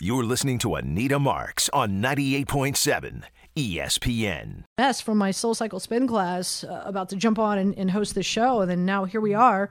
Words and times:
You're 0.00 0.22
listening 0.22 0.58
to 0.58 0.76
Anita 0.76 1.18
Marks 1.18 1.68
on 1.70 2.00
98.7 2.00 3.24
ESPN. 3.56 4.62
mess 4.78 5.00
from 5.00 5.18
my 5.18 5.32
Soul 5.32 5.56
Cycle 5.56 5.80
spin 5.80 6.06
class 6.06 6.62
uh, 6.62 6.84
about 6.86 7.08
to 7.08 7.16
jump 7.16 7.36
on 7.36 7.58
and, 7.58 7.76
and 7.76 7.90
host 7.90 8.14
the 8.14 8.22
show. 8.22 8.60
And 8.60 8.70
then 8.70 8.84
now 8.84 9.06
here 9.06 9.20
we 9.20 9.34
are, 9.34 9.70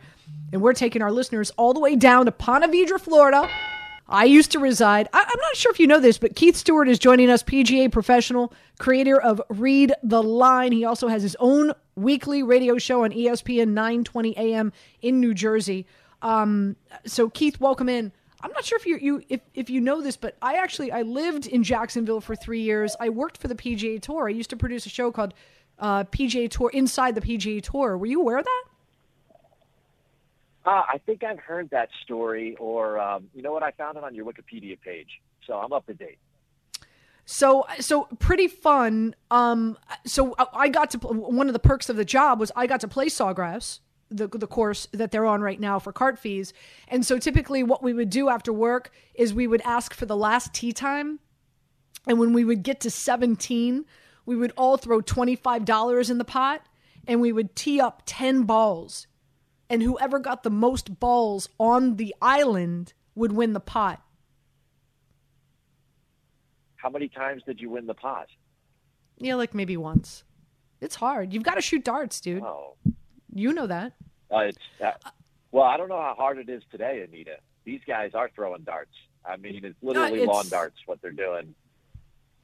and 0.52 0.62
we're 0.62 0.74
taking 0.74 1.02
our 1.02 1.14
listeners 1.14 1.52
all 1.52 1.74
the 1.74 1.80
way 1.80 1.96
down 1.96 2.26
to 2.26 2.34
Ponte 2.34 2.66
Vedra, 2.66 3.00
Florida. 3.00 3.50
I 4.10 4.26
used 4.26 4.52
to 4.52 4.60
reside. 4.60 5.08
I, 5.14 5.20
I'm 5.22 5.40
not 5.40 5.56
sure 5.56 5.72
if 5.72 5.80
you 5.80 5.88
know 5.88 6.02
this, 6.02 6.18
but 6.18 6.36
Keith 6.36 6.58
Stewart 6.58 6.90
is 6.90 7.00
joining 7.00 7.30
us, 7.30 7.42
PGA 7.42 7.90
professional, 7.90 8.52
creator 8.80 9.22
of 9.22 9.42
Read 9.48 9.94
the 10.04 10.22
Line. 10.22 10.74
He 10.74 10.84
also 10.84 11.08
has 11.08 11.22
his 11.24 11.38
own 11.40 11.72
weekly 11.96 12.44
radio 12.44 12.78
show 12.78 13.06
on 13.06 13.12
ESPN 13.12 13.70
920 13.70 14.36
AM 14.36 14.74
in 15.02 15.22
New 15.22 15.34
Jersey. 15.34 15.86
Um, 16.22 16.76
so 17.06 17.30
Keith, 17.30 17.62
welcome 17.62 17.88
in. 17.88 18.12
I'm 18.42 18.52
not 18.52 18.64
sure 18.66 18.78
if 18.78 18.86
you, 18.86 18.98
you 18.98 19.24
if, 19.30 19.42
if 19.54 19.70
you 19.70 19.82
know 19.82 20.02
this, 20.02 20.16
but 20.18 20.36
I 20.42 20.56
actually 20.56 20.92
I 20.92 21.02
lived 21.02 21.48
in 21.48 21.64
Jacksonville 21.64 22.22
for 22.22 22.36
three 22.36 22.62
years. 22.62 22.96
I 23.00 23.10
worked 23.10 23.38
for 23.38 23.48
the 23.48 23.56
PGA 23.56 24.02
Tour. 24.02 24.28
I 24.28 24.32
used 24.32 24.50
to 24.52 24.58
produce 24.58 24.86
a 24.86 24.90
show 24.90 25.12
called 25.12 25.34
uh, 25.80 26.04
PGA 26.06 26.50
Tour 26.50 26.70
Inside 26.74 27.16
the 27.16 27.22
PGA 27.22 27.62
Tour. 27.62 27.98
Were 27.98 28.06
you 28.06 28.22
aware 28.22 28.38
of 28.38 28.46
that? 28.46 28.64
Uh, 30.66 30.84
I 30.88 30.98
think 31.06 31.24
I've 31.24 31.40
heard 31.40 31.70
that 31.70 31.90
story, 32.04 32.56
or 32.60 33.00
um, 33.00 33.30
you 33.34 33.42
know 33.42 33.54
what? 33.54 33.64
I 33.64 33.72
found 33.72 33.98
it 33.98 34.04
on 34.04 34.14
your 34.14 34.26
Wikipedia 34.26 34.80
page, 34.80 35.22
so 35.46 35.54
I'm 35.54 35.72
up 35.72 35.86
to 35.88 35.94
date. 35.94 36.18
So 37.26 37.66
so 37.80 38.04
pretty 38.20 38.48
fun. 38.48 39.16
Um, 39.32 39.78
so 40.06 40.36
I- 40.38 40.48
I 40.54 40.70
got 40.70 40.92
to 40.92 40.98
one 41.00 41.48
of 41.48 41.54
the 41.54 41.60
perks 41.60 41.90
of 41.90 41.96
the 41.96 42.06
job 42.06 42.40
was 42.40 42.52
I 42.56 42.68
got 42.68 42.82
to 42.82 42.88
play 42.88 43.08
Sawgrass, 43.08 43.80
the 44.10 44.28
the 44.28 44.48
course 44.48 44.88
that 44.92 45.12
they're 45.12 45.26
on 45.26 45.42
right 45.42 45.60
now 45.60 45.80
for 45.80 45.92
cart 45.92 46.18
fees. 46.18 46.54
And 46.88 47.06
so 47.06 47.18
typically, 47.18 47.64
what 47.64 47.84
we 47.84 47.94
would 47.94 48.10
do 48.10 48.30
after 48.30 48.54
work 48.54 48.92
is 49.14 49.34
we 49.34 49.48
would 49.48 49.62
ask 49.62 49.94
for 49.94 50.06
the 50.06 50.18
last 50.18 50.54
tea 50.54 50.72
time, 50.72 51.20
and 52.08 52.20
when 52.20 52.34
we 52.34 52.46
would 52.46 52.64
get 52.64 52.80
to 52.82 52.92
seventeen, 52.92 53.86
we 54.26 54.36
would 54.36 54.54
all 54.58 54.78
throw 54.78 55.02
twenty 55.02 55.36
five 55.36 55.66
dollars 55.66 56.10
in 56.10 56.18
the 56.18 56.26
pot, 56.26 56.66
and 57.08 57.22
we 57.22 57.32
would 57.32 57.56
tee 57.56 57.82
up 57.82 58.04
ten 58.06 58.44
balls, 58.44 59.08
and 59.70 59.84
whoever 59.84 60.20
got 60.20 60.44
the 60.44 60.50
most 60.50 61.00
balls 61.00 61.50
on 61.60 61.98
the 61.98 62.16
island 62.22 62.94
would 63.16 63.32
win 63.32 63.54
the 63.54 63.60
pot. 63.60 64.02
How 66.76 66.90
many 66.90 67.10
times 67.10 67.42
did 67.46 67.60
you 67.60 67.70
win 67.72 67.88
the 67.88 67.94
pot? 67.94 68.28
Yeah, 69.18 69.36
like 69.36 69.56
maybe 69.56 69.76
once. 69.76 70.24
It's 70.80 70.96
hard. 70.96 71.34
You've 71.34 71.44
got 71.44 71.56
to 71.56 71.62
shoot 71.62 71.84
darts, 71.84 72.22
dude. 72.22 72.44
Oh, 72.44 72.76
You 73.38 73.54
know 73.54 73.68
that. 73.68 73.94
uh, 74.34 74.40
it's 74.40 74.58
uh, 74.84 74.92
well, 75.52 75.64
I 75.66 75.78
don't 75.78 75.90
know 75.90 76.02
how 76.02 76.16
hard 76.18 76.38
it 76.40 76.50
is 76.50 76.64
today, 76.72 77.06
Anita. 77.08 77.38
These 77.64 77.82
guys 77.88 78.12
are 78.14 78.30
throwing 78.34 78.64
darts. 78.64 78.92
I 79.26 79.38
mean, 79.38 79.64
it's 79.64 79.76
literally 79.82 80.22
it's- 80.24 80.28
lawn 80.28 80.48
darts 80.50 80.78
what 80.86 81.02
they're 81.02 81.12
doing. 81.12 81.54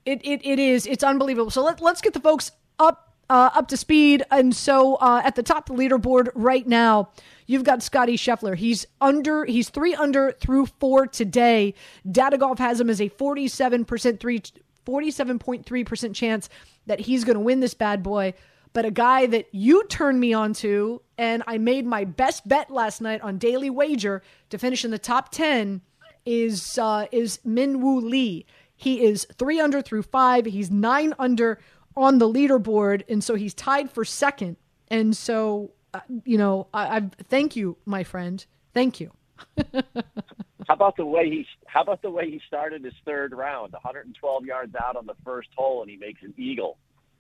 It 0.06 0.22
it, 0.26 0.46
it 0.46 0.60
is. 0.60 0.86
It's 0.86 1.04
unbelievable. 1.04 1.50
So 1.50 1.64
let 1.64 1.82
let's 1.82 2.02
get 2.02 2.14
the 2.14 2.20
folks 2.20 2.52
up 2.78 3.14
uh, 3.30 3.50
up 3.56 3.70
to 3.70 3.78
speed. 3.78 4.24
And 4.32 4.54
so 4.56 4.96
uh, 4.96 5.22
at 5.24 5.36
the 5.36 5.44
top 5.44 5.70
of 5.70 5.78
the 5.78 5.84
leaderboard 5.84 6.30
right 6.36 6.68
now, 6.68 7.10
you've 7.48 7.64
got 7.64 7.82
Scotty 7.82 8.18
Scheffler. 8.18 8.56
He's 8.56 8.86
under. 9.00 9.46
He's 9.46 9.70
three 9.70 9.96
under 9.96 10.34
through 10.34 10.66
four 10.80 11.08
today. 11.08 11.74
Data 12.10 12.38
Golf 12.38 12.60
has 12.60 12.80
him 12.82 12.90
as 12.90 13.00
a 13.02 13.08
forty-seven 13.10 13.86
percent 13.86 14.20
three. 14.20 14.42
47.3% 14.86 16.14
chance 16.14 16.50
that 16.88 17.00
he's 17.00 17.24
going 17.24 17.36
to 17.36 17.40
win 17.40 17.62
this 17.62 17.74
bad 17.74 18.04
boy. 18.04 18.34
But 18.74 18.86
a 18.86 18.92
guy 18.92 19.28
that 19.28 19.48
you 19.52 19.86
turned 19.86 20.20
me 20.20 20.34
on 20.34 20.54
to, 20.56 21.02
and 21.18 21.44
I 21.46 21.60
made 21.60 21.86
my 21.86 22.04
best 22.04 22.48
bet 22.48 22.72
last 22.72 23.02
night 23.02 23.22
on 23.22 23.38
Daily 23.38 23.70
Wager 23.70 24.24
to 24.50 24.58
finish 24.58 24.84
in 24.84 24.92
the 24.92 25.00
top 25.00 25.30
10 25.32 25.82
is 26.26 26.78
uh, 26.78 27.06
is 27.12 27.40
Minwoo 27.46 28.02
Lee. 28.02 28.46
He 28.76 29.04
is 29.04 29.28
three 29.38 29.60
under 29.60 29.82
through 29.82 30.04
five. 30.04 30.46
He's 30.46 30.72
nine 30.72 31.14
under 31.20 31.60
on 31.96 32.18
the 32.18 32.28
leaderboard, 32.28 33.04
and 33.08 33.24
so 33.24 33.36
he's 33.36 33.54
tied 33.54 33.92
for 33.92 34.04
second. 34.04 34.58
And 34.88 35.16
so, 35.16 35.72
uh, 35.94 36.00
you 36.26 36.38
know, 36.38 36.68
I, 36.74 36.98
I 36.98 37.10
thank 37.30 37.56
you, 37.56 37.78
my 37.86 38.04
friend. 38.04 38.44
Thank 38.74 39.00
you. 39.00 39.12
How 39.74 40.76
about 40.76 40.98
the 40.98 41.06
way 41.06 41.30
he? 41.30 41.46
How 41.66 41.82
about 41.82 42.02
the 42.02 42.10
way 42.10 42.30
he 42.30 42.42
started 42.48 42.84
his 42.84 42.94
third 43.06 43.34
round? 43.34 43.74
112 43.74 44.46
yards 44.46 44.74
out 44.76 44.96
on 44.96 45.06
the 45.06 45.16
first 45.24 45.50
hole, 45.56 45.82
and 45.82 45.92
he 45.92 45.98
makes 45.98 46.22
an 46.24 46.34
eagle. 46.38 46.78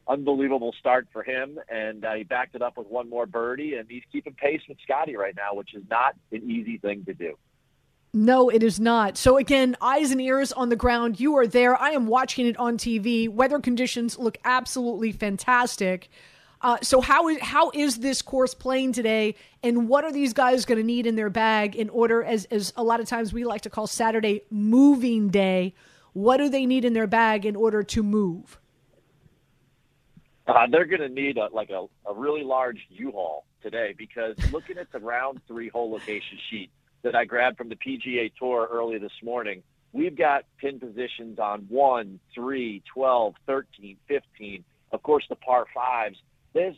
Unbelievable 0.07 0.73
start 0.77 1.07
for 1.13 1.23
him, 1.23 1.59
and 1.69 2.03
uh, 2.03 2.13
he 2.13 2.23
backed 2.23 2.55
it 2.55 2.61
up 2.61 2.77
with 2.77 2.87
one 2.87 3.09
more 3.09 3.25
birdie, 3.25 3.75
and 3.75 3.89
he's 3.89 4.03
keeping 4.11 4.33
pace 4.33 4.61
with 4.67 4.77
Scotty 4.83 5.15
right 5.15 5.35
now, 5.35 5.53
which 5.53 5.73
is 5.73 5.83
not 5.89 6.15
an 6.31 6.49
easy 6.49 6.77
thing 6.77 7.05
to 7.05 7.13
do. 7.13 7.37
No, 8.13 8.49
it 8.49 8.61
is 8.61 8.79
not. 8.79 9.17
So 9.17 9.37
again, 9.37 9.75
eyes 9.81 10.11
and 10.11 10.21
ears 10.21 10.51
on 10.51 10.69
the 10.69 10.75
ground. 10.75 11.19
You 11.19 11.35
are 11.37 11.47
there. 11.47 11.75
I 11.81 11.91
am 11.91 12.05
watching 12.05 12.45
it 12.45 12.55
on 12.57 12.77
TV. 12.77 13.27
Weather 13.27 13.59
conditions 13.59 14.19
look 14.19 14.37
absolutely 14.45 15.11
fantastic. 15.11 16.09
Uh, 16.61 16.77
so 16.81 17.01
how 17.01 17.27
is 17.27 17.39
how 17.41 17.71
is 17.73 17.99
this 17.99 18.21
course 18.21 18.53
playing 18.53 18.93
today, 18.93 19.35
and 19.63 19.89
what 19.89 20.03
are 20.03 20.11
these 20.11 20.31
guys 20.31 20.63
going 20.63 20.77
to 20.77 20.83
need 20.83 21.07
in 21.07 21.15
their 21.15 21.29
bag 21.29 21.75
in 21.75 21.89
order, 21.89 22.23
as 22.23 22.45
as 22.45 22.71
a 22.77 22.83
lot 22.83 22.99
of 22.99 23.07
times 23.07 23.33
we 23.33 23.43
like 23.45 23.61
to 23.61 23.69
call 23.69 23.87
Saturday 23.87 24.41
moving 24.49 25.29
day? 25.29 25.73
What 26.13 26.37
do 26.37 26.49
they 26.49 26.65
need 26.65 26.85
in 26.85 26.93
their 26.93 27.07
bag 27.07 27.45
in 27.45 27.55
order 27.55 27.83
to 27.83 28.03
move? 28.03 28.59
Uh, 30.45 30.67
they're 30.69 30.85
going 30.85 31.01
to 31.01 31.09
need 31.09 31.37
a, 31.37 31.47
like 31.53 31.69
a, 31.69 31.85
a 32.05 32.13
really 32.13 32.43
large 32.43 32.79
U-Haul 32.89 33.45
today 33.61 33.93
because 33.97 34.35
looking 34.51 34.77
at 34.77 34.91
the 34.91 34.99
round 34.99 35.39
three 35.47 35.69
hole 35.69 35.91
location 35.91 36.37
sheet 36.49 36.69
that 37.03 37.15
I 37.15 37.25
grabbed 37.25 37.57
from 37.57 37.69
the 37.69 37.75
PGA 37.75 38.31
Tour 38.37 38.67
early 38.71 38.97
this 38.97 39.13
morning, 39.23 39.63
we've 39.93 40.17
got 40.17 40.43
pin 40.57 40.79
positions 40.79 41.39
on 41.39 41.61
1, 41.69 42.19
3, 42.35 42.83
12, 42.93 43.35
13, 43.45 43.97
15, 44.07 44.63
of 44.91 45.03
course 45.03 45.25
the 45.29 45.35
par 45.35 45.65
fives. 45.73 46.17
There's 46.53 46.75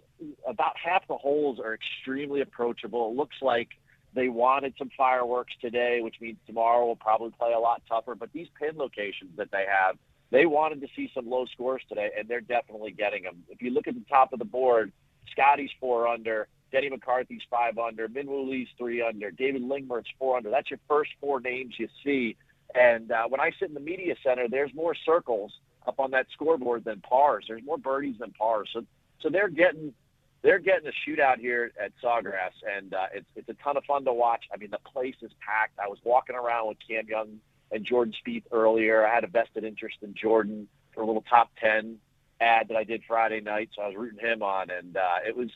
about 0.48 0.74
half 0.84 1.08
the 1.08 1.18
holes 1.18 1.60
are 1.60 1.74
extremely 1.74 2.42
approachable. 2.42 3.12
It 3.12 3.18
looks 3.18 3.36
like 3.42 3.70
they 4.14 4.30
wanted 4.30 4.74
some 4.78 4.90
fireworks 4.98 5.54
today, 5.60 6.00
which 6.02 6.16
means 6.22 6.38
tomorrow 6.48 6.86
will 6.86 6.96
probably 6.96 7.32
play 7.38 7.52
a 7.52 7.60
lot 7.60 7.82
tougher. 7.90 8.16
But 8.16 8.32
these 8.32 8.48
pin 8.60 8.78
locations 8.78 9.36
that 9.38 9.52
they 9.52 9.66
have, 9.68 9.98
they 10.36 10.46
wanted 10.46 10.82
to 10.82 10.88
see 10.98 11.10
some 11.14 11.30
low 11.30 11.46
scores 11.46 11.82
today, 11.88 12.10
and 12.18 12.28
they're 12.28 12.42
definitely 12.42 12.92
getting 12.92 13.24
them. 13.24 13.44
If 13.48 13.62
you 13.62 13.72
look 13.72 13.88
at 13.88 13.94
the 13.94 14.04
top 14.10 14.34
of 14.34 14.40
the 14.40 14.46
board, 14.46 14.92
Scotty's 15.32 15.70
four 15.80 16.10
under, 16.10 16.50
Denny 16.74 16.90
McCarthy's 16.90 17.44
five 17.50 17.78
under, 17.78 18.10
Minwoo 18.10 18.50
Lee's 18.50 18.68
three 18.78 19.02
under, 19.02 19.32
David 19.32 19.62
Lingmerth's 19.62 20.10
four 20.20 20.36
under. 20.36 20.50
That's 20.50 20.70
your 20.70 20.80
first 20.90 21.12
four 21.22 21.40
names 21.40 21.76
you 21.78 21.88
see. 22.04 22.36
And 22.74 23.14
uh, 23.14 23.24
when 23.30 23.40
I 23.40 23.52
sit 23.58 23.70
in 23.70 23.74
the 23.74 23.80
media 23.80 24.16
center, 24.24 24.50
there's 24.50 24.74
more 24.74 24.94
circles 24.94 25.54
up 25.88 26.02
on 26.02 26.12
that 26.12 26.28
scoreboard 26.34 26.84
than 26.84 27.00
pars. 27.00 27.46
There's 27.48 27.64
more 27.64 27.78
birdies 27.78 28.18
than 28.20 28.32
pars. 28.32 28.68
So, 28.74 28.84
so 29.22 29.30
they're 29.30 29.48
getting 29.48 29.94
they're 30.42 30.60
getting 30.60 30.90
a 30.90 31.10
shootout 31.10 31.40
here 31.40 31.72
at 31.82 31.94
Sawgrass, 32.04 32.52
and 32.78 32.94
uh, 32.94 33.06
it's 33.14 33.26
it's 33.38 33.48
a 33.48 33.56
ton 33.64 33.78
of 33.78 33.86
fun 33.86 34.04
to 34.04 34.12
watch. 34.12 34.44
I 34.54 34.58
mean, 34.58 34.72
the 34.72 34.80
place 34.80 35.16
is 35.22 35.32
packed. 35.40 35.80
I 35.80 35.88
was 35.88 36.00
walking 36.04 36.36
around 36.36 36.68
with 36.68 36.78
Cam 36.86 37.08
Young 37.08 37.40
and 37.72 37.86
Jordan 37.86 38.14
Spieth 38.26 38.44
earlier. 38.52 39.06
I 39.06 39.14
had 39.14 39.24
a 39.24 39.28
vested 39.28 39.64
interest 39.64 39.98
in 40.02 40.14
Jordan 40.14 40.68
for 40.94 41.02
a 41.02 41.06
little 41.06 41.24
top 41.30 41.50
ten 41.60 41.98
ad 42.40 42.68
that 42.70 42.78
I 42.78 42.84
did 42.84 43.04
Friday 43.08 43.42
night, 43.42 43.70
so 43.76 43.82
I 43.82 43.88
was 43.88 43.96
rooting 43.96 44.20
him 44.20 44.44
on, 44.44 44.70
and 44.70 44.98
uh, 44.98 45.20
it 45.28 45.36
was 45.36 45.50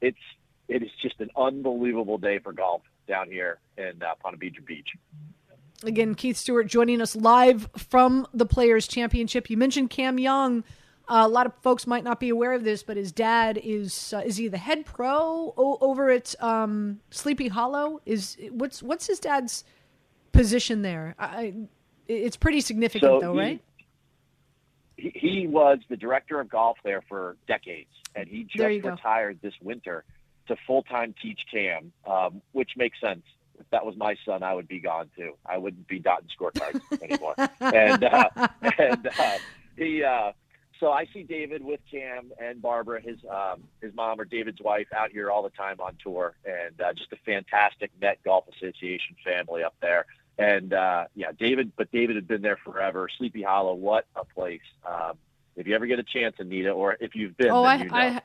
it's 0.00 0.18
it 0.68 0.82
is 0.82 0.90
just 1.00 1.20
an 1.20 1.30
unbelievable 1.36 2.18
day 2.18 2.38
for 2.38 2.52
golf 2.52 2.82
down 3.06 3.30
here 3.30 3.58
in 3.78 4.02
uh, 4.02 4.14
Ponte 4.22 4.38
Vedra 4.38 4.64
Beach. 4.66 4.88
Again, 5.84 6.14
Keith 6.14 6.36
Stewart 6.36 6.66
joining 6.66 7.00
us 7.00 7.14
live 7.14 7.68
from 7.76 8.26
the 8.32 8.46
Players 8.46 8.88
Championship. 8.88 9.50
You 9.50 9.56
mentioned 9.56 9.90
Cam 9.90 10.18
Young. 10.18 10.64
Uh, 11.08 11.22
a 11.24 11.28
lot 11.28 11.46
of 11.46 11.52
folks 11.62 11.86
might 11.86 12.02
not 12.02 12.18
be 12.18 12.30
aware 12.30 12.52
of 12.52 12.64
this, 12.64 12.82
but 12.82 12.96
his 12.96 13.12
dad 13.12 13.60
is 13.62 14.12
uh, 14.12 14.22
is 14.24 14.38
he 14.38 14.48
the 14.48 14.58
head 14.58 14.84
pro 14.84 15.54
o- 15.56 15.78
over 15.80 16.10
at 16.10 16.34
um, 16.42 17.00
Sleepy 17.10 17.48
Hollow? 17.48 18.00
Is 18.04 18.36
what's 18.50 18.82
what's 18.82 19.06
his 19.06 19.20
dad's 19.20 19.64
position 20.36 20.82
there? 20.82 21.14
I, 21.18 21.54
it's 22.08 22.36
pretty 22.36 22.60
significant, 22.60 23.10
So 23.10 23.20
though, 23.20 23.32
he- 23.34 23.38
right? 23.38 23.62
He, 24.96 25.12
he 25.14 25.46
was 25.46 25.78
the 25.90 25.96
director 25.96 26.40
of 26.40 26.48
golf 26.48 26.78
there 26.82 27.02
for 27.08 27.36
decades, 27.46 27.90
and 28.14 28.26
he 28.28 28.44
just 28.44 28.82
go. 28.82 28.90
retired 28.90 29.38
this 29.42 29.52
winter 29.62 30.04
to 30.48 30.56
full 30.66 30.82
time 30.84 31.14
teach 31.20 31.40
Cam, 31.52 31.92
um, 32.06 32.40
which 32.52 32.70
makes 32.78 32.98
sense. 33.00 33.22
if 33.60 33.68
that 33.70 33.84
was 33.84 33.94
my 33.96 34.16
son, 34.24 34.42
I 34.42 34.54
would 34.54 34.68
be 34.68 34.80
gone 34.80 35.10
too. 35.14 35.34
I 35.44 35.58
wouldn't 35.58 35.86
be 35.86 35.98
dotting 35.98 36.28
scorecards 36.38 36.80
anymore. 37.02 37.34
and 37.60 38.04
uh, 38.04 38.28
and 38.78 39.06
uh, 39.18 39.38
he, 39.76 40.02
uh, 40.02 40.32
so 40.80 40.92
I 40.92 41.06
see 41.12 41.24
David 41.24 41.62
with 41.62 41.80
Cam 41.90 42.30
and 42.42 42.62
Barbara, 42.62 43.02
his 43.02 43.18
um, 43.30 43.64
his 43.82 43.94
mom 43.94 44.18
or 44.18 44.24
David's 44.24 44.62
wife, 44.62 44.86
out 44.96 45.10
here 45.10 45.30
all 45.30 45.42
the 45.42 45.50
time 45.50 45.76
on 45.78 45.96
tour, 46.02 46.36
and 46.46 46.80
uh, 46.80 46.94
just 46.94 47.12
a 47.12 47.16
fantastic 47.26 47.90
Met 48.00 48.18
Golf 48.24 48.44
Association 48.56 49.14
family 49.22 49.62
up 49.62 49.74
there. 49.82 50.06
And 50.38 50.72
uh, 50.72 51.06
yeah, 51.14 51.32
David, 51.38 51.72
but 51.76 51.90
David 51.92 52.16
had 52.16 52.28
been 52.28 52.42
there 52.42 52.58
forever. 52.58 53.08
Sleepy 53.16 53.42
Hollow, 53.42 53.74
what 53.74 54.06
a 54.14 54.24
place! 54.24 54.60
Um, 54.84 55.16
if 55.56 55.66
you 55.66 55.74
ever 55.74 55.86
get 55.86 55.98
a 55.98 56.02
chance, 56.02 56.36
Anita, 56.38 56.70
or 56.70 56.96
if 57.00 57.14
you've 57.14 57.36
been, 57.36 57.50
Oh, 57.50 57.62
then 57.62 57.70
I, 57.70 57.84
you 57.84 57.90
know. 57.90 58.20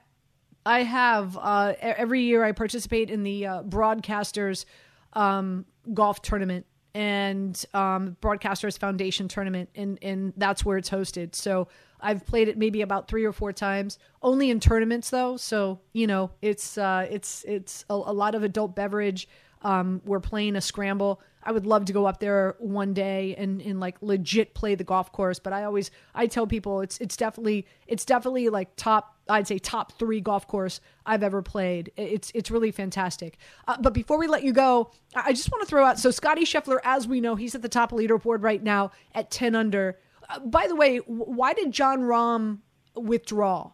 I, 0.65 0.79
I 0.79 0.83
have. 0.83 1.37
Uh, 1.37 1.73
every 1.79 2.23
year 2.23 2.43
I 2.43 2.51
participate 2.51 3.09
in 3.09 3.23
the 3.23 3.47
uh, 3.47 3.63
Broadcasters 3.63 4.65
um, 5.13 5.65
golf 5.93 6.21
tournament 6.21 6.65
and 6.93 7.63
um, 7.73 8.17
Broadcasters 8.21 8.77
Foundation 8.77 9.27
tournament, 9.27 9.69
and, 9.75 9.97
and 10.01 10.33
that's 10.35 10.65
where 10.65 10.77
it's 10.77 10.89
hosted. 10.89 11.35
So 11.35 11.69
I've 12.01 12.25
played 12.25 12.47
it 12.47 12.57
maybe 12.57 12.81
about 12.81 13.07
three 13.07 13.23
or 13.23 13.31
four 13.31 13.53
times, 13.53 13.97
only 14.21 14.49
in 14.49 14.59
tournaments 14.59 15.09
though. 15.09 15.37
So 15.37 15.79
you 15.93 16.07
know, 16.07 16.31
it's 16.41 16.77
uh, 16.77 17.07
it's 17.09 17.45
it's 17.47 17.85
a, 17.89 17.93
a 17.93 18.13
lot 18.13 18.35
of 18.35 18.43
adult 18.43 18.75
beverage. 18.75 19.27
Um, 19.63 20.01
we're 20.05 20.19
playing 20.19 20.55
a 20.55 20.61
scramble. 20.61 21.21
I 21.43 21.51
would 21.51 21.65
love 21.65 21.85
to 21.85 21.93
go 21.93 22.05
up 22.05 22.19
there 22.19 22.55
one 22.59 22.93
day 22.93 23.35
and, 23.35 23.61
and 23.61 23.79
like 23.79 23.97
legit 24.01 24.53
play 24.53 24.75
the 24.75 24.83
golf 24.83 25.11
course. 25.11 25.39
But 25.39 25.53
I 25.53 25.63
always 25.63 25.91
I 26.13 26.27
tell 26.27 26.45
people 26.45 26.81
it's 26.81 26.99
it's 26.99 27.17
definitely 27.17 27.65
it's 27.87 28.05
definitely 28.05 28.49
like 28.49 28.75
top 28.75 29.17
I'd 29.27 29.47
say 29.47 29.57
top 29.57 29.93
three 29.93 30.21
golf 30.21 30.47
course 30.47 30.81
I've 31.05 31.23
ever 31.23 31.41
played. 31.41 31.91
It's 31.97 32.31
it's 32.35 32.51
really 32.51 32.71
fantastic. 32.71 33.37
Uh, 33.67 33.77
but 33.79 33.93
before 33.93 34.19
we 34.19 34.27
let 34.27 34.43
you 34.43 34.53
go, 34.53 34.91
I 35.15 35.33
just 35.33 35.51
want 35.51 35.61
to 35.63 35.67
throw 35.67 35.85
out 35.85 35.99
so 35.99 36.11
Scotty 36.11 36.43
Scheffler, 36.43 36.79
as 36.83 37.07
we 37.07 37.21
know, 37.21 37.35
he's 37.35 37.55
at 37.55 37.61
the 37.61 37.69
top 37.69 37.91
of 37.91 37.99
leaderboard 37.99 38.43
right 38.43 38.61
now 38.61 38.91
at 39.15 39.31
ten 39.31 39.55
under. 39.55 39.97
Uh, 40.29 40.39
by 40.39 40.67
the 40.67 40.75
way, 40.75 40.97
why 40.97 41.53
did 41.53 41.71
Jon 41.71 42.01
Rahm 42.01 42.59
withdraw? 42.95 43.71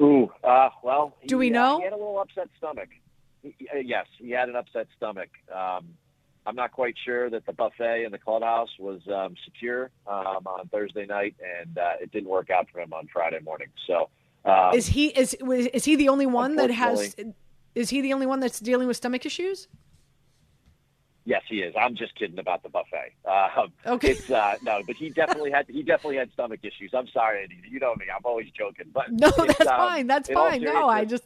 Ooh, 0.00 0.30
uh, 0.44 0.68
well, 0.82 1.16
he, 1.20 1.26
Do 1.26 1.38
we 1.38 1.50
uh, 1.50 1.54
know? 1.54 1.78
he 1.78 1.84
had 1.84 1.92
a 1.92 1.96
little 1.96 2.20
upset 2.20 2.48
stomach. 2.56 2.88
Uh, 3.44 3.78
yes, 3.78 4.06
he 4.18 4.30
had 4.30 4.48
an 4.48 4.56
upset 4.56 4.86
stomach. 4.96 5.30
Um, 5.54 5.94
I'm 6.46 6.56
not 6.56 6.72
quite 6.72 6.94
sure 7.04 7.28
that 7.30 7.44
the 7.44 7.52
buffet 7.52 8.04
in 8.04 8.12
the 8.12 8.18
clubhouse 8.18 8.70
was 8.78 9.00
um, 9.08 9.34
secure 9.44 9.90
um, 10.06 10.46
on 10.46 10.68
Thursday 10.68 11.04
night, 11.04 11.36
and 11.60 11.76
uh, 11.76 11.92
it 12.00 12.10
didn't 12.10 12.28
work 12.28 12.50
out 12.50 12.68
for 12.72 12.80
him 12.80 12.92
on 12.92 13.06
Friday 13.12 13.40
morning. 13.40 13.68
So, 13.86 14.08
um, 14.44 14.74
Is 14.74 14.86
he 14.86 15.08
is 15.08 15.34
is 15.34 15.84
he 15.84 15.96
the 15.96 16.08
only 16.08 16.26
one 16.26 16.56
that 16.56 16.70
has? 16.70 17.14
Is 17.74 17.90
he 17.90 18.00
the 18.00 18.12
only 18.12 18.26
one 18.26 18.40
that's 18.40 18.60
dealing 18.60 18.88
with 18.88 18.96
stomach 18.96 19.26
issues? 19.26 19.68
yes, 21.28 21.42
he 21.46 21.56
is. 21.60 21.74
I'm 21.78 21.94
just 21.94 22.14
kidding 22.16 22.38
about 22.38 22.62
the 22.62 22.70
buffet. 22.70 23.12
Um, 23.24 23.72
Okay. 23.86 24.12
It's 24.12 24.30
uh, 24.30 24.56
no, 24.62 24.82
but 24.86 24.96
he 24.96 25.10
definitely 25.10 25.50
had 25.50 25.66
he 25.68 25.82
definitely 25.82 26.16
had 26.16 26.32
stomach 26.32 26.60
issues. 26.62 26.92
I'm 26.94 27.06
sorry, 27.08 27.42
Andy. 27.42 27.60
You 27.70 27.78
know 27.78 27.94
me. 27.94 28.06
I'm 28.12 28.22
always 28.24 28.50
joking, 28.50 28.86
but 28.92 29.12
No, 29.12 29.30
that's 29.30 29.60
um, 29.60 29.66
fine. 29.66 30.06
That's 30.06 30.30
fine. 30.30 30.62
No, 30.62 30.88
I 30.88 31.04
just 31.04 31.24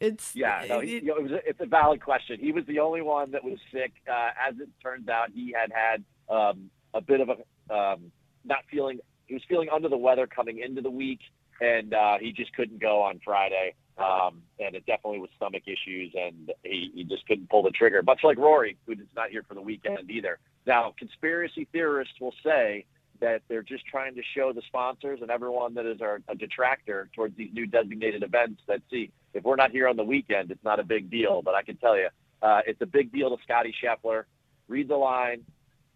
it's 0.00 0.34
Yeah, 0.34 0.64
no, 0.68 0.80
he, 0.80 0.96
it- 0.96 1.04
it 1.06 1.22
was 1.22 1.30
a, 1.32 1.48
it's 1.48 1.60
a 1.60 1.66
valid 1.66 2.02
question. 2.02 2.38
He 2.40 2.52
was 2.52 2.64
the 2.66 2.78
only 2.80 3.02
one 3.02 3.30
that 3.32 3.44
was 3.44 3.58
sick. 3.72 3.92
Uh, 4.10 4.30
as 4.48 4.58
it 4.58 4.68
turns 4.82 5.08
out, 5.08 5.28
he 5.34 5.54
had 5.58 5.70
had 5.72 6.04
um, 6.34 6.70
a 6.94 7.00
bit 7.00 7.20
of 7.20 7.28
a 7.28 7.72
um, 7.74 8.10
not 8.44 8.60
feeling. 8.70 9.00
He 9.26 9.34
was 9.34 9.42
feeling 9.48 9.68
under 9.72 9.88
the 9.88 9.96
weather 9.96 10.26
coming 10.26 10.58
into 10.58 10.80
the 10.82 10.90
week, 10.90 11.20
and 11.60 11.94
uh, 11.94 12.18
he 12.20 12.32
just 12.32 12.52
couldn't 12.54 12.80
go 12.80 13.00
on 13.02 13.20
Friday. 13.24 13.74
Um, 13.98 14.42
and 14.58 14.74
it 14.74 14.86
definitely 14.86 15.18
was 15.20 15.28
stomach 15.36 15.64
issues, 15.66 16.14
and 16.18 16.50
he, 16.64 16.90
he 16.94 17.04
just 17.04 17.26
couldn't 17.26 17.50
pull 17.50 17.62
the 17.62 17.70
trigger. 17.70 18.02
Much 18.02 18.20
like 18.24 18.38
Rory, 18.38 18.78
who 18.86 18.92
is 18.92 18.98
not 19.14 19.28
here 19.28 19.44
for 19.46 19.52
the 19.54 19.60
weekend 19.60 20.10
either. 20.10 20.38
Now, 20.66 20.94
conspiracy 20.98 21.68
theorists 21.70 22.14
will 22.18 22.32
say 22.42 22.86
that 23.20 23.42
they're 23.48 23.62
just 23.62 23.84
trying 23.84 24.14
to 24.14 24.22
show 24.34 24.54
the 24.54 24.62
sponsors 24.66 25.20
and 25.20 25.30
everyone 25.30 25.74
that 25.74 25.84
is 25.84 26.00
our, 26.00 26.22
a 26.28 26.34
detractor 26.34 27.10
towards 27.14 27.36
these 27.36 27.50
new 27.52 27.66
designated 27.66 28.22
events 28.22 28.62
that 28.66 28.80
see 28.90 29.10
if 29.34 29.44
we're 29.44 29.56
not 29.56 29.70
here 29.70 29.88
on 29.88 29.96
the 29.96 30.04
weekend, 30.04 30.50
it's 30.50 30.64
not 30.64 30.80
a 30.80 30.84
big 30.84 31.10
deal. 31.10 31.42
But 31.42 31.54
I 31.54 31.62
can 31.62 31.76
tell 31.76 31.96
you, 31.96 32.08
uh, 32.42 32.60
it's 32.66 32.80
a 32.80 32.86
big 32.86 33.12
deal 33.12 33.36
to 33.36 33.42
Scotty 33.42 33.74
Scheffler. 33.82 34.24
Read 34.68 34.88
the 34.88 34.96
line. 34.96 35.42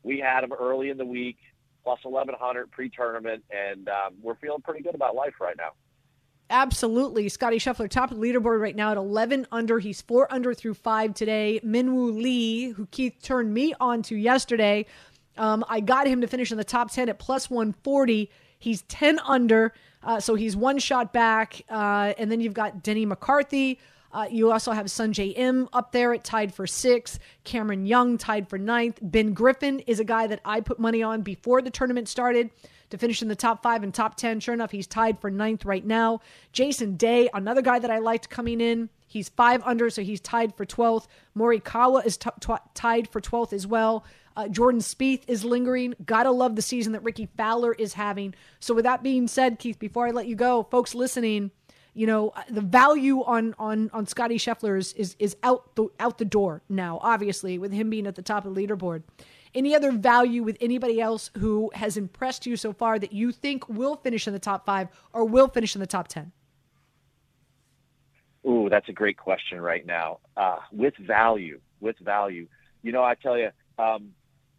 We 0.03 0.19
had 0.19 0.45
him 0.45 0.53
early 0.53 0.91
in 0.91 0.99
the 0.99 1.05
week, 1.05 1.39
plus 1.83 1.99
1100 2.03 2.71
pre-tournament, 2.71 3.45
and 3.51 3.89
um, 3.89 4.15
we're 4.23 4.35
feeling 4.37 4.61
pretty 4.61 4.83
good 4.83 4.95
about 4.95 5.15
life 5.15 5.35
right 5.41 5.57
now. 5.57 5.71
Absolutely. 6.51 7.29
Scotty 7.31 7.59
Scheffler, 7.59 7.89
top 7.89 8.11
of 8.11 8.21
the 8.21 8.23
leaderboard 8.23 8.61
right 8.61 8.77
now 8.77 8.91
at 8.91 8.97
11 8.99 9.47
under. 9.51 9.79
He's 9.79 10.03
four 10.03 10.33
under 10.33 10.53
through 10.53 10.75
five 10.75 11.15
today. 11.15 11.59
Minwoo 11.65 12.15
Lee, 12.15 12.71
who 12.71 12.87
Keith 12.87 13.17
turned 13.23 13.55
me 13.55 13.73
on 13.81 14.03
to 14.03 14.17
yesterday, 14.17 14.85
um, 15.37 15.65
I 15.69 15.81
got 15.81 16.07
him 16.07 16.21
to 16.21 16.27
finish 16.27 16.53
in 16.53 16.59
the 16.59 16.65
top 16.65 16.91
10 16.91 17.09
at 17.09 17.19
plus 17.19 17.49
140. 17.49 18.31
He's 18.59 18.83
10 18.83 19.19
under, 19.21 19.73
uh, 20.05 20.21
so 20.21 20.35
he's 20.35 20.56
one 20.56 20.79
shot 20.79 21.12
back. 21.12 21.62
Uh, 21.69 22.12
and 22.19 22.31
then 22.31 22.41
you've 22.41 22.55
got 22.55 22.83
Denny 22.83 23.06
McCarthy. 23.06 23.79
Uh, 24.12 24.27
you 24.31 24.53
also 24.53 24.71
have 24.71 24.87
Sungjae 24.87 25.37
Im 25.37 25.69
up 25.73 25.91
there 25.91 26.15
at 26.15 26.23
tied 26.23 26.55
for 26.55 26.69
sixth. 26.69 27.19
Cameron 27.43 27.85
Young 27.85 28.17
tied 28.17 28.49
for 28.49 28.59
ninth. 28.59 29.01
Ben 29.03 29.33
Griffin 29.33 29.81
is 29.81 29.99
a 29.99 30.05
guy 30.05 30.29
that 30.29 30.41
I 30.45 30.61
put 30.61 30.79
money 30.79 31.03
on 31.03 31.23
before 31.23 31.61
the 31.61 31.71
tournament 31.71 32.09
started 32.09 32.51
to 32.91 32.99
finish 32.99 33.23
in 33.23 33.29
the 33.29 33.35
top 33.35 33.61
five 33.61 33.83
and 33.83 33.93
top 33.93 34.17
10. 34.17 34.39
Sure 34.39 34.55
enough, 34.55 34.71
he's 34.71 34.87
tied 34.87 35.19
for 35.19 35.31
ninth 35.31 35.65
right 35.65 35.85
now. 35.85 36.21
Jason 36.53 36.97
Day, 36.97 37.29
another 37.35 37.61
guy 37.61 37.81
that 37.81 37.91
I 37.91 37.99
liked 37.99 38.31
coming 38.31 38.61
in. 38.61 38.89
He's 39.09 39.29
five 39.31 39.62
under, 39.65 39.91
so 39.91 40.03
he's 40.03 40.21
tied 40.21 40.57
for 40.57 40.65
12th. 40.65 41.07
Morikawa 41.37 42.07
is 42.07 42.17
t- 42.17 42.31
t- 42.41 42.53
tied 42.75 43.09
for 43.09 43.21
12th 43.21 43.53
as 43.53 43.67
well. 43.67 44.05
Uh, 44.37 44.49
Jordan 44.49 44.81
Spieth 44.81 45.23
is 45.29 45.45
lingering. 45.45 45.95
Gotta 46.05 46.31
love 46.31 46.57
the 46.57 46.63
season 46.63 46.93
that 46.93 47.03
Rickie 47.03 47.29
Fowler 47.37 47.73
is 47.73 47.95
having. 47.95 48.35
So, 48.61 48.75
with 48.75 48.85
that 48.85 49.03
being 49.03 49.29
said, 49.29 49.59
Keith, 49.59 49.79
before 49.79 50.07
I 50.07 50.11
let 50.11 50.27
you 50.27 50.35
go, 50.35 50.65
folks 50.65 50.95
listening, 50.95 51.51
you 51.95 52.07
know 52.07 52.33
the 52.51 52.61
value 52.61 53.23
on 53.23 53.55
on 53.59 53.89
on 53.93 54.07
Scotty 54.07 54.37
Scheffler 54.37 54.77
is 54.77 54.93
is, 54.95 55.17
is 55.19 55.37
out 55.43 55.77
the 55.77 55.89
out 56.01 56.19
the 56.19 56.25
door 56.25 56.63
now. 56.69 56.99
Obviously, 57.03 57.59
with 57.59 57.73
him 57.73 57.89
being 57.89 58.07
at 58.07 58.17
the 58.17 58.23
top 58.23 58.45
of 58.45 58.55
the 58.55 58.67
leaderboard. 58.67 59.05
Any 59.55 59.77
other 59.77 59.93
value 59.93 60.43
with 60.43 60.57
anybody 60.61 61.01
else 61.01 61.31
who 61.39 61.71
has 61.75 61.97
impressed 61.97 62.45
you 62.45 62.57
so 62.57 62.73
far 62.73 62.99
that 62.99 63.13
you 63.13 63.31
think 63.31 63.69
will 63.69 63.95
finish 63.95 64.27
in 64.27 64.33
the 64.33 64.41
top 64.41 64.67
five 64.67 64.89
or 65.13 65.25
will 65.25 65.47
finish 65.47 65.77
in 65.77 65.81
the 65.81 65.87
top 65.87 66.09
ten? 66.09 66.33
Ooh, 68.45 68.69
that's 68.69 68.89
a 68.89 68.93
great 68.93 69.17
question 69.17 69.61
right 69.61 69.87
now. 69.87 70.19
Uh, 70.37 70.59
with 70.73 70.97
value, 70.97 71.61
with 71.81 71.97
value, 71.99 72.49
you 72.83 72.91
know, 72.91 73.05
I 73.05 73.15
tell 73.15 73.39
you, 73.39 73.51
um, 73.79 74.11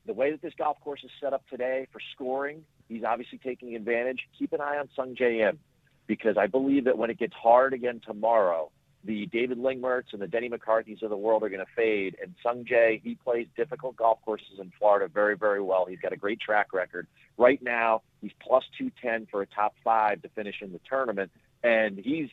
the 0.06 0.14
way 0.14 0.32
that 0.32 0.42
this 0.42 0.54
golf 0.58 0.78
course 0.82 1.04
is 1.04 1.12
set 1.22 1.34
up 1.34 1.48
today 1.50 1.88
for 1.92 2.00
scoring, 2.14 2.64
he's 2.88 3.04
obviously 3.04 3.40
taking 3.40 3.76
advantage. 3.76 4.20
Keep 4.38 4.54
an 4.54 4.62
eye 4.62 4.78
on 4.78 4.90
Sungjae 4.98 5.48
Im 5.48 5.60
because 6.08 6.38
I 6.38 6.48
believe 6.48 6.86
that 6.86 6.98
when 6.98 7.10
it 7.10 7.18
gets 7.18 7.34
hard 7.34 7.74
again 7.74 8.02
tomorrow, 8.06 8.72
the 9.04 9.28
David 9.28 9.60
Lingmerths 9.60 10.14
and 10.14 10.22
the 10.22 10.28
Denny 10.28 10.50
McCarthy's 10.50 11.04
of 11.04 11.10
the 11.10 11.18
world 11.18 11.44
are 11.44 11.50
going 11.50 11.64
to 11.64 11.72
fade. 11.76 12.18
And 12.22 12.34
Sungjae, 12.44 13.02
he 13.04 13.16
plays 13.16 13.48
difficult 13.56 13.96
golf 13.96 14.20
courses 14.26 14.60
in 14.60 14.72
Florida 14.80 15.08
very, 15.08 15.38
very 15.38 15.62
well. 15.62 15.86
He's 15.86 16.00
got 16.00 16.14
a 16.14 16.18
great 16.18 16.40
track 16.40 16.74
record. 16.74 17.08
Right 17.38 17.62
now, 17.62 18.02
he's 18.22 18.32
plus 18.40 18.64
210 18.78 19.28
for 19.30 19.42
a 19.42 19.46
top 19.46 19.76
five 19.84 20.22
to 20.24 20.30
finish 20.30 20.56
in 20.62 20.72
the 20.72 20.80
tournament. 20.90 21.32
And 21.64 21.98
he's 21.98 22.30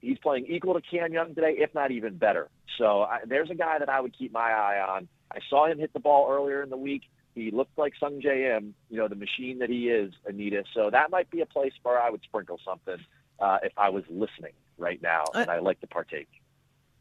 he's 0.00 0.18
playing 0.18 0.46
equal 0.46 0.74
to 0.74 0.80
Cam 0.80 1.12
Young 1.12 1.34
today, 1.34 1.54
if 1.58 1.74
not 1.74 1.90
even 1.90 2.16
better. 2.16 2.48
So 2.78 3.02
I, 3.02 3.20
there's 3.26 3.50
a 3.50 3.54
guy 3.54 3.78
that 3.78 3.88
I 3.88 4.00
would 4.00 4.16
keep 4.16 4.32
my 4.32 4.50
eye 4.50 4.80
on. 4.86 5.08
I 5.30 5.38
saw 5.50 5.66
him 5.66 5.78
hit 5.78 5.92
the 5.92 6.00
ball 6.00 6.28
earlier 6.30 6.62
in 6.62 6.70
the 6.70 6.76
week. 6.76 7.02
He 7.34 7.50
looked 7.50 7.76
like 7.76 7.92
Sungjae 8.02 8.56
Im, 8.56 8.74
you 8.88 8.96
know, 8.96 9.08
the 9.08 9.14
machine 9.14 9.58
that 9.58 9.68
he 9.68 9.88
is, 9.90 10.12
Anita. 10.26 10.64
So 10.72 10.88
that 10.90 11.10
might 11.10 11.30
be 11.30 11.42
a 11.42 11.46
place 11.46 11.72
where 11.82 12.00
I 12.00 12.08
would 12.08 12.22
sprinkle 12.22 12.58
something 12.64 12.96
uh, 13.38 13.58
if 13.62 13.72
I 13.76 13.90
was 13.90 14.04
listening 14.08 14.52
right 14.78 15.00
now, 15.02 15.24
and 15.34 15.50
I 15.50 15.58
like 15.58 15.80
to 15.80 15.86
partake. 15.86 16.28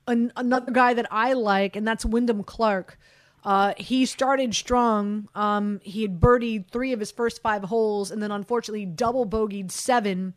An- 0.07 0.33
another 0.35 0.71
guy 0.71 0.93
that 0.93 1.07
I 1.09 1.33
like, 1.33 1.75
and 1.75 1.87
that's 1.87 2.05
Wyndham 2.05 2.43
Clark. 2.43 2.97
Uh, 3.45 3.73
he 3.77 4.05
started 4.05 4.55
strong. 4.55 5.29
Um, 5.35 5.79
he 5.83 6.01
had 6.01 6.19
birdied 6.19 6.67
three 6.69 6.91
of 6.91 6.99
his 6.99 7.11
first 7.11 7.41
five 7.41 7.65
holes, 7.65 8.11
and 8.11 8.21
then 8.21 8.31
unfortunately 8.31 8.85
double 8.85 9.25
bogeyed 9.25 9.71
seven. 9.71 10.33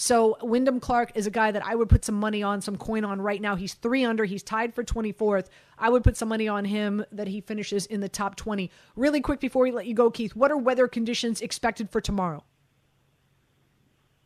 So 0.00 0.38
Wyndham 0.40 0.80
Clark 0.80 1.12
is 1.14 1.26
a 1.26 1.30
guy 1.30 1.50
that 1.50 1.62
I 1.62 1.74
would 1.74 1.90
put 1.90 2.06
some 2.06 2.14
money 2.14 2.42
on, 2.42 2.62
some 2.62 2.78
coin 2.78 3.04
on 3.04 3.20
right 3.20 3.38
now. 3.38 3.54
He's 3.54 3.74
three 3.74 4.02
under. 4.02 4.24
He's 4.24 4.42
tied 4.42 4.72
for 4.72 4.82
24th. 4.82 5.48
I 5.78 5.90
would 5.90 6.02
put 6.02 6.16
some 6.16 6.30
money 6.30 6.48
on 6.48 6.64
him 6.64 7.04
that 7.12 7.28
he 7.28 7.42
finishes 7.42 7.84
in 7.84 8.00
the 8.00 8.08
top 8.08 8.34
20. 8.34 8.70
Really 8.96 9.20
quick 9.20 9.40
before 9.40 9.64
we 9.64 9.72
let 9.72 9.84
you 9.84 9.92
go, 9.92 10.10
Keith, 10.10 10.34
what 10.34 10.50
are 10.50 10.56
weather 10.56 10.88
conditions 10.88 11.42
expected 11.42 11.90
for 11.90 12.00
tomorrow? 12.00 12.42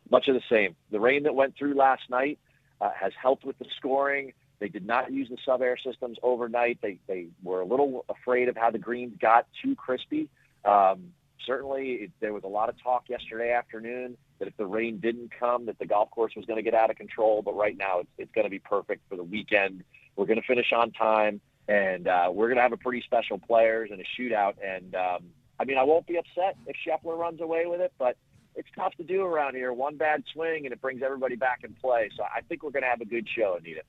Much 0.09 0.29
of 0.29 0.35
the 0.35 0.41
same. 0.49 0.77
The 0.91 0.99
rain 1.01 1.23
that 1.23 1.35
went 1.35 1.57
through 1.57 1.73
last 1.73 2.03
night 2.09 2.39
uh, 2.79 2.91
has 2.97 3.11
helped 3.21 3.43
with 3.43 3.59
the 3.59 3.65
scoring. 3.75 4.31
They 4.59 4.69
did 4.69 4.85
not 4.85 5.11
use 5.11 5.27
the 5.27 5.37
sub 5.45 5.61
air 5.61 5.75
systems 5.75 6.17
overnight. 6.23 6.79
They, 6.81 6.99
they 7.05 7.27
were 7.43 7.59
a 7.59 7.65
little 7.65 8.05
afraid 8.07 8.47
of 8.47 8.55
how 8.55 8.71
the 8.71 8.79
greens 8.79 9.17
got 9.19 9.45
too 9.61 9.75
crispy. 9.75 10.29
Um, 10.63 11.11
certainly, 11.45 11.91
it, 11.93 12.11
there 12.19 12.33
was 12.33 12.43
a 12.43 12.47
lot 12.47 12.69
of 12.69 12.81
talk 12.81 13.09
yesterday 13.09 13.51
afternoon 13.51 14.17
that 14.39 14.47
if 14.47 14.57
the 14.57 14.65
rain 14.65 14.99
didn't 14.99 15.31
come, 15.37 15.65
that 15.67 15.79
the 15.79 15.85
golf 15.85 16.11
course 16.11 16.33
was 16.35 16.45
going 16.45 16.57
to 16.57 16.63
get 16.63 16.73
out 16.73 16.89
of 16.89 16.97
control. 16.97 17.41
But 17.41 17.55
right 17.55 17.77
now, 17.77 17.99
it's, 17.99 18.09
it's 18.17 18.31
going 18.33 18.45
to 18.45 18.51
be 18.51 18.59
perfect 18.59 19.07
for 19.09 19.15
the 19.15 19.23
weekend. 19.23 19.83
We're 20.15 20.25
going 20.25 20.41
to 20.41 20.47
finish 20.47 20.71
on 20.73 20.91
time, 20.91 21.41
and 21.67 22.07
uh, 22.07 22.29
we're 22.31 22.47
going 22.47 22.57
to 22.57 22.61
have 22.61 22.73
a 22.73 22.77
pretty 22.77 23.01
special 23.01 23.37
players 23.37 23.89
and 23.91 24.01
a 24.01 24.21
shootout. 24.21 24.55
And 24.63 24.95
um, 24.95 25.25
I 25.59 25.65
mean, 25.65 25.77
I 25.77 25.83
won't 25.83 26.07
be 26.07 26.17
upset 26.17 26.57
if 26.67 26.75
Scheffler 26.85 27.17
runs 27.17 27.41
away 27.41 27.65
with 27.65 27.81
it, 27.81 27.93
but 27.97 28.17
it's 28.55 28.69
tough 28.75 28.95
to 28.95 29.03
do 29.03 29.23
around 29.23 29.55
here. 29.55 29.73
One 29.73 29.97
bad 29.97 30.23
swing, 30.33 30.65
and 30.65 30.73
it 30.73 30.81
brings 30.81 31.01
everybody 31.03 31.35
back 31.35 31.61
in 31.63 31.73
play. 31.73 32.09
So 32.15 32.23
I 32.23 32.41
think 32.41 32.63
we're 32.63 32.71
going 32.71 32.83
to 32.83 32.89
have 32.89 33.01
a 33.01 33.05
good 33.05 33.27
show, 33.27 33.57
Anita. 33.59 33.81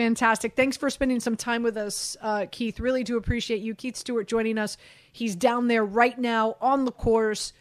Fantastic. 0.00 0.56
Thanks 0.56 0.78
for 0.78 0.88
spending 0.88 1.20
some 1.20 1.36
time 1.36 1.62
with 1.62 1.76
us, 1.76 2.16
uh, 2.22 2.46
Keith. 2.50 2.80
Really 2.80 3.04
do 3.04 3.18
appreciate 3.18 3.60
you. 3.60 3.74
Keith 3.74 3.96
Stewart 3.96 4.26
joining 4.26 4.56
us. 4.56 4.78
He's 5.12 5.36
down 5.36 5.68
there 5.68 5.84
right 5.84 6.18
now 6.18 6.56
on 6.58 6.86
the 6.86 6.90
course, 6.90 7.52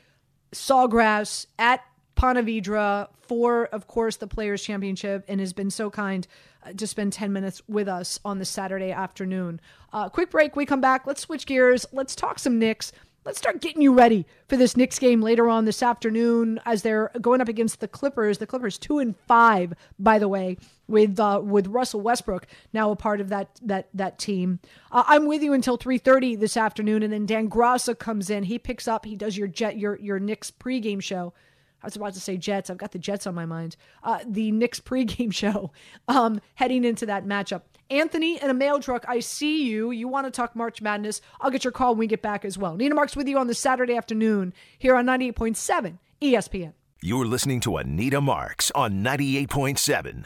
Sawgrass 0.54 1.48
at 1.58 1.84
Ponte 2.16 2.38
Vedra 2.38 3.10
for, 3.20 3.66
of 3.74 3.88
course, 3.88 4.16
the 4.16 4.26
Players' 4.26 4.64
Championship, 4.64 5.26
and 5.28 5.42
has 5.42 5.52
been 5.52 5.70
so 5.70 5.90
kind 5.90 6.26
uh, 6.66 6.72
to 6.72 6.88
spend 6.88 7.12
10 7.12 7.34
minutes 7.34 7.62
with 7.68 7.90
us 7.90 8.22
on 8.24 8.40
this 8.40 8.50
Saturday 8.50 8.94
afternoon. 8.94 9.60
Uh, 9.92 10.08
quick 10.08 10.30
break. 10.30 10.56
We 10.56 10.66
come 10.66 10.80
back. 10.80 11.06
Let's 11.06 11.20
switch 11.20 11.46
gears. 11.46 11.86
Let's 11.92 12.16
talk 12.16 12.40
some 12.40 12.58
Knicks 12.58 12.94
let's 13.26 13.38
start 13.38 13.62
getting 13.62 13.82
you 13.82 13.94
ready 13.94 14.26
for 14.48 14.58
this 14.58 14.78
Knicks 14.78 14.98
game 14.98 15.22
later 15.22 15.50
on 15.50 15.66
this 15.66 15.84
afternoon 15.84 16.60
as 16.66 16.82
they're 16.82 17.12
going 17.22 17.42
up 17.42 17.48
against 17.48 17.80
the 17.80 17.88
Clippers. 17.88 18.38
The 18.38 18.48
Clippers 18.48 18.78
two 18.78 18.98
and 18.98 19.16
five, 19.28 19.74
by 20.00 20.20
the 20.20 20.28
way, 20.28 20.58
with 20.90 21.20
uh, 21.20 21.42
with 21.44 21.68
Russell 21.68 22.02
Westbrook 22.02 22.48
now 22.74 22.92
a 22.92 22.96
part 22.96 23.22
of 23.22 23.30
that 23.30 23.60
that 23.62 23.90
that 23.94 24.20
team. 24.20 24.60
Uh, 24.92 25.04
I'm 25.08 25.28
with 25.28 25.42
you 25.42 25.54
until 25.54 25.78
three 25.78 25.98
thirty 25.98 26.36
this 26.36 26.58
afternoon, 26.58 27.04
and 27.04 27.14
then 27.14 27.26
Dan 27.26 27.50
Graca 27.50 27.98
comes 27.98 28.30
in. 28.30 28.44
He 28.44 28.60
picks 28.60 28.88
up. 28.88 29.06
He 29.06 29.16
does 29.16 29.38
your 29.38 29.48
jet 29.48 29.78
your 29.78 29.98
your 30.00 30.20
Knicks 30.20 30.52
pregame 30.52 31.02
show. 31.02 31.34
I 31.82 31.88
was 31.88 31.96
about 31.96 32.14
to 32.16 32.20
say 32.20 32.36
Jets. 32.36 32.70
I've 32.70 32.78
got 32.78 32.92
the 32.92 33.00
Jets 33.00 33.26
on 33.26 33.36
my 33.36 33.46
mind. 33.46 33.78
Uh, 34.04 34.20
the 34.28 34.52
Knicks 34.52 34.80
pregame 34.80 35.34
show 35.34 35.72
um, 36.08 36.42
heading 36.56 36.84
into 36.84 37.06
that 37.06 37.26
matchup. 37.26 37.62
Anthony 37.90 38.40
in 38.42 38.50
a 38.50 38.54
mail 38.54 38.80
truck, 38.80 39.06
I 39.08 39.20
see 39.20 39.64
you. 39.64 39.92
You 39.92 40.08
want 40.08 40.28
to 40.28 40.32
talk 40.32 40.56
March 40.56 40.82
Madness? 40.82 41.22
I'll 41.42 41.50
get 41.50 41.64
your 41.64 41.72
call 41.72 41.94
when 41.94 42.00
we 42.00 42.08
get 42.08 42.22
back 42.22 42.46
as 42.46 42.58
well. 42.58 42.76
Nina 42.76 42.94
Marks 42.94 43.16
with 43.16 43.28
you 43.28 43.38
on 43.40 43.48
the 43.48 43.56
Saturday 43.56 43.96
afternoon 43.96 44.54
here 44.78 44.96
on 44.96 45.06
98.7 45.06 45.98
ESPN. 46.22 46.74
You're 47.02 47.26
listening 47.26 47.62
to 47.62 47.78
Anita 47.78 48.22
Marks 48.22 48.72
on 48.76 49.04
98.7 49.04 50.26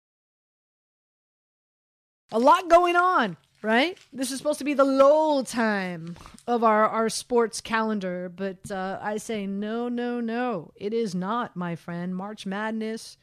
a 2.31 2.39
lot 2.39 2.69
going 2.69 2.95
on, 2.95 3.37
right? 3.61 3.97
This 4.13 4.31
is 4.31 4.37
supposed 4.37 4.59
to 4.59 4.65
be 4.65 4.73
the 4.73 4.85
lull 4.85 5.43
time 5.43 6.15
of 6.47 6.63
our, 6.63 6.87
our 6.87 7.09
sports 7.09 7.61
calendar, 7.61 8.31
but 8.33 8.71
uh, 8.71 8.99
I 9.01 9.17
say 9.17 9.45
no, 9.45 9.89
no, 9.89 10.19
no. 10.19 10.71
It 10.75 10.93
is 10.93 11.13
not, 11.13 11.55
my 11.55 11.75
friend. 11.75 12.15
March 12.15 12.45
Madness, 12.45 13.17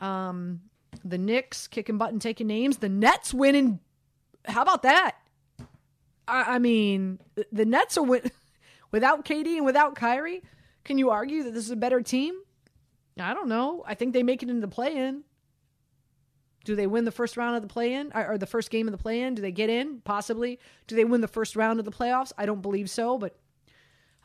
um, 0.00 0.60
the 1.04 1.18
Knicks 1.18 1.66
kicking 1.66 1.98
butt 1.98 2.12
and 2.12 2.22
taking 2.22 2.46
names, 2.46 2.78
the 2.78 2.88
Nets 2.88 3.34
winning. 3.34 3.80
How 4.46 4.62
about 4.62 4.82
that? 4.82 5.16
I, 6.26 6.54
I 6.54 6.58
mean, 6.58 7.18
the 7.50 7.64
Nets 7.64 7.96
are 7.98 8.04
win- 8.04 8.30
without 8.90 9.24
KD 9.24 9.56
and 9.56 9.66
without 9.66 9.94
Kyrie. 9.94 10.42
Can 10.84 10.98
you 10.98 11.10
argue 11.10 11.44
that 11.44 11.54
this 11.54 11.64
is 11.64 11.70
a 11.70 11.76
better 11.76 12.00
team? 12.00 12.34
I 13.20 13.34
don't 13.34 13.48
know. 13.48 13.84
I 13.86 13.94
think 13.94 14.14
they 14.14 14.22
make 14.22 14.42
it 14.42 14.48
into 14.48 14.62
the 14.62 14.68
play 14.68 14.96
in. 14.96 15.22
Do 16.64 16.76
they 16.76 16.86
win 16.86 17.04
the 17.04 17.10
first 17.10 17.36
round 17.36 17.56
of 17.56 17.62
the 17.62 17.68
play 17.68 17.94
in 17.94 18.12
or 18.14 18.38
the 18.38 18.46
first 18.46 18.70
game 18.70 18.86
of 18.86 18.92
the 18.92 18.98
play 18.98 19.22
in? 19.22 19.34
Do 19.34 19.42
they 19.42 19.52
get 19.52 19.70
in? 19.70 20.00
Possibly. 20.04 20.58
Do 20.86 20.96
they 20.96 21.04
win 21.04 21.20
the 21.20 21.28
first 21.28 21.56
round 21.56 21.78
of 21.78 21.84
the 21.84 21.92
playoffs? 21.92 22.32
I 22.38 22.46
don't 22.46 22.62
believe 22.62 22.88
so, 22.88 23.18
but 23.18 23.36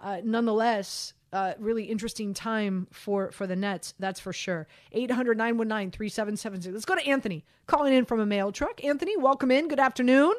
uh, 0.02 0.22
nonetheless, 0.24 1.14
uh, 1.34 1.54
really 1.60 1.84
interesting 1.86 2.34
time 2.34 2.88
for 2.92 3.32
for 3.32 3.48
the 3.48 3.56
Nets, 3.56 3.94
that's 4.00 4.20
for 4.20 4.32
sure. 4.32 4.68
800 4.92 5.38
919 5.38 5.92
3776. 5.92 6.74
Let's 6.74 6.86
go 6.86 6.96
to 6.96 7.06
Anthony 7.08 7.44
calling 7.66 7.94
in 7.94 8.06
from 8.06 8.20
a 8.20 8.26
mail 8.26 8.52
truck. 8.52 8.84
Anthony, 8.84 9.18
welcome 9.18 9.52
in. 9.52 9.68
Good 9.68 9.80
afternoon. 9.80 10.34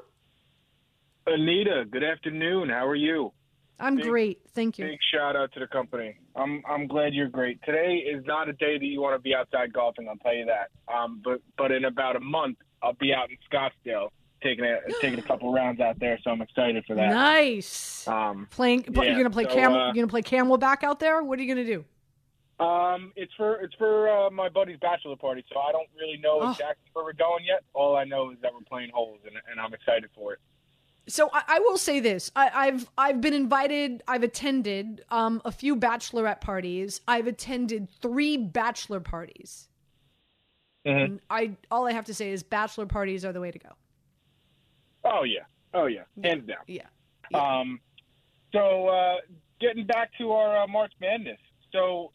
Anita, 1.27 1.85
good 1.91 2.05
afternoon. 2.05 2.71
How 2.71 2.87
are 2.87 2.95
you? 2.95 3.33
I'm 3.81 3.97
big, 3.97 4.07
great. 4.07 4.41
Thank 4.55 4.79
you. 4.79 4.87
Big 4.87 4.99
shout 5.13 5.37
out 5.37 5.53
to 5.53 5.61
the 5.61 5.67
company. 5.67 6.17
I'm 6.35 6.63
I'm 6.69 6.87
glad 6.87 7.15
you're 7.15 7.29
great. 7.29 7.63
Today 7.63 7.97
is 7.97 8.25
not 8.27 8.49
a 8.49 8.53
day 8.53 8.79
that 8.79 8.85
you 8.85 9.01
want 9.01 9.15
to 9.15 9.23
be 9.23 9.35
outside 9.35 9.73
golfing. 9.73 10.09
I'll 10.09 10.17
tell 10.17 10.35
you 10.35 10.47
that. 10.47 10.71
Um, 10.93 11.21
but 11.25 11.41
but 11.57 11.71
in 11.71 11.85
about 11.85 12.17
a 12.17 12.21
month, 12.21 12.59
I'll 12.83 12.95
be 12.95 13.13
out 13.13 13.29
in 13.31 13.37
Scottsdale 13.51 14.09
taking 14.43 14.65
a 14.65 14.79
taking 15.01 15.19
a 15.19 15.23
couple 15.23 15.53
rounds 15.53 15.81
out 15.81 15.99
there. 16.01 16.19
So 16.23 16.31
I'm 16.31 16.43
excited 16.43 16.85
for 16.87 16.97
that. 16.97 17.11
Nice. 17.11 18.07
Um, 18.09 18.49
Playing. 18.51 18.85
Yeah, 18.91 19.03
you're 19.05 19.17
gonna 19.17 19.31
play 19.31 19.45
so, 19.45 19.55
camel. 19.55 19.81
Uh, 19.81 19.87
you're 19.87 20.07
gonna 20.07 20.09
play 20.09 20.23
Camelback 20.23 20.83
out 20.83 20.99
there. 20.99 21.23
What 21.23 21.39
are 21.39 21.43
you 21.43 21.55
gonna 21.55 21.67
do? 21.67 21.85
Um, 22.59 23.13
it's 23.15 23.33
for 23.37 23.61
it's 23.61 23.75
for 23.75 24.09
uh, 24.09 24.31
my 24.31 24.49
buddy's 24.49 24.79
bachelor 24.81 25.15
party, 25.15 25.45
so 25.53 25.61
I 25.61 25.71
don't 25.71 25.89
really 25.97 26.19
know 26.19 26.41
oh. 26.41 26.51
exactly 26.51 26.91
where 26.93 27.05
we're 27.05 27.13
going 27.13 27.45
yet. 27.45 27.63
All 27.73 27.97
I 27.97 28.05
know 28.05 28.33
is 28.33 28.39
that 28.43 28.53
we're 28.53 28.67
playing 28.69 28.91
holes, 28.93 29.21
and, 29.25 29.37
and 29.49 29.61
I'm 29.61 29.73
excited 29.73 30.11
for 30.15 30.33
it. 30.33 30.41
So 31.09 31.31
I, 31.33 31.43
I, 31.49 31.59
will 31.61 31.79
say 31.79 32.01
this: 32.01 32.31
I, 32.37 32.67
have 32.67 32.89
I've 32.99 33.21
been 33.21 33.35
invited. 33.35 34.03
I've 34.07 34.23
attended 34.23 35.05
um, 35.11 35.41
a 35.45 35.51
few 35.51 35.75
bachelorette 35.75 36.41
parties. 36.41 37.01
I've 37.09 37.27
attended 37.27 37.89
three 38.03 38.37
bachelor 38.37 39.01
parties. 39.01 39.69
Mm-hmm. 40.87 41.17
I 41.31 41.57
all 41.71 41.87
I 41.87 41.93
have 41.93 42.05
to 42.07 42.15
say 42.15 42.31
is 42.31 42.43
bachelor 42.43 42.87
parties 42.87 43.25
are 43.25 43.33
the 43.33 43.41
way 43.41 43.51
to 43.51 43.59
go. 43.59 43.71
Oh 45.05 45.25
yeah, 45.25 45.45
oh 45.75 45.87
yeah, 45.87 46.03
hands 46.23 46.47
down. 46.47 46.59
Yeah. 46.67 46.83
yeah. 47.31 47.61
Um, 47.61 47.81
so 48.53 48.89
uh, 48.89 49.17
getting 49.61 49.87
back 49.87 50.11
to 50.19 50.33
our 50.33 50.63
uh, 50.63 50.67
March 50.67 50.93
Madness. 51.01 51.39
So 51.73 52.13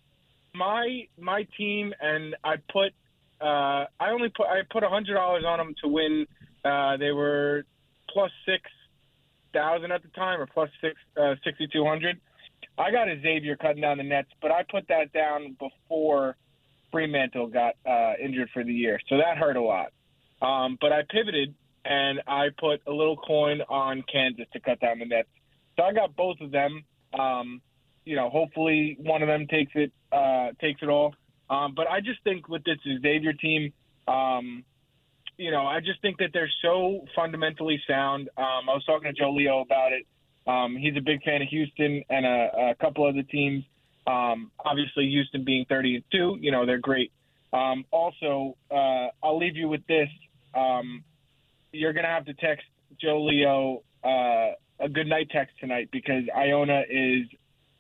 my 0.54 1.08
my 1.20 1.48
team 1.58 1.94
and 2.00 2.36
I 2.44 2.56
put 2.72 2.94
uh, 3.42 3.86
I 4.00 4.12
only 4.12 4.30
put 4.30 4.48
I 4.48 4.62
put 4.72 4.84
a 4.84 4.90
hundred 4.90 5.16
dollars 5.16 5.44
on 5.46 5.58
them 5.58 5.76
to 5.84 5.90
win. 5.90 6.28
Uh, 6.64 6.98
they 6.98 7.12
were 7.12 7.66
plus 8.10 8.32
six 8.46 8.62
thousand 9.54 9.92
at 9.92 10.02
the 10.02 10.10
time, 10.10 10.42
or 10.42 10.48
plus 10.48 10.70
six 10.82 10.96
uh, 11.22 11.36
sixty 11.44 11.68
two 11.72 11.86
hundred. 11.86 12.20
I 12.78 12.92
got 12.92 13.08
a 13.08 13.20
Xavier 13.22 13.56
cutting 13.56 13.82
down 13.82 13.98
the 13.98 14.04
nets, 14.04 14.30
but 14.42 14.52
I 14.52 14.64
put 14.70 14.88
that 14.88 15.14
down 15.14 15.56
before 15.60 16.36
Freemantle 16.94 17.52
got 17.52 17.76
uh, 17.86 18.14
injured 18.24 18.50
for 18.54 18.64
the 18.64 18.74
year, 18.74 19.00
so 19.10 19.18
that 19.18 19.38
hurt 19.38 19.58
a 19.58 19.62
lot. 19.62 19.92
Um, 20.42 20.78
but 20.82 20.92
I 20.92 21.02
pivoted 21.10 21.56
and 21.86 22.22
I 22.28 22.48
put 22.58 22.82
a 22.88 22.92
little 22.92 23.18
coin 23.18 23.62
on 23.70 24.04
Kansas 24.12 24.46
to 24.54 24.60
cut 24.60 24.80
down 24.80 25.00
the 25.00 25.06
nets. 25.06 25.30
So 25.78 25.84
I 25.84 25.94
got 25.94 26.16
both 26.16 26.40
of 26.42 26.52
them. 26.52 26.84
Um, 27.18 27.62
you 28.06 28.16
know, 28.16 28.30
hopefully 28.30 28.98
one 29.00 29.22
of 29.22 29.28
them 29.28 29.48
takes 29.48 29.72
it 29.76 29.92
uh, 30.12 30.50
takes 30.60 30.82
it 30.82 30.90
all. 30.90 31.16
Um, 31.50 31.74
but 31.76 31.88
I 31.90 32.00
just 32.00 32.24
think 32.24 32.48
with 32.48 32.64
this 32.64 32.78
Xavier 32.84 33.34
team, 33.34 33.74
um, 34.08 34.64
you 35.38 35.52
know, 35.52 35.66
I 35.66 35.80
just 35.80 36.02
think 36.02 36.18
that 36.20 36.30
they're 36.34 36.52
so 36.62 37.06
fundamentally 37.16 37.82
sound. 37.88 38.30
Um, 38.38 38.70
I 38.70 38.74
was 38.74 38.84
talking 38.86 39.14
to 39.14 39.20
Joe 39.20 39.32
Leo 39.32 39.62
about 39.62 39.92
it. 39.92 40.06
Um, 40.46 40.76
he's 40.76 40.96
a 40.98 41.02
big 41.02 41.24
fan 41.24 41.42
of 41.42 41.48
Houston 41.48 42.04
and 42.10 42.26
a, 42.26 42.72
a 42.72 42.76
couple 42.80 43.08
other 43.08 43.24
teams. 43.24 43.64
Um, 44.06 44.52
obviously, 44.64 45.10
Houston 45.10 45.46
being 45.46 45.66
30 45.70 45.96
and 45.96 46.04
two, 46.12 46.38
you 46.42 46.52
know, 46.52 46.66
they're 46.66 46.80
great. 46.80 47.12
Um, 47.54 47.86
also, 47.92 48.58
uh, 48.70 49.08
I'll 49.24 49.38
leave 49.38 49.56
you 49.56 49.70
with 49.70 49.86
this. 49.88 50.10
Um, 50.54 51.04
you're 51.72 51.94
going 51.94 52.04
to 52.04 52.10
have 52.10 52.26
to 52.26 52.34
text 52.34 52.66
Joe 53.00 53.24
Leo 53.24 53.84
uh, 54.04 54.52
a 54.80 54.90
good 54.90 55.08
night 55.08 55.30
text 55.32 55.56
tonight 55.60 55.90
because 55.92 56.24
Iona 56.36 56.84
is 56.90 57.28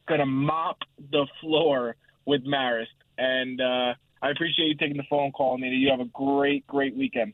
gonna 0.08 0.26
mop 0.26 0.80
the 1.12 1.28
floor 1.42 1.96
with 2.26 2.46
Marist. 2.46 2.88
And 3.18 3.60
uh, 3.62 3.94
I 4.22 4.32
appreciate 4.32 4.68
you 4.68 4.76
taking 4.76 4.98
the 4.98 5.04
phone 5.10 5.32
call, 5.32 5.58
Nita. 5.58 5.76
You 5.76 5.90
have 5.92 6.00
a 6.00 6.10
great, 6.14 6.66
great 6.68 6.96
weekend. 6.96 7.34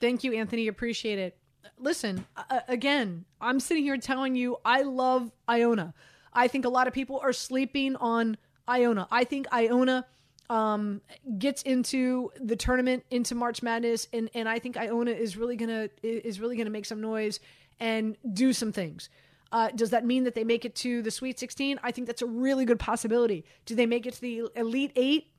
Thank 0.00 0.24
you, 0.24 0.32
Anthony. 0.34 0.68
Appreciate 0.68 1.18
it. 1.18 1.36
Listen, 1.78 2.26
uh, 2.36 2.60
again, 2.68 3.24
I'm 3.40 3.60
sitting 3.60 3.84
here 3.84 3.96
telling 3.98 4.34
you 4.34 4.56
I 4.64 4.82
love 4.82 5.30
Iona. 5.48 5.94
I 6.32 6.48
think 6.48 6.64
a 6.64 6.68
lot 6.68 6.86
of 6.86 6.94
people 6.94 7.20
are 7.22 7.32
sleeping 7.32 7.96
on 7.96 8.36
Iona. 8.68 9.06
I 9.10 9.24
think 9.24 9.46
Iona 9.52 10.06
um, 10.48 11.00
gets 11.38 11.62
into 11.62 12.30
the 12.40 12.56
tournament 12.56 13.04
into 13.10 13.34
March 13.34 13.62
Madness, 13.62 14.08
and 14.12 14.30
and 14.34 14.48
I 14.48 14.58
think 14.58 14.76
Iona 14.76 15.12
is 15.12 15.36
really 15.36 15.56
gonna 15.56 15.88
is 16.02 16.40
really 16.40 16.56
gonna 16.56 16.70
make 16.70 16.86
some 16.86 17.00
noise 17.00 17.40
and 17.78 18.16
do 18.32 18.52
some 18.52 18.72
things. 18.72 19.08
Uh, 19.52 19.68
does 19.74 19.90
that 19.90 20.04
mean 20.04 20.24
that 20.24 20.34
they 20.34 20.44
make 20.44 20.64
it 20.64 20.76
to 20.76 21.02
the 21.02 21.10
Sweet 21.10 21.38
16? 21.38 21.80
I 21.82 21.90
think 21.90 22.06
that's 22.06 22.22
a 22.22 22.26
really 22.26 22.64
good 22.64 22.78
possibility. 22.78 23.44
Do 23.66 23.74
they 23.74 23.86
make 23.86 24.06
it 24.06 24.14
to 24.14 24.20
the 24.20 24.42
Elite 24.54 24.92
Eight? 24.94 25.32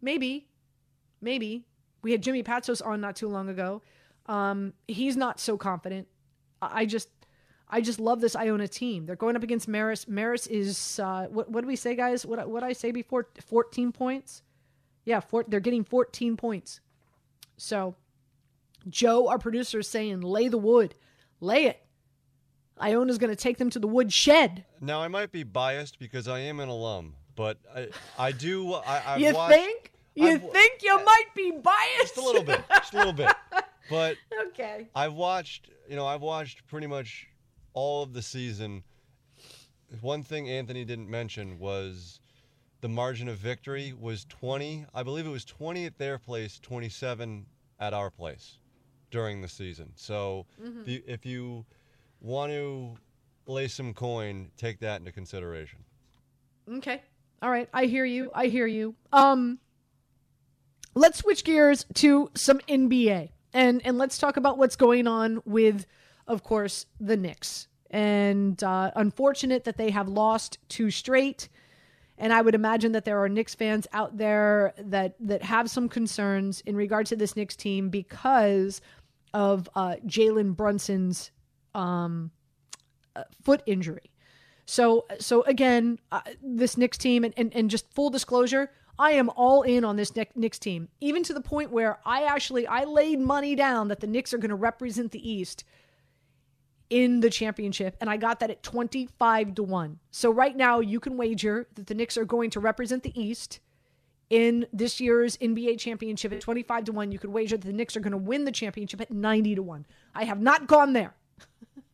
Maybe, 0.00 0.48
maybe. 1.20 1.66
We 2.02 2.12
had 2.12 2.22
Jimmy 2.22 2.42
Patsos 2.42 2.84
on 2.84 3.00
not 3.00 3.16
too 3.16 3.28
long 3.28 3.48
ago. 3.48 3.82
Um, 4.26 4.72
he's 4.86 5.16
not 5.16 5.40
so 5.40 5.56
confident. 5.56 6.08
I 6.60 6.86
just, 6.86 7.08
I 7.68 7.80
just 7.80 7.98
love 7.98 8.20
this 8.20 8.36
Iona 8.36 8.68
team. 8.68 9.06
They're 9.06 9.16
going 9.16 9.34
up 9.34 9.42
against 9.42 9.68
Marist. 9.68 10.06
Marist 10.06 10.48
is 10.48 11.00
uh, 11.00 11.26
what? 11.30 11.50
What 11.50 11.62
do 11.62 11.66
we 11.66 11.76
say, 11.76 11.96
guys? 11.96 12.24
What 12.26 12.48
what 12.48 12.62
I 12.62 12.72
say 12.72 12.92
before? 12.92 13.28
Fourteen 13.44 13.90
points. 13.90 14.42
Yeah, 15.04 15.20
four, 15.20 15.44
they're 15.48 15.58
getting 15.58 15.82
fourteen 15.82 16.36
points. 16.36 16.80
So, 17.56 17.96
Joe, 18.88 19.28
our 19.28 19.38
producer, 19.38 19.80
is 19.80 19.88
saying, 19.88 20.20
"Lay 20.20 20.48
the 20.48 20.58
wood, 20.58 20.94
lay 21.40 21.64
it." 21.64 21.80
Iona's 22.78 23.18
going 23.18 23.30
to 23.30 23.36
take 23.36 23.58
them 23.58 23.70
to 23.70 23.78
the 23.78 23.86
woodshed. 23.86 24.64
Now, 24.80 25.00
I 25.00 25.08
might 25.08 25.30
be 25.30 25.44
biased 25.44 25.98
because 25.98 26.26
I 26.26 26.40
am 26.40 26.58
an 26.58 26.68
alum, 26.68 27.14
but 27.36 27.58
I, 27.74 27.88
I 28.18 28.32
do. 28.32 28.74
I, 28.74 29.02
I've 29.06 29.20
you 29.20 29.32
watched, 29.32 29.54
think? 29.54 29.91
You 30.14 30.28
I've- 30.28 30.46
think 30.48 30.82
you 30.82 30.96
might 31.04 31.26
be 31.34 31.50
biased? 31.52 32.00
Just 32.00 32.16
a 32.18 32.20
little 32.20 32.42
bit, 32.44 32.60
just 32.68 32.92
a 32.94 32.96
little 32.98 33.12
bit. 33.12 33.32
But 33.90 34.16
okay. 34.48 34.88
I've 34.94 35.14
watched, 35.14 35.70
you 35.88 35.96
know, 35.96 36.06
I've 36.06 36.20
watched 36.22 36.66
pretty 36.66 36.86
much 36.86 37.28
all 37.72 38.02
of 38.02 38.12
the 38.12 38.22
season. 38.22 38.82
One 40.00 40.22
thing 40.22 40.48
Anthony 40.48 40.84
didn't 40.84 41.08
mention 41.10 41.58
was 41.58 42.20
the 42.80 42.88
margin 42.88 43.28
of 43.28 43.38
victory 43.38 43.92
was 43.98 44.24
20. 44.28 44.86
I 44.94 45.02
believe 45.02 45.26
it 45.26 45.30
was 45.30 45.44
20 45.44 45.86
at 45.86 45.98
their 45.98 46.18
place, 46.18 46.58
27 46.62 47.46
at 47.80 47.92
our 47.94 48.10
place 48.10 48.58
during 49.10 49.40
the 49.42 49.48
season. 49.48 49.92
So 49.96 50.46
Mhm. 50.62 50.84
the, 50.84 51.04
if 51.06 51.24
you 51.26 51.64
want 52.20 52.52
to 52.52 52.96
lay 53.46 53.68
some 53.68 53.92
coin, 53.92 54.50
take 54.56 54.78
that 54.80 55.00
into 55.00 55.12
consideration. 55.12 55.80
Okay. 56.68 57.02
All 57.42 57.50
right. 57.50 57.68
I 57.74 57.86
hear 57.86 58.04
you. 58.04 58.30
I 58.34 58.46
hear 58.46 58.66
you. 58.66 58.94
Um 59.12 59.58
let's 60.94 61.18
switch 61.18 61.44
gears 61.44 61.86
to 61.94 62.30
some 62.34 62.58
NBA. 62.68 63.30
And 63.52 63.82
and 63.84 63.98
let's 63.98 64.18
talk 64.18 64.36
about 64.36 64.58
what's 64.58 64.76
going 64.76 65.06
on 65.06 65.42
with 65.44 65.86
of 66.26 66.42
course 66.42 66.86
the 67.00 67.16
Knicks. 67.16 67.68
And 67.90 68.62
uh 68.62 68.90
unfortunate 68.96 69.64
that 69.64 69.76
they 69.76 69.90
have 69.90 70.08
lost 70.08 70.58
two 70.68 70.90
straight. 70.90 71.48
And 72.18 72.32
I 72.32 72.40
would 72.40 72.54
imagine 72.54 72.92
that 72.92 73.04
there 73.04 73.22
are 73.22 73.28
Knicks 73.28 73.54
fans 73.54 73.86
out 73.92 74.16
there 74.16 74.74
that 74.78 75.16
that 75.20 75.42
have 75.42 75.70
some 75.70 75.88
concerns 75.88 76.60
in 76.62 76.76
regard 76.76 77.06
to 77.06 77.16
this 77.16 77.36
Knicks 77.36 77.56
team 77.56 77.90
because 77.90 78.80
of 79.34 79.68
uh 79.74 79.96
Jalen 80.06 80.56
Brunson's 80.56 81.30
um 81.74 82.30
uh, 83.14 83.24
foot 83.42 83.62
injury. 83.66 84.10
So 84.64 85.04
so 85.18 85.42
again, 85.42 85.98
uh, 86.10 86.20
this 86.42 86.76
Knicks 86.76 86.96
team, 86.96 87.24
and, 87.24 87.34
and 87.36 87.54
and 87.54 87.68
just 87.68 87.92
full 87.92 88.10
disclosure, 88.10 88.70
I 89.02 89.10
am 89.12 89.30
all 89.30 89.62
in 89.62 89.84
on 89.84 89.96
this 89.96 90.14
Knick- 90.14 90.36
Knicks 90.36 90.60
team, 90.60 90.88
even 91.00 91.24
to 91.24 91.34
the 91.34 91.40
point 91.40 91.72
where 91.72 91.98
I 92.06 92.22
actually 92.22 92.68
I 92.68 92.84
laid 92.84 93.18
money 93.18 93.56
down 93.56 93.88
that 93.88 93.98
the 93.98 94.06
Knicks 94.06 94.32
are 94.32 94.38
going 94.38 94.50
to 94.50 94.54
represent 94.54 95.10
the 95.10 95.28
East 95.28 95.64
in 96.88 97.18
the 97.18 97.28
championship, 97.28 97.96
and 98.00 98.08
I 98.08 98.16
got 98.16 98.38
that 98.38 98.50
at 98.50 98.62
twenty 98.62 99.08
five 99.18 99.56
to 99.56 99.64
one. 99.64 99.98
So 100.12 100.30
right 100.30 100.56
now, 100.56 100.78
you 100.78 101.00
can 101.00 101.16
wager 101.16 101.66
that 101.74 101.88
the 101.88 101.94
Knicks 101.94 102.16
are 102.16 102.24
going 102.24 102.50
to 102.50 102.60
represent 102.60 103.02
the 103.02 103.20
East 103.20 103.58
in 104.30 104.66
this 104.72 105.00
year's 105.00 105.36
NBA 105.38 105.80
championship 105.80 106.32
at 106.32 106.40
25 106.40 106.84
to 106.84 106.92
1. 106.92 107.12
You 107.12 107.18
could 107.18 107.30
wager 107.30 107.58
that 107.58 107.66
the 107.66 107.72
Knicks 107.72 107.98
are 107.98 108.00
going 108.00 108.12
to 108.12 108.16
win 108.16 108.46
the 108.46 108.52
championship 108.52 109.00
at 109.00 109.10
90 109.10 109.56
to 109.56 109.62
1. 109.62 109.84
I 110.14 110.24
have 110.24 110.40
not 110.40 110.66
gone 110.66 110.94
there. 110.94 111.12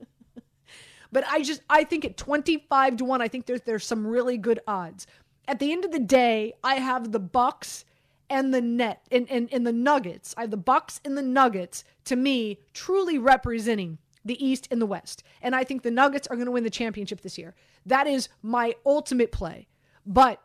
but 1.12 1.24
I 1.26 1.42
just 1.42 1.62
I 1.70 1.84
think 1.84 2.04
at 2.04 2.16
25 2.18 2.98
to 2.98 3.04
1, 3.06 3.22
I 3.22 3.28
think 3.28 3.46
there's 3.46 3.62
there's 3.62 3.86
some 3.86 4.06
really 4.06 4.36
good 4.36 4.60
odds. 4.68 5.06
At 5.48 5.58
the 5.58 5.72
end 5.72 5.86
of 5.86 5.92
the 5.92 5.98
day, 5.98 6.52
I 6.62 6.74
have 6.74 7.10
the 7.10 7.18
Bucks 7.18 7.86
and 8.28 8.52
the 8.52 8.60
net 8.60 9.06
and, 9.10 9.26
and, 9.30 9.48
and 9.50 9.66
the 9.66 9.72
Nuggets. 9.72 10.34
I 10.36 10.42
have 10.42 10.50
the 10.50 10.58
Bucks 10.58 11.00
and 11.06 11.16
the 11.16 11.22
Nuggets 11.22 11.84
to 12.04 12.16
me 12.16 12.58
truly 12.74 13.16
representing 13.16 13.96
the 14.26 14.44
East 14.44 14.68
and 14.70 14.80
the 14.80 14.86
West. 14.86 15.22
And 15.40 15.56
I 15.56 15.64
think 15.64 15.82
the 15.82 15.90
Nuggets 15.90 16.28
are 16.28 16.36
going 16.36 16.46
to 16.46 16.52
win 16.52 16.64
the 16.64 16.70
championship 16.70 17.22
this 17.22 17.38
year. 17.38 17.54
That 17.86 18.06
is 18.06 18.28
my 18.42 18.74
ultimate 18.84 19.32
play. 19.32 19.68
But 20.04 20.42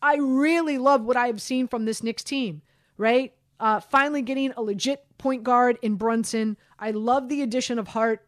I 0.00 0.16
really 0.16 0.78
love 0.78 1.04
what 1.04 1.18
I 1.18 1.26
have 1.26 1.42
seen 1.42 1.68
from 1.68 1.84
this 1.84 2.02
Knicks 2.02 2.24
team, 2.24 2.62
right? 2.96 3.34
Uh, 3.60 3.80
finally 3.80 4.22
getting 4.22 4.52
a 4.56 4.62
legit 4.62 5.04
point 5.18 5.44
guard 5.44 5.78
in 5.82 5.96
Brunson. 5.96 6.56
I 6.78 6.92
love 6.92 7.28
the 7.28 7.42
addition 7.42 7.78
of 7.78 7.88
Hart. 7.88 8.26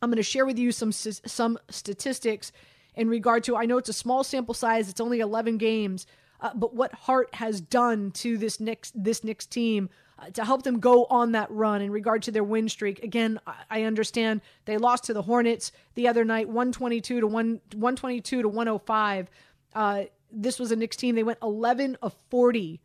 I'm 0.00 0.08
going 0.10 0.16
to 0.16 0.22
share 0.22 0.46
with 0.46 0.58
you 0.58 0.72
some 0.72 0.92
some 0.92 1.58
statistics 1.68 2.52
in 2.98 3.08
regard 3.08 3.44
to. 3.44 3.56
I 3.56 3.64
know 3.64 3.78
it's 3.78 3.88
a 3.88 3.94
small 3.94 4.22
sample 4.24 4.54
size; 4.54 4.90
it's 4.90 5.00
only 5.00 5.20
11 5.20 5.56
games, 5.56 6.06
uh, 6.40 6.50
but 6.54 6.74
what 6.74 6.92
Hart 6.92 7.34
has 7.36 7.60
done 7.60 8.10
to 8.12 8.36
this 8.36 8.60
Knicks 8.60 8.92
this 8.94 9.24
Knicks 9.24 9.46
team 9.46 9.88
uh, 10.18 10.30
to 10.30 10.44
help 10.44 10.64
them 10.64 10.80
go 10.80 11.06
on 11.06 11.32
that 11.32 11.50
run 11.50 11.80
in 11.80 11.90
regard 11.90 12.22
to 12.24 12.32
their 12.32 12.44
win 12.44 12.68
streak. 12.68 13.02
Again, 13.02 13.40
I, 13.46 13.54
I 13.70 13.82
understand 13.84 14.42
they 14.64 14.76
lost 14.76 15.04
to 15.04 15.14
the 15.14 15.22
Hornets 15.22 15.72
the 15.94 16.08
other 16.08 16.24
night, 16.24 16.48
122 16.48 17.20
to 17.20 17.26
one 17.26 17.60
122 17.72 18.42
to 18.42 18.48
105. 18.48 19.30
Uh, 19.74 20.04
this 20.30 20.58
was 20.58 20.72
a 20.72 20.76
Knicks 20.76 20.96
team. 20.96 21.14
They 21.14 21.22
went 21.22 21.38
11 21.42 21.96
of 22.02 22.14
40 22.30 22.80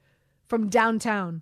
from 0.48 0.70
downtown 0.70 1.42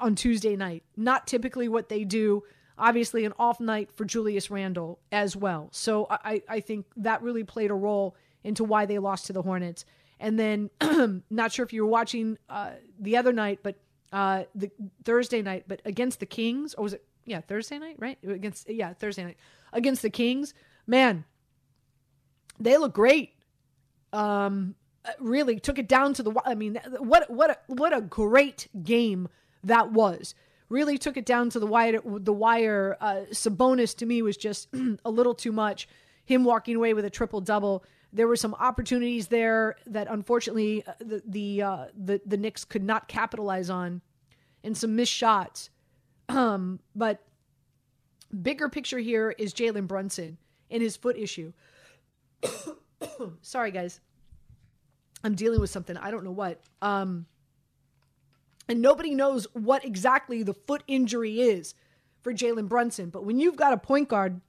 on 0.00 0.14
Tuesday 0.14 0.54
night. 0.54 0.84
Not 0.96 1.26
typically 1.26 1.68
what 1.68 1.88
they 1.88 2.04
do. 2.04 2.44
Obviously, 2.82 3.24
an 3.24 3.32
off 3.38 3.60
night 3.60 3.92
for 3.94 4.04
Julius 4.04 4.50
Randle 4.50 4.98
as 5.12 5.36
well. 5.36 5.68
So 5.70 6.08
I, 6.10 6.42
I 6.48 6.58
think 6.58 6.84
that 6.96 7.22
really 7.22 7.44
played 7.44 7.70
a 7.70 7.74
role 7.74 8.16
into 8.42 8.64
why 8.64 8.86
they 8.86 8.98
lost 8.98 9.26
to 9.26 9.32
the 9.32 9.42
Hornets. 9.42 9.84
And 10.18 10.36
then, 10.36 10.68
not 11.30 11.52
sure 11.52 11.64
if 11.64 11.72
you 11.72 11.84
were 11.84 11.90
watching 11.90 12.38
uh, 12.48 12.72
the 12.98 13.16
other 13.16 13.32
night, 13.32 13.60
but 13.62 13.76
uh, 14.12 14.44
the 14.56 14.68
Thursday 15.04 15.42
night, 15.42 15.66
but 15.68 15.80
against 15.84 16.18
the 16.18 16.26
Kings, 16.26 16.74
or 16.74 16.82
was 16.82 16.94
it? 16.94 17.04
Yeah, 17.24 17.40
Thursday 17.40 17.78
night, 17.78 17.94
right? 18.00 18.18
Against 18.26 18.68
yeah, 18.68 18.94
Thursday 18.94 19.22
night 19.22 19.36
against 19.72 20.02
the 20.02 20.10
Kings. 20.10 20.54
Man, 20.88 21.24
they 22.58 22.76
look 22.78 22.94
great. 22.94 23.34
Um, 24.12 24.74
really 25.20 25.60
took 25.60 25.78
it 25.78 25.88
down 25.88 26.14
to 26.14 26.22
the. 26.24 26.32
I 26.44 26.56
mean, 26.56 26.80
what 26.98 27.30
what 27.30 27.50
a, 27.50 27.58
what 27.72 27.96
a 27.96 28.00
great 28.00 28.68
game 28.82 29.28
that 29.62 29.92
was. 29.92 30.34
Really 30.72 30.96
took 30.96 31.18
it 31.18 31.26
down 31.26 31.50
to 31.50 31.60
the 31.60 31.66
wire. 31.66 32.00
The 32.02 32.32
wire. 32.32 32.96
Uh, 32.98 33.24
Sabonis 33.30 33.94
to 33.98 34.06
me 34.06 34.22
was 34.22 34.38
just 34.38 34.68
a 35.04 35.10
little 35.10 35.34
too 35.34 35.52
much. 35.52 35.86
Him 36.24 36.44
walking 36.44 36.76
away 36.76 36.94
with 36.94 37.04
a 37.04 37.10
triple 37.10 37.42
double. 37.42 37.84
There 38.10 38.26
were 38.26 38.36
some 38.36 38.54
opportunities 38.54 39.26
there 39.26 39.76
that 39.86 40.06
unfortunately 40.08 40.82
uh, 40.86 40.92
the 40.98 41.22
the 41.26 41.62
uh, 41.62 41.84
the 41.94 42.22
the 42.24 42.38
Knicks 42.38 42.64
could 42.64 42.82
not 42.82 43.06
capitalize 43.06 43.68
on, 43.68 44.00
and 44.64 44.74
some 44.74 44.96
missed 44.96 45.12
shots. 45.12 45.68
Um, 46.28 46.80
but 46.94 47.20
bigger 48.42 48.70
picture 48.70 48.98
here 48.98 49.34
is 49.36 49.52
Jalen 49.52 49.86
Brunson 49.86 50.38
and 50.70 50.82
his 50.82 50.96
foot 50.96 51.18
issue. 51.18 51.52
Sorry, 53.42 53.72
guys. 53.72 54.00
I'm 55.22 55.34
dealing 55.34 55.60
with 55.60 55.68
something. 55.68 55.98
I 55.98 56.10
don't 56.10 56.24
know 56.24 56.32
what. 56.32 56.62
Um, 56.80 57.26
and 58.72 58.80
nobody 58.80 59.14
knows 59.14 59.46
what 59.52 59.84
exactly 59.84 60.42
the 60.42 60.54
foot 60.54 60.82
injury 60.86 61.42
is 61.42 61.74
for 62.22 62.32
Jalen 62.32 62.70
Brunson. 62.70 63.10
But 63.10 63.22
when 63.22 63.38
you've 63.38 63.54
got 63.54 63.74
a 63.74 63.76
point 63.76 64.08
guard 64.08 64.40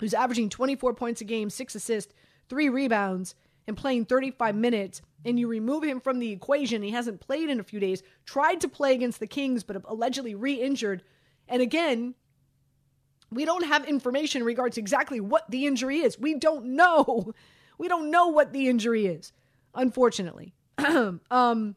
who's 0.00 0.14
averaging 0.14 0.48
24 0.48 0.94
points 0.94 1.20
a 1.20 1.24
game, 1.24 1.48
six 1.48 1.76
assists, 1.76 2.12
three 2.48 2.68
rebounds, 2.68 3.36
and 3.68 3.76
playing 3.76 4.06
35 4.06 4.56
minutes, 4.56 5.00
and 5.24 5.38
you 5.38 5.46
remove 5.46 5.84
him 5.84 6.00
from 6.00 6.18
the 6.18 6.32
equation, 6.32 6.82
he 6.82 6.90
hasn't 6.90 7.20
played 7.20 7.48
in 7.48 7.60
a 7.60 7.62
few 7.62 7.78
days, 7.78 8.02
tried 8.24 8.60
to 8.62 8.68
play 8.68 8.94
against 8.94 9.20
the 9.20 9.28
Kings, 9.28 9.62
but 9.62 9.80
allegedly 9.84 10.34
re 10.34 10.54
injured. 10.54 11.04
And 11.46 11.62
again, 11.62 12.16
we 13.30 13.44
don't 13.44 13.66
have 13.66 13.84
information 13.84 14.42
in 14.42 14.46
regards 14.46 14.74
to 14.74 14.80
exactly 14.80 15.20
what 15.20 15.48
the 15.48 15.66
injury 15.66 16.00
is. 16.00 16.18
We 16.18 16.34
don't 16.34 16.74
know. 16.74 17.32
We 17.78 17.88
don't 17.88 18.10
know 18.10 18.26
what 18.26 18.52
the 18.52 18.68
injury 18.68 19.06
is, 19.06 19.32
unfortunately. 19.74 20.52
um, 21.30 21.76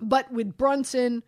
but 0.00 0.30
with 0.32 0.56
Brunson, 0.56 1.22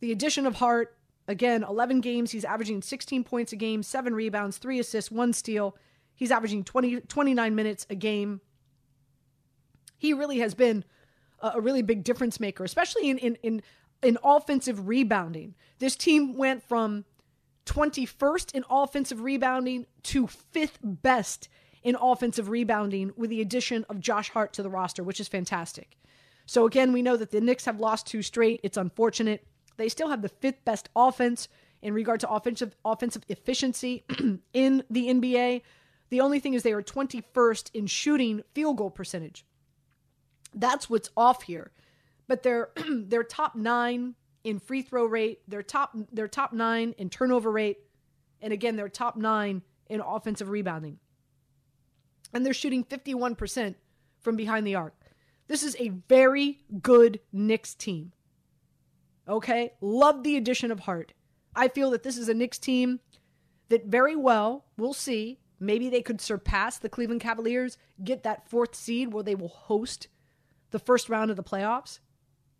the 0.00 0.12
addition 0.12 0.46
of 0.46 0.56
Hart, 0.56 0.96
again, 1.28 1.64
11 1.64 2.00
games, 2.00 2.30
he's 2.30 2.44
averaging 2.44 2.82
16 2.82 3.24
points 3.24 3.52
a 3.52 3.56
game, 3.56 3.82
seven 3.82 4.14
rebounds, 4.14 4.58
three 4.58 4.78
assists, 4.78 5.10
one 5.10 5.32
steal. 5.32 5.76
He's 6.14 6.30
averaging 6.30 6.64
20, 6.64 7.00
29 7.02 7.54
minutes 7.54 7.86
a 7.88 7.94
game. 7.94 8.40
He 9.96 10.12
really 10.12 10.38
has 10.40 10.54
been 10.54 10.84
a, 11.40 11.52
a 11.54 11.60
really 11.60 11.82
big 11.82 12.04
difference 12.04 12.40
maker, 12.40 12.64
especially 12.64 13.10
in, 13.10 13.18
in, 13.18 13.36
in, 13.42 13.62
in 14.02 14.18
offensive 14.22 14.88
rebounding. 14.88 15.54
This 15.78 15.96
team 15.96 16.36
went 16.36 16.62
from 16.62 17.04
21st 17.66 18.54
in 18.54 18.64
offensive 18.68 19.20
rebounding 19.20 19.86
to 20.04 20.26
fifth 20.26 20.78
best 20.82 21.48
in 21.82 21.96
offensive 22.00 22.48
rebounding 22.48 23.12
with 23.16 23.30
the 23.30 23.40
addition 23.40 23.84
of 23.88 24.00
Josh 24.00 24.30
Hart 24.30 24.52
to 24.54 24.62
the 24.62 24.70
roster, 24.70 25.02
which 25.02 25.20
is 25.20 25.28
fantastic. 25.28 25.96
So 26.46 26.66
again, 26.66 26.92
we 26.92 27.02
know 27.02 27.16
that 27.16 27.30
the 27.30 27.40
Knicks 27.40 27.64
have 27.64 27.80
lost 27.80 28.06
two 28.06 28.22
straight. 28.22 28.60
It's 28.62 28.76
unfortunate. 28.76 29.46
They 29.76 29.88
still 29.88 30.08
have 30.08 30.22
the 30.22 30.28
fifth 30.28 30.64
best 30.64 30.88
offense 30.94 31.48
in 31.80 31.94
regard 31.94 32.20
to 32.20 32.30
offensive 32.30 32.76
offensive 32.84 33.24
efficiency 33.28 34.04
in 34.52 34.84
the 34.90 35.08
NBA. 35.08 35.62
The 36.10 36.20
only 36.20 36.40
thing 36.40 36.54
is 36.54 36.62
they 36.62 36.72
are 36.72 36.82
21st 36.82 37.70
in 37.74 37.86
shooting 37.86 38.42
field 38.54 38.76
goal 38.76 38.90
percentage. 38.90 39.44
That's 40.54 40.90
what's 40.90 41.10
off 41.16 41.42
here. 41.42 41.72
But 42.28 42.42
they're 42.42 42.70
they're 42.90 43.24
top 43.24 43.54
9 43.54 44.14
in 44.44 44.58
free 44.58 44.82
throw 44.82 45.04
rate, 45.04 45.40
they're 45.48 45.62
top 45.62 45.96
they're 46.12 46.28
top 46.28 46.52
9 46.52 46.94
in 46.98 47.10
turnover 47.10 47.50
rate, 47.50 47.78
and 48.40 48.52
again, 48.52 48.76
they're 48.76 48.88
top 48.88 49.16
9 49.16 49.62
in 49.88 50.00
offensive 50.00 50.48
rebounding. 50.48 50.98
And 52.34 52.44
they're 52.44 52.54
shooting 52.54 52.84
51% 52.84 53.74
from 54.20 54.36
behind 54.36 54.66
the 54.66 54.74
arc. 54.74 54.94
This 55.52 55.62
is 55.62 55.76
a 55.78 55.90
very 56.08 56.60
good 56.80 57.20
Knicks 57.30 57.74
team. 57.74 58.12
Okay? 59.28 59.74
Love 59.82 60.22
the 60.22 60.38
addition 60.38 60.70
of 60.70 60.80
Hart. 60.80 61.12
I 61.54 61.68
feel 61.68 61.90
that 61.90 62.04
this 62.04 62.16
is 62.16 62.30
a 62.30 62.32
Knicks 62.32 62.58
team 62.58 63.00
that 63.68 63.84
very 63.84 64.16
well, 64.16 64.64
we'll 64.78 64.94
see, 64.94 65.40
maybe 65.60 65.90
they 65.90 66.00
could 66.00 66.22
surpass 66.22 66.78
the 66.78 66.88
Cleveland 66.88 67.20
Cavaliers, 67.20 67.76
get 68.02 68.22
that 68.22 68.48
fourth 68.48 68.74
seed 68.74 69.12
where 69.12 69.22
they 69.22 69.34
will 69.34 69.48
host 69.48 70.08
the 70.70 70.78
first 70.78 71.10
round 71.10 71.30
of 71.30 71.36
the 71.36 71.42
playoffs. 71.42 71.98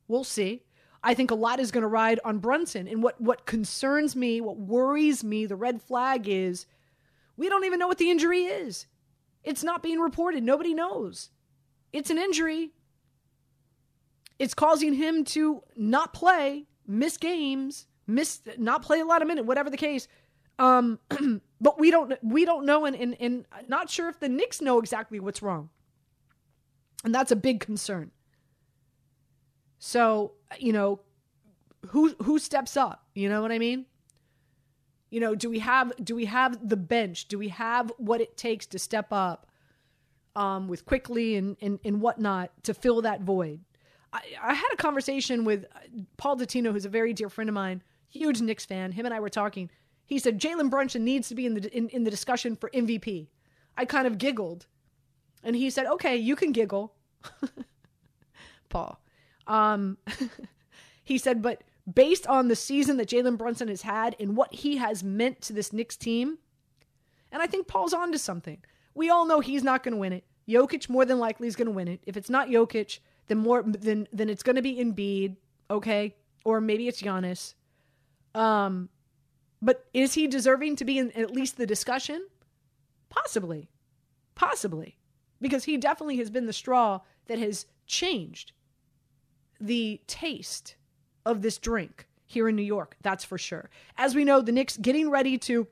We'll 0.06 0.22
see. 0.22 0.64
I 1.02 1.14
think 1.14 1.30
a 1.30 1.34
lot 1.34 1.60
is 1.60 1.70
going 1.70 1.80
to 1.80 1.88
ride 1.88 2.20
on 2.26 2.40
Brunson. 2.40 2.86
And 2.86 3.02
what, 3.02 3.18
what 3.18 3.46
concerns 3.46 4.14
me, 4.14 4.42
what 4.42 4.58
worries 4.58 5.24
me, 5.24 5.46
the 5.46 5.56
red 5.56 5.80
flag 5.80 6.28
is 6.28 6.66
we 7.38 7.48
don't 7.48 7.64
even 7.64 7.78
know 7.78 7.88
what 7.88 7.96
the 7.96 8.10
injury 8.10 8.42
is. 8.42 8.84
It's 9.42 9.64
not 9.64 9.82
being 9.82 9.98
reported. 9.98 10.42
Nobody 10.42 10.74
knows. 10.74 11.30
It's 11.90 12.10
an 12.10 12.18
injury. 12.18 12.72
It's 14.38 14.54
causing 14.54 14.94
him 14.94 15.24
to 15.24 15.62
not 15.76 16.12
play, 16.12 16.66
miss 16.86 17.16
games, 17.16 17.86
miss 18.06 18.40
not 18.58 18.82
play 18.82 19.00
a 19.00 19.04
lot 19.04 19.22
of 19.22 19.28
minutes, 19.28 19.46
whatever 19.46 19.70
the 19.70 19.76
case. 19.76 20.08
Um, 20.58 20.98
but 21.60 21.78
we 21.78 21.90
don't 21.90 22.12
we 22.22 22.44
don't 22.44 22.64
know, 22.66 22.84
and, 22.84 22.96
and 22.96 23.16
and 23.20 23.46
not 23.68 23.90
sure 23.90 24.08
if 24.08 24.20
the 24.20 24.28
Knicks 24.28 24.60
know 24.60 24.78
exactly 24.78 25.20
what's 25.20 25.42
wrong, 25.42 25.70
and 27.04 27.14
that's 27.14 27.32
a 27.32 27.36
big 27.36 27.60
concern. 27.60 28.10
So 29.78 30.32
you 30.58 30.72
know, 30.72 31.00
who 31.88 32.14
who 32.22 32.38
steps 32.38 32.76
up? 32.76 33.06
You 33.14 33.28
know 33.28 33.42
what 33.42 33.52
I 33.52 33.58
mean? 33.58 33.86
You 35.10 35.20
know, 35.20 35.34
do 35.34 35.50
we 35.50 35.58
have 35.58 35.92
do 36.02 36.14
we 36.14 36.26
have 36.26 36.68
the 36.68 36.76
bench? 36.76 37.28
Do 37.28 37.38
we 37.38 37.48
have 37.48 37.92
what 37.98 38.20
it 38.20 38.36
takes 38.36 38.66
to 38.66 38.78
step 38.78 39.08
up 39.10 39.46
um, 40.34 40.68
with 40.68 40.84
quickly 40.84 41.36
and, 41.36 41.56
and 41.60 41.78
and 41.84 42.00
whatnot 42.00 42.50
to 42.64 42.74
fill 42.74 43.02
that 43.02 43.20
void? 43.22 43.60
I, 44.12 44.20
I 44.42 44.54
had 44.54 44.68
a 44.72 44.76
conversation 44.76 45.44
with 45.44 45.66
Paul 46.16 46.36
Dottino, 46.36 46.72
who's 46.72 46.84
a 46.84 46.90
very 46.90 47.12
dear 47.12 47.28
friend 47.28 47.48
of 47.48 47.54
mine, 47.54 47.82
huge 48.10 48.40
Knicks 48.40 48.64
fan. 48.64 48.92
Him 48.92 49.06
and 49.06 49.14
I 49.14 49.20
were 49.20 49.28
talking. 49.28 49.70
He 50.06 50.18
said 50.18 50.40
Jalen 50.40 50.70
Brunson 50.70 51.04
needs 51.04 51.28
to 51.28 51.34
be 51.34 51.46
in 51.46 51.54
the 51.54 51.76
in, 51.76 51.88
in 51.88 52.04
the 52.04 52.10
discussion 52.10 52.56
for 52.56 52.70
MVP. 52.70 53.28
I 53.76 53.84
kind 53.84 54.06
of 54.06 54.18
giggled, 54.18 54.66
and 55.42 55.56
he 55.56 55.70
said, 55.70 55.86
"Okay, 55.86 56.16
you 56.16 56.36
can 56.36 56.52
giggle, 56.52 56.94
Paul." 58.68 59.00
Um, 59.46 59.98
he 61.04 61.18
said, 61.18 61.42
"But." 61.42 61.62
based 61.92 62.26
on 62.26 62.48
the 62.48 62.56
season 62.56 62.96
that 62.96 63.08
Jalen 63.08 63.36
Brunson 63.36 63.68
has 63.68 63.82
had 63.82 64.14
and 64.20 64.36
what 64.36 64.54
he 64.54 64.76
has 64.76 65.02
meant 65.02 65.40
to 65.42 65.52
this 65.52 65.72
Knicks 65.72 65.96
team. 65.96 66.38
And 67.30 67.42
I 67.42 67.46
think 67.46 67.66
Paul's 67.66 67.94
on 67.94 68.12
to 68.12 68.18
something. 68.18 68.62
We 68.94 69.10
all 69.10 69.26
know 69.26 69.40
he's 69.40 69.64
not 69.64 69.82
going 69.82 69.94
to 69.94 69.98
win 69.98 70.12
it. 70.12 70.24
Jokic 70.48 70.88
more 70.88 71.04
than 71.04 71.18
likely 71.18 71.48
is 71.48 71.56
going 71.56 71.66
to 71.66 71.72
win 71.72 71.88
it. 71.88 72.00
If 72.06 72.16
it's 72.16 72.30
not 72.30 72.48
Jokic, 72.48 73.00
then 73.28 73.38
more 73.38 73.62
then 73.62 74.08
then 74.12 74.28
it's 74.28 74.42
going 74.42 74.56
to 74.56 74.62
be 74.62 74.76
Embiid, 74.76 75.36
okay? 75.70 76.14
Or 76.44 76.60
maybe 76.60 76.88
it's 76.88 77.02
Giannis. 77.02 77.54
Um 78.34 78.88
but 79.60 79.86
is 79.94 80.14
he 80.14 80.26
deserving 80.26 80.76
to 80.76 80.84
be 80.84 80.98
in 80.98 81.12
at 81.12 81.30
least 81.30 81.56
the 81.56 81.66
discussion? 81.66 82.26
Possibly. 83.08 83.68
Possibly. 84.34 84.96
Because 85.40 85.64
he 85.64 85.76
definitely 85.76 86.16
has 86.16 86.30
been 86.30 86.46
the 86.46 86.52
straw 86.52 87.00
that 87.26 87.38
has 87.38 87.66
changed 87.86 88.52
the 89.60 90.00
taste 90.06 90.74
of 91.24 91.42
this 91.42 91.58
drink 91.58 92.08
here 92.26 92.48
in 92.48 92.56
New 92.56 92.62
York. 92.62 92.96
That's 93.02 93.24
for 93.24 93.38
sure. 93.38 93.70
As 93.96 94.14
we 94.14 94.24
know, 94.24 94.40
the 94.40 94.52
Knicks 94.52 94.76
getting 94.76 95.10
ready 95.10 95.38
to 95.38 95.68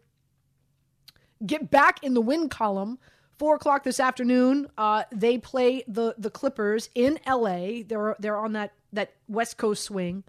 get 1.45 1.71
back 1.71 2.03
in 2.05 2.15
the 2.15 2.21
win 2.21 2.49
column. 2.49 2.99
Four 3.41 3.55
o'clock 3.55 3.85
this 3.85 4.01
afternoon, 4.01 4.69
uh, 4.77 5.05
they 5.11 5.39
play 5.39 5.83
the 5.89 6.15
the 6.19 6.29
Clippers 6.29 6.91
in 6.95 7.19
L.A. 7.25 7.85
They're 7.85 8.15
they're 8.19 8.37
on 8.37 8.53
that 8.53 8.75
that 8.93 9.15
West 9.29 9.57
Coast 9.57 9.83
swing. 9.83 10.25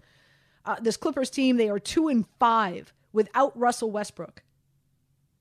Uh, 0.64 0.76
this 0.80 0.96
Clippers 0.96 1.28
team, 1.28 1.58
they 1.58 1.68
are 1.68 1.78
two 1.78 2.08
and 2.08 2.24
five 2.38 2.94
without 3.12 3.54
Russell 3.54 3.90
Westbrook. 3.90 4.42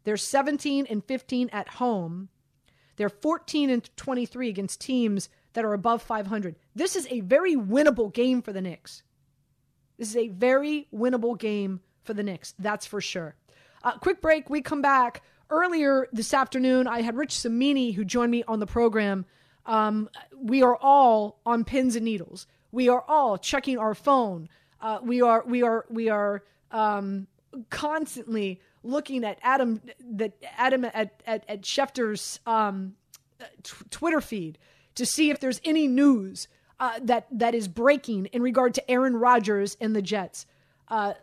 They're 0.04 0.18
17 0.18 0.86
and 0.90 1.02
15 1.06 1.50
at 1.54 1.70
home. 1.70 2.28
They're 2.98 3.08
14 3.08 3.70
and 3.70 3.90
23 3.96 4.50
against 4.50 4.82
teams 4.82 5.30
that 5.54 5.64
are 5.64 5.72
above 5.72 6.02
500. 6.02 6.58
This 6.76 6.98
is 6.98 7.08
a 7.10 7.22
very 7.22 7.56
winnable 7.56 8.14
game 8.14 8.42
for 8.42 8.52
the 8.52 8.62
Knicks. 8.62 9.02
This 9.98 10.10
is 10.10 10.18
a 10.18 10.28
very 10.28 10.90
winnable 10.94 11.40
game 11.40 11.80
for 12.04 12.14
the 12.14 12.24
Knicks, 12.24 12.54
that's 12.60 12.86
for 12.86 13.00
sure. 13.00 13.38
Uh, 13.82 13.98
quick 13.98 14.22
break. 14.22 14.50
We 14.50 14.62
come 14.62 14.82
back. 14.82 15.24
Earlier 15.52 16.08
this 16.14 16.34
afternoon, 16.34 16.88
I 16.88 17.02
had 17.02 17.18
Rich 17.18 17.34
Cimini 17.34 17.92
who 17.92 18.06
joined 18.06 18.32
me 18.32 18.42
on 18.48 18.62
the 18.62 18.66
program. 18.66 19.26
Um, 19.66 20.10
we 20.34 20.64
are 20.64 20.78
all 20.78 21.42
on 21.46 21.66
pins 21.66 21.98
and 21.98 22.06
needles. 22.06 22.48
We 22.72 22.88
are 22.88 23.04
all 23.06 23.38
checking 23.38 23.78
our 23.78 23.94
phone. 23.94 24.48
Uh, 24.80 25.00
we 25.04 25.22
are 25.22 25.44
we 25.46 25.62
are 25.62 25.86
we 25.90 26.08
are 26.08 26.44
um, 26.72 27.28
constantly 27.70 28.62
looking 28.84 29.26
at 29.26 29.40
Adam 29.44 29.82
that 30.12 30.32
Adam 30.58 30.86
at 30.86 31.22
at, 31.28 31.44
at 31.50 31.64
Schefter's 31.64 32.40
um, 32.48 32.96
t- 33.62 33.74
Twitter 33.90 34.22
feed 34.22 34.58
to 34.96 35.06
see 35.06 35.32
if 35.32 35.42
there's 35.42 35.60
any 35.66 35.86
news 35.86 36.48
uh, 36.80 36.98
that 37.04 37.28
that 37.30 37.54
is 37.54 37.68
breaking 37.68 38.28
in 38.28 38.42
regard 38.42 38.74
to 38.76 38.90
Aaron 38.90 39.18
Rodgers 39.18 39.76
and 39.82 39.94
the 39.94 40.02
Jets. 40.02 40.46
Uh, 40.88 41.14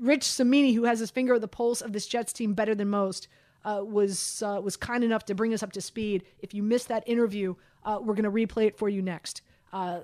Rich 0.00 0.24
Cimini, 0.24 0.74
who 0.74 0.84
has 0.84 1.00
his 1.00 1.10
finger 1.10 1.34
at 1.34 1.40
the 1.40 1.48
pulse 1.48 1.80
of 1.80 1.92
this 1.92 2.06
Jets 2.06 2.32
team 2.32 2.54
better 2.54 2.74
than 2.74 2.88
most, 2.88 3.28
uh, 3.64 3.82
was 3.84 4.42
uh, 4.42 4.60
was 4.62 4.76
kind 4.76 5.04
enough 5.04 5.24
to 5.26 5.34
bring 5.34 5.52
us 5.52 5.62
up 5.62 5.72
to 5.72 5.80
speed. 5.80 6.24
If 6.40 6.54
you 6.54 6.62
missed 6.62 6.88
that 6.88 7.04
interview, 7.06 7.54
uh, 7.84 7.98
we're 8.00 8.14
going 8.14 8.24
to 8.24 8.30
replay 8.30 8.66
it 8.66 8.78
for 8.78 8.88
you 8.88 9.02
next. 9.02 9.42
Uh, 9.72 10.00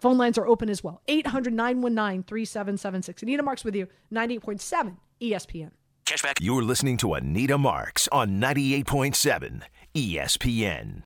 phone 0.00 0.18
lines 0.18 0.38
are 0.38 0.46
open 0.46 0.68
as 0.68 0.82
well. 0.82 1.02
800 1.08 1.52
919 1.52 2.22
3776. 2.22 3.22
Anita 3.22 3.42
Marks 3.42 3.64
with 3.64 3.74
you, 3.74 3.88
98.7 4.12 4.96
ESPN. 5.20 5.70
Cashback. 6.06 6.34
You're 6.40 6.62
listening 6.62 6.96
to 6.98 7.14
Anita 7.14 7.58
Marks 7.58 8.08
on 8.12 8.40
98.7 8.40 9.62
ESPN. 9.94 11.02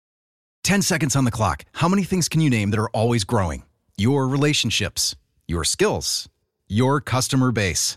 10 0.63 0.83
seconds 0.83 1.17
on 1.17 1.25
the 1.25 1.31
clock. 1.31 1.65
How 1.73 1.89
many 1.89 2.05
things 2.05 2.29
can 2.29 2.43
you 2.43 2.51
name 2.51 2.71
that 2.71 2.79
are 2.79 2.91
always 2.91 3.25
growing? 3.25 3.63
Your 3.97 4.29
relationships, 4.29 5.17
your 5.49 5.65
skills, 5.65 6.29
your 6.69 7.01
customer 7.01 7.51
base. 7.51 7.97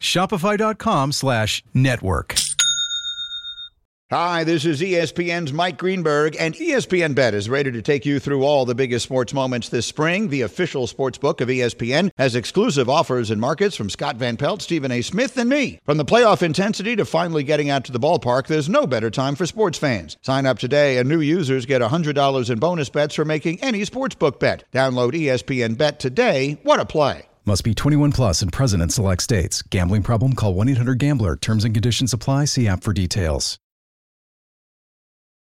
Shopify.com 0.00 1.12
slash 1.12 1.64
network. 1.74 2.34
Hi, 4.12 4.44
this 4.44 4.64
is 4.64 4.80
ESPN's 4.80 5.52
Mike 5.52 5.78
Greenberg, 5.78 6.36
and 6.38 6.54
ESPN 6.54 7.16
Bet 7.16 7.34
is 7.34 7.50
ready 7.50 7.72
to 7.72 7.82
take 7.82 8.06
you 8.06 8.20
through 8.20 8.44
all 8.44 8.64
the 8.64 8.72
biggest 8.72 9.04
sports 9.04 9.34
moments 9.34 9.68
this 9.68 9.84
spring. 9.84 10.28
The 10.28 10.42
official 10.42 10.86
sports 10.86 11.18
book 11.18 11.40
of 11.40 11.48
ESPN 11.48 12.12
has 12.16 12.36
exclusive 12.36 12.88
offers 12.88 13.32
and 13.32 13.40
markets 13.40 13.74
from 13.74 13.90
Scott 13.90 14.14
Van 14.14 14.36
Pelt, 14.36 14.62
Stephen 14.62 14.92
A. 14.92 15.02
Smith, 15.02 15.36
and 15.36 15.50
me. 15.50 15.80
From 15.84 15.96
the 15.96 16.04
playoff 16.04 16.44
intensity 16.44 16.94
to 16.94 17.04
finally 17.04 17.42
getting 17.42 17.68
out 17.68 17.84
to 17.86 17.90
the 17.92 17.98
ballpark, 17.98 18.46
there's 18.46 18.68
no 18.68 18.86
better 18.86 19.10
time 19.10 19.34
for 19.34 19.44
sports 19.44 19.76
fans. 19.76 20.16
Sign 20.22 20.46
up 20.46 20.60
today, 20.60 20.98
and 20.98 21.08
new 21.08 21.20
users 21.20 21.66
get 21.66 21.82
$100 21.82 22.48
in 22.48 22.58
bonus 22.60 22.88
bets 22.88 23.16
for 23.16 23.24
making 23.24 23.60
any 23.60 23.80
sportsbook 23.80 24.38
bet. 24.38 24.62
Download 24.72 25.14
ESPN 25.14 25.76
Bet 25.76 25.98
today. 25.98 26.60
What 26.62 26.78
a 26.78 26.86
play! 26.86 27.26
Must 27.48 27.62
be 27.62 27.74
21 27.74 28.10
plus 28.10 28.42
and 28.42 28.52
present 28.52 28.82
in 28.82 28.88
select 28.88 29.22
states. 29.22 29.62
Gambling 29.62 30.02
problem? 30.02 30.32
Call 30.32 30.52
1 30.54 30.68
800 30.70 30.98
Gambler. 30.98 31.36
Terms 31.36 31.64
and 31.64 31.72
conditions 31.72 32.12
apply. 32.12 32.46
See 32.46 32.66
app 32.66 32.82
for 32.82 32.92
details. 32.92 33.56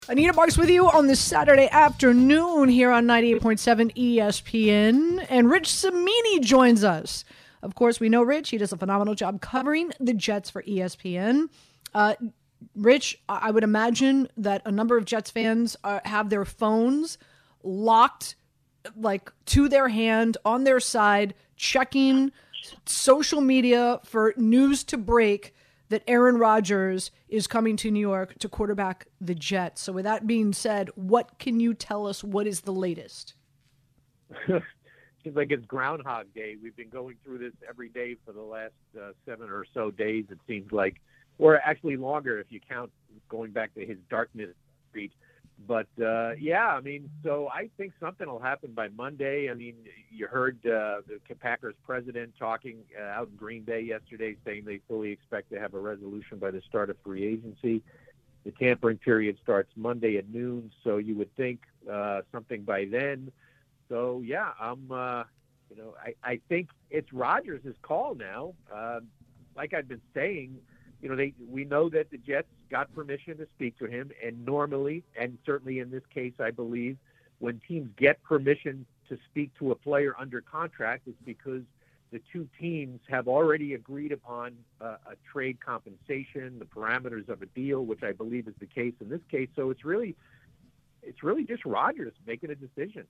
Anita 0.09 0.33
Marks 0.33 0.57
with 0.57 0.71
you 0.71 0.89
on 0.89 1.05
this 1.05 1.19
Saturday 1.19 1.69
afternoon 1.69 2.69
here 2.69 2.89
on 2.89 3.05
98.7 3.05 3.95
ESPN. 3.95 5.23
And 5.29 5.51
Rich 5.51 5.67
Cimini 5.67 6.39
joins 6.39 6.83
us. 6.83 7.23
Of 7.61 7.75
course, 7.75 7.99
we 7.99 8.09
know 8.09 8.23
Rich. 8.23 8.49
He 8.49 8.57
does 8.57 8.73
a 8.73 8.77
phenomenal 8.77 9.13
job 9.13 9.39
covering 9.39 9.91
the 9.99 10.15
Jets 10.15 10.49
for 10.49 10.63
ESPN. 10.63 11.49
Uh, 11.93 12.15
Rich, 12.75 13.21
I 13.29 13.51
would 13.51 13.63
imagine 13.63 14.27
that 14.37 14.63
a 14.65 14.71
number 14.71 14.97
of 14.97 15.05
Jets 15.05 15.29
fans 15.29 15.77
are, 15.83 16.01
have 16.05 16.31
their 16.31 16.45
phones 16.45 17.19
locked 17.61 18.35
like 18.95 19.31
to 19.45 19.69
their 19.69 19.89
hand 19.89 20.37
on 20.43 20.63
their 20.63 20.79
side, 20.79 21.33
checking 21.62 22.32
social 22.86 23.39
media 23.39 24.00
for 24.04 24.34
news 24.36 24.84
to 24.84 24.97
break 24.97 25.54
that 25.89 26.04
Aaron 26.08 26.38
Rodgers 26.38 27.12
is 27.30 27.45
coming 27.45 27.78
to 27.78 27.91
New 27.91 28.00
York 28.00 28.38
to 28.39 28.50
quarterback 28.50 29.08
the 29.19 29.36
Jets. 29.36 29.82
So, 29.82 29.93
with 29.93 30.06
that 30.06 30.26
being 30.26 30.54
said, 30.54 30.89
what 30.95 31.38
can 31.38 31.60
you 31.60 31.74
tell 31.74 32.08
us? 32.08 32.24
What 32.24 32.47
is 32.47 32.62
the 32.62 32.74
latest? 32.74 33.36
Seems 34.47 35.36
like 35.36 35.52
it's 35.52 35.65
Groundhog 35.65 36.34
Day. 36.34 36.56
We've 36.62 36.76
been 36.76 36.89
going 36.89 37.17
through 37.24 37.38
this 37.38 37.54
every 37.69 37.89
day 37.89 38.15
for 38.26 38.32
the 38.32 38.41
last 38.41 38.74
uh, 39.00 39.12
seven 39.26 39.50
or 39.50 39.65
so 39.71 39.91
days. 39.91 40.26
It 40.32 40.39
seems 40.47 40.71
like, 40.71 41.00
or 41.38 41.58
actually 41.58 41.95
longer 41.95 42.39
if 42.39 42.47
you 42.50 42.60
count 42.67 42.91
going 43.30 43.52
back 43.52 43.76
to 43.76 43.86
his 43.86 43.97
darkness 44.10 44.50
retreat. 44.91 45.12
But 45.67 45.88
uh, 46.04 46.32
yeah, 46.39 46.67
I 46.67 46.82
mean, 46.82 47.10
so 47.24 47.50
I 47.54 47.69
think 47.78 47.93
something 48.00 48.28
will 48.28 48.39
happen 48.39 48.71
by 48.74 48.89
Monday. 48.89 49.50
I 49.50 49.54
mean, 49.54 49.76
you 50.10 50.28
heard 50.28 50.58
uh, 50.65 51.02
the 51.08 51.36
Packers 51.36 51.76
president 51.86 52.34
talking 52.38 52.78
uh, 53.00 53.04
out 53.04 53.30
in 53.30 53.36
Green 53.36 53.63
Bay 53.63 53.82
yesterday, 53.82 54.36
saying 54.45 54.65
they 54.65 54.80
fully 54.88 55.12
expect 55.12 55.52
to 55.52 55.60
have 55.60 55.74
a 55.74 55.80
resolution 55.80 56.39
by 56.39 56.52
the 56.52 56.62
start 56.67 56.89
of 56.89 56.97
free 57.04 57.26
agency. 57.26 57.84
The 58.43 58.52
tampering 58.52 58.97
period 58.97 59.38
starts 59.41 59.71
Monday 59.76 60.17
at 60.17 60.30
noon, 60.30 60.71
so 60.84 60.97
you 60.97 61.15
would 61.15 61.36
think 61.36 61.60
uh, 61.89 62.21
something 62.32 62.63
by 62.63 62.86
then. 62.86 63.32
So 63.89 64.21
yeah, 64.26 64.52
I'm. 64.60 64.91
Uh, 64.91 65.24
you 65.69 65.82
know, 65.82 65.95
I, 66.04 66.15
I 66.24 66.39
think 66.50 66.69
it's 66.89 67.13
Rodgers' 67.13 67.76
call 67.82 68.15
now. 68.15 68.54
Uh, 68.74 69.00
like 69.56 69.74
I've 69.74 69.88
been 69.88 70.02
saying, 70.13 70.58
you 71.02 71.10
know, 71.10 71.15
they 71.15 71.34
we 71.50 71.63
know 71.65 71.89
that 71.89 72.12
the 72.12 72.17
Jets 72.17 72.50
got 72.71 72.93
permission 72.95 73.38
to 73.38 73.45
speak 73.53 73.77
to 73.79 73.86
him, 73.86 74.12
and 74.25 74.45
normally, 74.45 75.03
and 75.19 75.38
certainly 75.45 75.79
in 75.79 75.91
this 75.91 76.03
case, 76.13 76.34
I 76.39 76.51
believe, 76.51 76.97
when 77.39 77.62
teams 77.67 77.89
get 77.97 78.23
permission 78.23 78.86
to 79.10 79.17
speak 79.29 79.51
to 79.60 79.71
a 79.71 79.75
player 79.75 80.15
under 80.17 80.41
contract, 80.41 81.03
it's 81.07 81.21
because 81.25 81.63
the 82.12 82.21
two 82.31 82.47
teams 82.60 82.99
have 83.10 83.27
already 83.27 83.73
agreed 83.73 84.12
upon 84.12 84.55
uh, 84.79 84.95
a 85.05 85.15
trade 85.31 85.60
compensation, 85.63 86.60
the 86.60 86.65
parameters 86.65 87.29
of 87.29 87.41
a 87.41 87.45
deal, 87.47 87.86
which 87.86 88.03
I 88.03 88.12
believe 88.13 88.47
is 88.47 88.53
the 88.60 88.65
case 88.65 88.93
in 89.01 89.10
this 89.10 89.21
case. 89.29 89.49
So 89.55 89.69
it's 89.69 89.86
really, 89.86 90.15
it's 91.03 91.23
really 91.23 91.45
just 91.45 91.65
Rodgers 91.65 92.13
making 92.25 92.51
a 92.51 92.55
decision. 92.55 93.05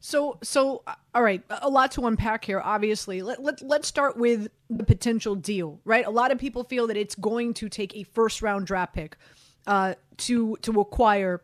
So, 0.00 0.38
so 0.42 0.82
uh, 0.86 0.94
all 1.14 1.22
right, 1.22 1.42
a 1.48 1.68
lot 1.68 1.92
to 1.92 2.06
unpack 2.06 2.44
here. 2.44 2.60
Obviously, 2.60 3.22
let, 3.22 3.42
let 3.42 3.60
let's 3.62 3.86
start 3.86 4.16
with 4.16 4.48
the 4.70 4.84
potential 4.84 5.34
deal. 5.34 5.78
Right, 5.84 6.06
a 6.06 6.10
lot 6.10 6.32
of 6.32 6.38
people 6.38 6.64
feel 6.64 6.86
that 6.86 6.96
it's 6.96 7.14
going 7.14 7.54
to 7.54 7.68
take 7.68 7.94
a 7.94 8.04
first 8.04 8.40
round 8.42 8.66
draft 8.66 8.94
pick 8.94 9.16
uh, 9.66 9.94
to 10.18 10.56
to 10.62 10.80
acquire 10.80 11.42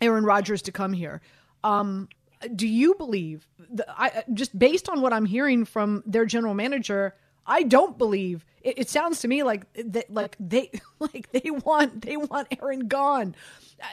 Aaron 0.00 0.24
Rodgers 0.24 0.62
to 0.62 0.72
come 0.72 0.92
here. 0.92 1.20
Um, 1.62 2.08
do 2.54 2.66
you 2.66 2.94
believe? 2.94 3.46
The, 3.70 3.86
I 3.88 4.24
just 4.34 4.58
based 4.58 4.88
on 4.88 5.00
what 5.00 5.12
I'm 5.12 5.24
hearing 5.24 5.64
from 5.64 6.02
their 6.04 6.26
general 6.26 6.54
manager, 6.54 7.14
I 7.48 7.62
don't 7.62 7.96
believe. 7.96 8.44
It, 8.62 8.78
it 8.78 8.90
sounds 8.90 9.20
to 9.20 9.28
me 9.28 9.42
like 9.42 9.64
that, 9.74 10.12
like 10.12 10.36
they 10.38 10.70
like 11.00 11.32
they 11.32 11.50
want 11.50 12.02
they 12.02 12.16
want 12.16 12.48
Aaron 12.60 12.86
gone. 12.86 13.34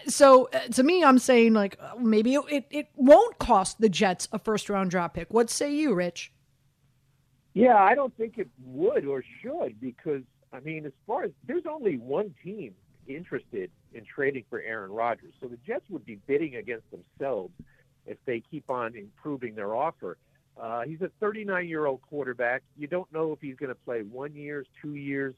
So 0.08 0.50
uh, 0.54 0.60
to 0.74 0.84
me, 0.84 1.04
I'm 1.04 1.20
saying 1.20 1.54
like 1.54 1.78
uh, 1.80 1.96
maybe 1.98 2.36
it, 2.36 2.44
it, 2.50 2.66
it 2.70 2.88
won't 2.96 3.40
cost 3.40 3.80
the 3.80 3.90
Jets 3.90 4.28
a 4.32 4.40
first 4.40 4.70
round 4.70 4.92
draft 4.92 5.16
pick. 5.16 5.34
What 5.34 5.50
say 5.50 5.74
you, 5.74 5.94
Rich? 5.94 6.32
Yeah, 7.54 7.78
I 7.78 7.96
don't 7.96 8.16
think 8.18 8.38
it 8.38 8.50
would 8.66 9.06
or 9.06 9.24
should 9.42 9.80
because 9.80 10.24
I 10.52 10.60
mean, 10.60 10.86
as 10.86 10.92
far 11.08 11.24
as 11.24 11.32
there's 11.48 11.66
only 11.66 11.98
one 11.98 12.34
team 12.44 12.74
interested 13.08 13.72
in 13.94 14.04
trading 14.04 14.44
for 14.50 14.62
Aaron 14.62 14.92
Rodgers, 14.92 15.34
so 15.42 15.48
the 15.48 15.58
Jets 15.66 15.86
would 15.90 16.06
be 16.06 16.20
bidding 16.28 16.56
against 16.56 16.86
themselves 16.92 17.54
if 18.06 18.18
they 18.26 18.42
keep 18.52 18.70
on 18.70 18.96
improving 18.96 19.56
their 19.56 19.76
offer. 19.76 20.18
Uh, 20.60 20.82
he's 20.82 21.02
a 21.02 21.10
39 21.20 21.68
year 21.68 21.86
old 21.86 22.02
quarterback. 22.02 22.64
You 22.78 22.88
don't 22.88 23.12
know 23.12 23.32
if 23.34 23.40
he's 23.42 23.56
going 23.56 23.70
to 23.70 23.76
play 23.76 24.02
one 24.02 24.34
years, 24.34 24.68
two 24.82 24.96
years. 24.96 25.36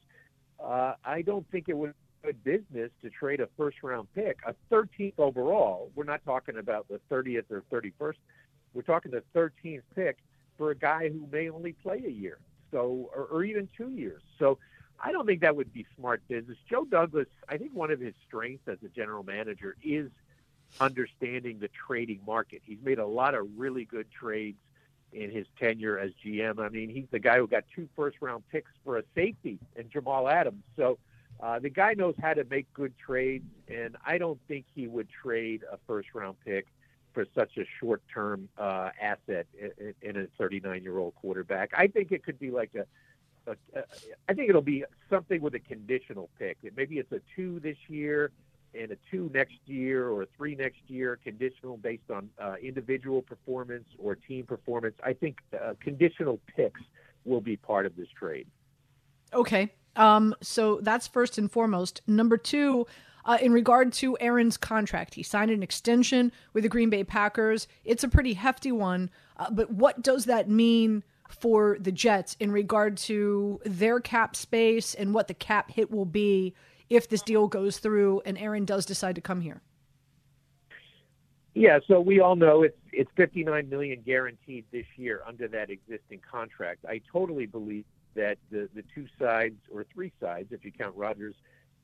Uh, 0.62 0.94
I 1.04 1.22
don't 1.22 1.48
think 1.50 1.68
it 1.68 1.76
would 1.76 1.92
be 1.92 2.32
good 2.32 2.44
business 2.44 2.90
to 3.02 3.10
trade 3.10 3.40
a 3.40 3.48
first 3.56 3.82
round 3.82 4.08
pick, 4.14 4.38
a 4.46 4.54
13th 4.72 5.14
overall. 5.18 5.90
We're 5.94 6.04
not 6.04 6.24
talking 6.24 6.58
about 6.58 6.86
the 6.88 7.00
30th 7.10 7.50
or 7.50 7.62
31st. 7.72 8.16
We're 8.74 8.82
talking 8.82 9.12
the 9.12 9.22
13th 9.34 9.82
pick 9.94 10.18
for 10.56 10.70
a 10.70 10.74
guy 10.74 11.08
who 11.08 11.26
may 11.30 11.48
only 11.48 11.72
play 11.72 12.02
a 12.04 12.10
year, 12.10 12.38
so 12.70 13.10
or, 13.14 13.24
or 13.24 13.44
even 13.44 13.68
two 13.76 13.90
years. 13.90 14.22
So 14.38 14.58
I 15.00 15.12
don't 15.12 15.26
think 15.26 15.40
that 15.42 15.54
would 15.54 15.72
be 15.72 15.86
smart 15.96 16.22
business. 16.28 16.58
Joe 16.68 16.84
Douglas, 16.84 17.28
I 17.48 17.56
think 17.56 17.72
one 17.72 17.90
of 17.90 18.00
his 18.00 18.14
strengths 18.26 18.66
as 18.68 18.78
a 18.84 18.88
general 18.88 19.22
manager 19.22 19.76
is 19.82 20.10
understanding 20.80 21.60
the 21.60 21.68
trading 21.68 22.20
market. 22.26 22.62
He's 22.64 22.78
made 22.82 22.98
a 22.98 23.06
lot 23.06 23.34
of 23.34 23.46
really 23.56 23.84
good 23.84 24.06
trades 24.10 24.58
in 25.12 25.30
his 25.30 25.46
tenure 25.58 25.98
as 25.98 26.10
GM. 26.24 26.58
I 26.58 26.68
mean, 26.68 26.90
he's 26.90 27.06
the 27.10 27.18
guy 27.18 27.38
who 27.38 27.46
got 27.46 27.64
two 27.74 27.88
first 27.96 28.18
round 28.20 28.44
picks 28.50 28.70
for 28.84 28.98
a 28.98 29.02
safety 29.14 29.58
in 29.76 29.88
Jamal 29.90 30.28
Adams. 30.28 30.62
So 30.76 30.98
uh, 31.40 31.58
the 31.58 31.70
guy 31.70 31.94
knows 31.94 32.14
how 32.20 32.34
to 32.34 32.44
make 32.44 32.72
good 32.74 32.94
trades, 32.98 33.46
and 33.68 33.96
I 34.04 34.18
don't 34.18 34.40
think 34.48 34.66
he 34.74 34.86
would 34.86 35.08
trade 35.08 35.62
a 35.70 35.78
first 35.86 36.08
round 36.14 36.36
pick 36.44 36.66
for 37.14 37.26
such 37.34 37.56
a 37.56 37.64
short 37.80 38.02
term 38.12 38.48
uh, 38.58 38.90
asset 39.00 39.46
in, 39.58 39.94
in 40.02 40.16
a 40.16 40.26
39 40.36 40.82
year 40.82 40.98
old 40.98 41.14
quarterback. 41.16 41.70
I 41.74 41.86
think 41.86 42.12
it 42.12 42.24
could 42.24 42.38
be 42.38 42.50
like 42.50 42.70
a, 42.74 42.84
I 44.28 44.34
think 44.34 44.50
it'll 44.50 44.60
be 44.60 44.84
something 45.08 45.40
with 45.40 45.54
a 45.54 45.58
conditional 45.58 46.28
pick. 46.38 46.58
Maybe 46.76 46.98
it's 46.98 47.12
a 47.12 47.20
two 47.34 47.60
this 47.60 47.78
year 47.88 48.30
and 48.74 48.92
a 48.92 48.96
two 49.10 49.30
next 49.32 49.58
year 49.66 50.08
or 50.08 50.22
a 50.22 50.26
three 50.36 50.54
next 50.54 50.80
year, 50.86 51.18
conditional 51.22 51.76
based 51.76 52.10
on 52.10 52.28
uh, 52.40 52.54
individual 52.62 53.22
performance 53.22 53.88
or 53.98 54.14
team 54.14 54.44
performance. 54.44 54.94
I 55.02 55.12
think 55.12 55.38
uh, 55.54 55.74
conditional 55.80 56.40
picks 56.56 56.80
will 57.24 57.40
be 57.40 57.56
part 57.56 57.86
of 57.86 57.96
this 57.96 58.08
trade. 58.18 58.46
Okay. 59.32 59.72
Um, 59.96 60.34
so 60.40 60.80
that's 60.82 61.06
first 61.06 61.38
and 61.38 61.50
foremost. 61.50 62.00
Number 62.06 62.36
two, 62.36 62.86
uh, 63.24 63.36
in 63.42 63.52
regard 63.52 63.92
to 63.94 64.16
Aaron's 64.20 64.56
contract, 64.56 65.14
he 65.14 65.22
signed 65.22 65.50
an 65.50 65.62
extension 65.62 66.32
with 66.52 66.62
the 66.62 66.68
Green 66.68 66.88
Bay 66.88 67.04
Packers. 67.04 67.68
It's 67.84 68.04
a 68.04 68.08
pretty 68.08 68.34
hefty 68.34 68.72
one. 68.72 69.10
Uh, 69.36 69.50
but 69.50 69.70
what 69.70 70.02
does 70.02 70.24
that 70.26 70.48
mean 70.48 71.02
for 71.28 71.76
the 71.80 71.92
Jets 71.92 72.36
in 72.40 72.50
regard 72.50 72.96
to 72.96 73.60
their 73.64 74.00
cap 74.00 74.34
space 74.34 74.94
and 74.94 75.12
what 75.12 75.28
the 75.28 75.34
cap 75.34 75.70
hit 75.70 75.90
will 75.90 76.06
be 76.06 76.54
if 76.90 77.08
this 77.08 77.22
deal 77.22 77.48
goes 77.48 77.78
through 77.78 78.22
and 78.24 78.38
Aaron 78.38 78.64
does 78.64 78.86
decide 78.86 79.14
to 79.14 79.20
come 79.20 79.40
here? 79.40 79.60
Yeah, 81.54 81.80
so 81.88 82.00
we 82.00 82.20
all 82.20 82.36
know 82.36 82.62
it's 82.62 82.78
it's 82.92 83.10
59 83.16 83.68
million 83.68 84.02
guaranteed 84.04 84.64
this 84.70 84.86
year 84.96 85.22
under 85.26 85.48
that 85.48 85.70
existing 85.70 86.20
contract. 86.30 86.84
I 86.88 87.00
totally 87.12 87.46
believe 87.46 87.84
that 88.14 88.38
the 88.50 88.68
the 88.74 88.84
two 88.94 89.06
sides 89.18 89.56
or 89.72 89.84
three 89.92 90.12
sides, 90.20 90.52
if 90.52 90.64
you 90.64 90.70
count 90.70 90.94
Rodgers, 90.94 91.34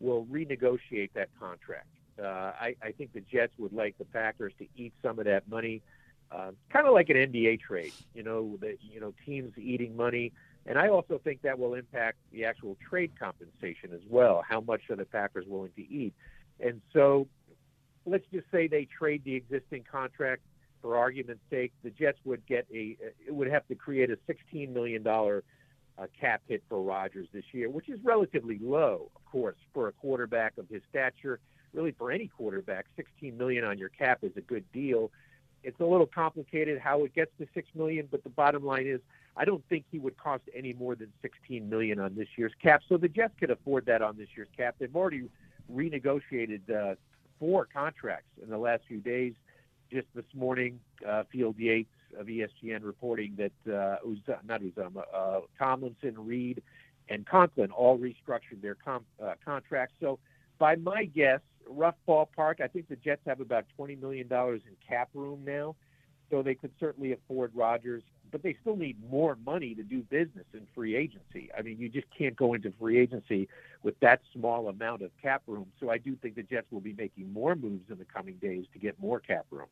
will 0.00 0.26
renegotiate 0.26 1.10
that 1.14 1.28
contract. 1.40 1.88
Uh, 2.22 2.52
I, 2.60 2.76
I 2.80 2.92
think 2.92 3.12
the 3.12 3.20
Jets 3.20 3.54
would 3.58 3.72
like 3.72 3.98
the 3.98 4.04
Packers 4.04 4.52
to 4.58 4.66
eat 4.76 4.92
some 5.02 5.18
of 5.18 5.24
that 5.24 5.48
money, 5.48 5.82
uh, 6.30 6.52
kind 6.70 6.86
of 6.86 6.94
like 6.94 7.08
an 7.08 7.16
NBA 7.16 7.60
trade. 7.60 7.92
You 8.14 8.22
know, 8.22 8.56
the 8.60 8.76
you 8.80 9.00
know 9.00 9.12
teams 9.26 9.52
eating 9.58 9.96
money, 9.96 10.32
and 10.66 10.78
I 10.78 10.88
also 10.88 11.20
think 11.22 11.42
that 11.42 11.58
will 11.58 11.74
impact 11.74 12.18
the 12.32 12.44
actual 12.44 12.76
trade 12.88 13.12
compensation 13.18 13.90
as 13.92 14.00
well. 14.08 14.42
How 14.48 14.60
much 14.60 14.82
are 14.90 14.96
the 14.96 15.04
Packers 15.04 15.44
willing 15.46 15.72
to 15.76 15.82
eat? 15.82 16.14
And 16.60 16.80
so, 16.92 17.28
let's 18.06 18.24
just 18.32 18.46
say 18.50 18.66
they 18.66 18.86
trade 18.86 19.22
the 19.24 19.34
existing 19.34 19.84
contract. 19.90 20.42
For 20.80 20.98
argument's 20.98 21.42
sake, 21.48 21.72
the 21.82 21.88
Jets 21.88 22.18
would 22.24 22.44
get 22.46 22.66
a 22.72 22.96
it 23.26 23.34
would 23.34 23.50
have 23.50 23.66
to 23.68 23.74
create 23.74 24.10
a 24.10 24.18
16 24.26 24.72
million 24.72 25.02
dollar 25.02 25.42
uh, 25.98 26.06
cap 26.18 26.42
hit 26.46 26.62
for 26.68 26.82
Rodgers 26.82 27.28
this 27.32 27.44
year, 27.52 27.70
which 27.70 27.88
is 27.88 27.98
relatively 28.02 28.58
low, 28.60 29.10
of 29.16 29.24
course, 29.24 29.56
for 29.72 29.88
a 29.88 29.92
quarterback 29.92 30.58
of 30.58 30.68
his 30.68 30.82
stature. 30.90 31.40
Really, 31.72 31.92
for 31.92 32.12
any 32.12 32.28
quarterback, 32.28 32.86
16 32.96 33.36
million 33.36 33.64
on 33.64 33.78
your 33.78 33.88
cap 33.88 34.18
is 34.22 34.32
a 34.36 34.40
good 34.40 34.64
deal. 34.72 35.10
It's 35.62 35.80
a 35.80 35.84
little 35.84 36.06
complicated 36.06 36.78
how 36.78 37.04
it 37.04 37.14
gets 37.14 37.30
to 37.38 37.46
six 37.54 37.68
million, 37.74 38.06
but 38.10 38.22
the 38.22 38.30
bottom 38.30 38.64
line 38.64 38.86
is, 38.86 39.00
I 39.36 39.44
don't 39.44 39.64
think 39.68 39.84
he 39.90 39.98
would 39.98 40.16
cost 40.16 40.42
any 40.54 40.72
more 40.72 40.94
than 40.94 41.12
16 41.22 41.68
million 41.68 41.98
on 41.98 42.14
this 42.14 42.28
year's 42.36 42.52
cap. 42.62 42.82
So 42.88 42.96
the 42.96 43.08
Jets 43.08 43.34
could 43.38 43.50
afford 43.50 43.86
that 43.86 44.00
on 44.02 44.16
this 44.16 44.28
year's 44.36 44.48
cap. 44.56 44.76
They've 44.78 44.94
already 44.94 45.24
renegotiated 45.72 46.70
uh, 46.70 46.94
four 47.40 47.66
contracts 47.72 48.30
in 48.42 48.48
the 48.48 48.58
last 48.58 48.84
few 48.86 49.00
days. 49.00 49.32
Just 49.92 50.06
this 50.14 50.24
morning, 50.34 50.80
uh, 51.06 51.24
Field 51.30 51.56
Yates 51.58 51.90
of 52.18 52.26
ESPN 52.26 52.82
reporting 52.82 53.36
that 53.36 53.72
uh, 53.72 53.96
Uz- 54.08 54.18
not 54.46 54.62
Uzomah, 54.62 55.02
uh, 55.12 55.40
Tomlinson, 55.58 56.14
Reed, 56.16 56.62
and 57.08 57.26
Conklin 57.26 57.70
all 57.70 57.98
restructured 57.98 58.62
their 58.62 58.76
com- 58.76 59.04
uh, 59.22 59.34
contracts. 59.44 59.94
So, 60.00 60.18
by 60.58 60.76
my 60.76 61.04
guess, 61.04 61.40
rough 61.68 61.96
ballpark, 62.08 62.60
I 62.60 62.68
think 62.68 62.88
the 62.88 62.96
Jets 62.96 63.22
have 63.26 63.40
about 63.40 63.66
twenty 63.76 63.96
million 63.96 64.26
dollars 64.26 64.62
in 64.66 64.74
cap 64.86 65.10
room 65.12 65.42
now, 65.44 65.76
so 66.30 66.42
they 66.42 66.54
could 66.54 66.72
certainly 66.80 67.12
afford 67.12 67.52
Rodgers. 67.54 68.02
But 68.34 68.42
they 68.42 68.56
still 68.62 68.74
need 68.74 68.96
more 69.08 69.38
money 69.46 69.76
to 69.76 69.84
do 69.84 70.02
business 70.02 70.44
in 70.54 70.66
free 70.74 70.96
agency. 70.96 71.50
I 71.56 71.62
mean, 71.62 71.78
you 71.78 71.88
just 71.88 72.08
can't 72.18 72.34
go 72.34 72.54
into 72.54 72.72
free 72.80 72.98
agency 72.98 73.48
with 73.84 73.94
that 74.00 74.22
small 74.32 74.66
amount 74.66 75.02
of 75.02 75.12
cap 75.22 75.42
room. 75.46 75.66
So 75.78 75.88
I 75.88 75.98
do 75.98 76.16
think 76.16 76.34
the 76.34 76.42
Jets 76.42 76.66
will 76.72 76.80
be 76.80 76.94
making 76.94 77.32
more 77.32 77.54
moves 77.54 77.88
in 77.92 77.96
the 77.96 78.04
coming 78.04 78.34
days 78.42 78.64
to 78.72 78.80
get 78.80 78.98
more 78.98 79.20
cap 79.20 79.46
room. 79.52 79.68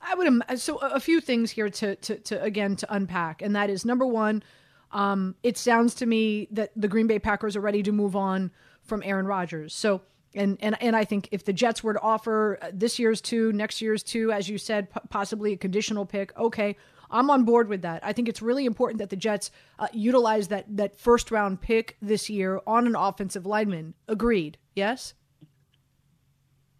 I 0.00 0.14
would 0.14 0.60
so 0.60 0.76
a 0.76 1.00
few 1.00 1.20
things 1.20 1.50
here 1.50 1.70
to 1.70 1.96
to, 1.96 2.20
to 2.20 2.40
again 2.40 2.76
to 2.76 2.94
unpack, 2.94 3.42
and 3.42 3.56
that 3.56 3.68
is 3.68 3.84
number 3.84 4.06
one. 4.06 4.44
Um, 4.92 5.34
it 5.42 5.58
sounds 5.58 5.96
to 5.96 6.06
me 6.06 6.46
that 6.52 6.70
the 6.76 6.86
Green 6.86 7.08
Bay 7.08 7.18
Packers 7.18 7.56
are 7.56 7.60
ready 7.60 7.82
to 7.82 7.90
move 7.90 8.14
on 8.14 8.52
from 8.84 9.02
Aaron 9.04 9.26
Rodgers. 9.26 9.74
So, 9.74 10.02
and 10.36 10.56
and 10.60 10.80
and 10.80 10.94
I 10.94 11.04
think 11.04 11.28
if 11.32 11.44
the 11.44 11.52
Jets 11.52 11.82
were 11.82 11.94
to 11.94 12.00
offer 12.00 12.60
uh, 12.62 12.70
this 12.72 13.00
year's 13.00 13.20
two, 13.20 13.52
next 13.52 13.82
year's 13.82 14.04
two, 14.04 14.30
as 14.30 14.48
you 14.48 14.56
said, 14.56 14.88
p- 14.88 15.00
possibly 15.08 15.54
a 15.54 15.56
conditional 15.56 16.06
pick, 16.06 16.32
okay, 16.38 16.76
I'm 17.12 17.30
on 17.30 17.44
board 17.44 17.68
with 17.68 17.82
that. 17.82 18.02
I 18.04 18.12
think 18.12 18.28
it's 18.28 18.42
really 18.42 18.64
important 18.66 18.98
that 18.98 19.10
the 19.10 19.16
Jets 19.16 19.50
uh, 19.78 19.88
utilize 19.92 20.48
that 20.48 20.64
that 20.76 20.98
first 20.98 21.30
round 21.30 21.60
pick 21.60 21.96
this 22.02 22.28
year 22.30 22.60
on 22.66 22.86
an 22.86 22.96
offensive 22.96 23.46
lineman. 23.46 23.94
Agreed. 24.08 24.58
Yes. 24.74 25.14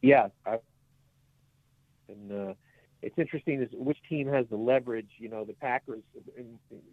Yeah, 0.01 0.29
I, 0.45 0.59
and 2.09 2.33
uh, 2.51 2.55
it's 3.03 3.17
interesting 3.19 3.63
is 3.63 3.69
which 3.73 3.99
team 4.09 4.27
has 4.29 4.47
the 4.51 4.57
leverage. 4.57 5.11
You 5.19 5.29
know, 5.29 5.45
the 5.45 5.53
Packers. 5.53 6.03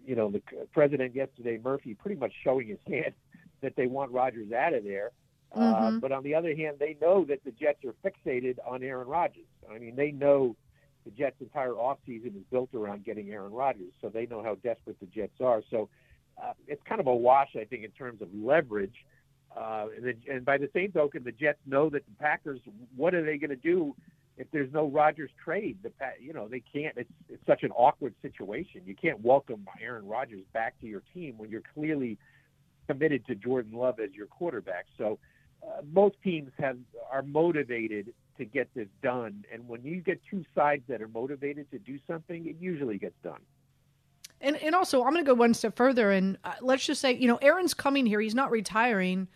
You 0.05 0.15
know, 0.15 0.29
the 0.29 0.41
president 0.73 1.15
yesterday, 1.15 1.59
Murphy, 1.63 1.95
pretty 1.95 2.19
much 2.19 2.33
showing 2.43 2.67
his 2.67 2.79
hand 2.87 3.13
that 3.61 3.75
they 3.75 3.87
want 3.87 4.11
Rodgers 4.11 4.51
out 4.51 4.73
of 4.73 4.83
there. 4.83 5.11
Uh, 5.51 5.59
Mm-hmm. 5.59 5.99
but 5.99 6.11
on 6.11 6.21
the 6.21 6.35
other 6.35 6.55
hand, 6.55 6.77
they 6.79 6.95
know 7.01 7.25
that 7.25 7.43
the 7.43 7.49
Jets 7.49 7.79
are 7.83 7.95
fixated 8.07 8.57
on 8.67 8.83
Aaron 8.83 9.07
Rodgers. 9.07 9.47
I 9.73 9.79
mean, 9.79 9.95
they 9.95 10.11
know 10.11 10.55
the 11.09 11.23
Jets' 11.23 11.41
entire 11.41 11.71
offseason 11.71 12.35
is 12.35 12.43
built 12.51 12.69
around 12.73 13.05
getting 13.05 13.31
Aaron 13.31 13.51
Rodgers, 13.51 13.93
so 14.01 14.09
they 14.09 14.25
know 14.25 14.43
how 14.43 14.55
desperate 14.55 14.99
the 14.99 15.07
Jets 15.07 15.41
are. 15.41 15.61
So 15.69 15.89
uh, 16.41 16.53
it's 16.67 16.81
kind 16.87 17.01
of 17.01 17.07
a 17.07 17.15
wash, 17.15 17.49
I 17.59 17.65
think, 17.65 17.83
in 17.83 17.91
terms 17.91 18.21
of 18.21 18.27
leverage. 18.33 18.93
Uh, 19.55 19.87
and, 19.95 20.05
the, 20.05 20.31
and 20.31 20.45
by 20.45 20.57
the 20.57 20.69
same 20.73 20.91
token, 20.91 21.23
the 21.23 21.31
Jets 21.31 21.59
know 21.65 21.89
that 21.89 22.05
the 22.05 22.15
Packers. 22.19 22.59
What 22.95 23.15
are 23.15 23.25
they 23.25 23.37
going 23.37 23.49
to 23.49 23.55
do 23.55 23.95
if 24.37 24.47
there's 24.51 24.71
no 24.71 24.87
Rodgers 24.87 25.31
trade? 25.43 25.77
The 25.81 25.91
you 26.21 26.33
know 26.33 26.47
they 26.47 26.61
can't. 26.71 26.95
It's 26.97 27.09
it's 27.27 27.45
such 27.47 27.63
an 27.63 27.71
awkward 27.71 28.13
situation. 28.21 28.81
You 28.85 28.95
can't 28.95 29.21
welcome 29.21 29.67
Aaron 29.81 30.07
Rodgers 30.07 30.43
back 30.53 30.79
to 30.81 30.87
your 30.87 31.01
team 31.13 31.35
when 31.37 31.49
you're 31.49 31.63
clearly 31.73 32.19
committed 32.87 33.25
to 33.25 33.35
Jordan 33.35 33.73
Love 33.73 33.99
as 33.99 34.11
your 34.13 34.27
quarterback. 34.27 34.85
So 34.97 35.17
uh, 35.63 35.81
most 35.91 36.15
teams 36.23 36.51
have 36.59 36.77
are 37.11 37.23
motivated 37.23 38.13
to 38.39 38.45
get 38.45 38.73
this 38.73 38.87
done, 39.03 39.45
and 39.53 39.67
when 39.67 39.83
you 39.83 40.01
get 40.01 40.19
two 40.29 40.43
sides 40.55 40.83
that 40.87 41.01
are 41.01 41.07
motivated 41.07 41.69
to 41.71 41.77
do 41.77 41.99
something, 42.07 42.47
it 42.47 42.55
usually 42.59 42.97
gets 42.97 43.15
done. 43.23 43.39
And 44.41 44.55
and 44.57 44.73
also, 44.73 45.03
I'm 45.03 45.11
going 45.13 45.23
to 45.23 45.29
go 45.29 45.35
one 45.35 45.53
step 45.53 45.75
further, 45.75 46.11
and 46.11 46.37
uh, 46.43 46.53
let's 46.61 46.85
just 46.85 47.01
say, 47.01 47.13
you 47.13 47.27
know, 47.27 47.37
Aaron's 47.37 47.73
coming 47.73 48.05
here. 48.05 48.19
He's 48.19 48.35
not 48.35 48.51
retiring. 48.51 49.27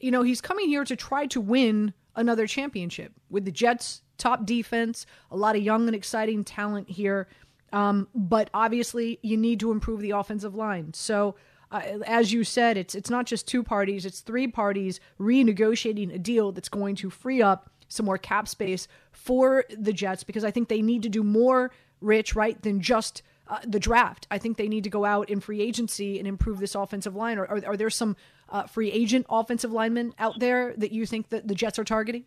You 0.00 0.10
know, 0.10 0.22
he's 0.22 0.40
coming 0.40 0.68
here 0.68 0.84
to 0.84 0.96
try 0.96 1.26
to 1.26 1.40
win 1.40 1.92
another 2.16 2.46
championship 2.46 3.12
with 3.30 3.44
the 3.44 3.52
Jets' 3.52 4.02
top 4.18 4.46
defense. 4.46 5.06
A 5.30 5.36
lot 5.36 5.56
of 5.56 5.62
young 5.62 5.86
and 5.86 5.94
exciting 5.94 6.42
talent 6.42 6.88
here, 6.88 7.28
um, 7.72 8.08
but 8.14 8.48
obviously, 8.54 9.18
you 9.22 9.36
need 9.36 9.60
to 9.60 9.70
improve 9.70 10.00
the 10.00 10.10
offensive 10.10 10.54
line. 10.54 10.92
So. 10.92 11.36
Uh, 11.68 11.98
as 12.06 12.32
you 12.32 12.44
said, 12.44 12.76
it's 12.76 12.94
it's 12.94 13.10
not 13.10 13.26
just 13.26 13.48
two 13.48 13.60
parties; 13.60 14.06
it's 14.06 14.20
three 14.20 14.46
parties 14.46 15.00
renegotiating 15.18 16.14
a 16.14 16.18
deal 16.18 16.52
that's 16.52 16.68
going 16.68 16.94
to 16.94 17.10
free 17.10 17.42
up 17.42 17.68
some 17.88 18.06
more 18.06 18.18
cap 18.18 18.48
space 18.48 18.88
for 19.12 19.64
the 19.70 19.92
Jets 19.92 20.24
because 20.24 20.44
I 20.44 20.50
think 20.50 20.68
they 20.68 20.82
need 20.82 21.02
to 21.02 21.08
do 21.08 21.22
more, 21.22 21.70
Rich, 22.00 22.34
right, 22.34 22.60
than 22.62 22.80
just 22.80 23.22
uh, 23.48 23.60
the 23.66 23.80
draft. 23.80 24.26
I 24.30 24.38
think 24.38 24.56
they 24.56 24.68
need 24.68 24.84
to 24.84 24.90
go 24.90 25.04
out 25.04 25.30
in 25.30 25.40
free 25.40 25.60
agency 25.60 26.18
and 26.18 26.26
improve 26.26 26.58
this 26.58 26.74
offensive 26.74 27.14
line. 27.14 27.38
Or 27.38 27.46
are, 27.46 27.62
are 27.66 27.76
there 27.76 27.90
some 27.90 28.16
uh, 28.48 28.64
free 28.64 28.90
agent 28.90 29.26
offensive 29.28 29.72
linemen 29.72 30.14
out 30.18 30.40
there 30.40 30.74
that 30.76 30.92
you 30.92 31.06
think 31.06 31.28
that 31.30 31.46
the 31.48 31.54
Jets 31.54 31.78
are 31.78 31.84
targeting? 31.84 32.24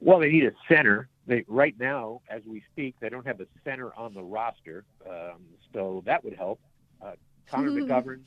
Well, 0.00 0.20
they 0.20 0.30
need 0.30 0.44
a 0.44 0.52
center. 0.68 1.08
They 1.26 1.44
right 1.48 1.74
now, 1.78 2.20
as 2.28 2.42
we 2.46 2.62
speak, 2.72 2.96
they 3.00 3.08
don't 3.08 3.26
have 3.26 3.40
a 3.40 3.46
center 3.64 3.94
on 3.94 4.12
the 4.12 4.22
roster, 4.22 4.84
um, 5.08 5.40
so 5.72 6.02
that 6.04 6.22
would 6.22 6.34
help. 6.36 6.60
Uh, 7.02 7.12
Connor 7.50 7.70
Hmm. 7.70 7.78
McGovern, 7.78 8.20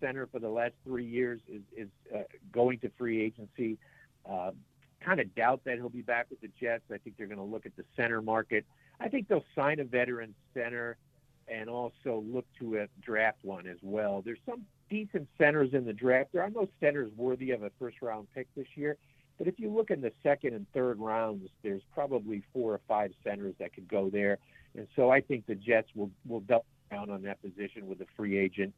center 0.00 0.28
for 0.28 0.38
the 0.38 0.48
last 0.48 0.74
three 0.84 1.04
years, 1.04 1.40
is 1.48 1.62
is 1.76 1.88
uh, 2.14 2.22
going 2.52 2.78
to 2.80 2.90
free 2.96 3.20
agency. 3.20 3.78
Kind 5.04 5.20
of 5.20 5.34
doubt 5.34 5.62
that 5.64 5.76
he'll 5.76 5.88
be 5.88 6.02
back 6.02 6.26
with 6.30 6.40
the 6.40 6.50
Jets. 6.60 6.84
I 6.92 6.98
think 6.98 7.16
they're 7.16 7.26
going 7.26 7.38
to 7.38 7.44
look 7.44 7.66
at 7.66 7.76
the 7.76 7.84
center 7.96 8.20
market. 8.20 8.64
I 8.98 9.08
think 9.08 9.28
they'll 9.28 9.44
sign 9.54 9.78
a 9.80 9.84
veteran 9.84 10.34
center 10.54 10.96
and 11.48 11.68
also 11.68 12.24
look 12.26 12.46
to 12.58 12.78
a 12.78 12.88
draft 13.00 13.38
one 13.42 13.66
as 13.66 13.78
well. 13.82 14.22
There's 14.24 14.38
some 14.46 14.62
decent 14.90 15.28
centers 15.38 15.74
in 15.74 15.84
the 15.84 15.92
draft. 15.92 16.30
There 16.32 16.42
are 16.42 16.50
no 16.50 16.68
centers 16.80 17.10
worthy 17.16 17.52
of 17.52 17.62
a 17.62 17.70
first 17.78 18.02
round 18.02 18.26
pick 18.34 18.48
this 18.56 18.66
year. 18.74 18.96
But 19.38 19.46
if 19.46 19.60
you 19.60 19.70
look 19.70 19.90
in 19.90 20.00
the 20.00 20.12
second 20.22 20.54
and 20.54 20.66
third 20.72 20.98
rounds, 20.98 21.48
there's 21.62 21.82
probably 21.92 22.42
four 22.52 22.72
or 22.72 22.80
five 22.88 23.12
centers 23.22 23.54
that 23.58 23.74
could 23.74 23.86
go 23.86 24.08
there. 24.08 24.38
And 24.74 24.88
so 24.96 25.10
I 25.10 25.20
think 25.20 25.46
the 25.46 25.54
Jets 25.54 25.88
will 25.94 26.10
will 26.26 26.40
double 26.40 26.64
down 26.90 27.10
on 27.10 27.22
that 27.22 27.40
position 27.42 27.86
with 27.86 28.00
a 28.00 28.06
free 28.16 28.38
agent 28.38 28.72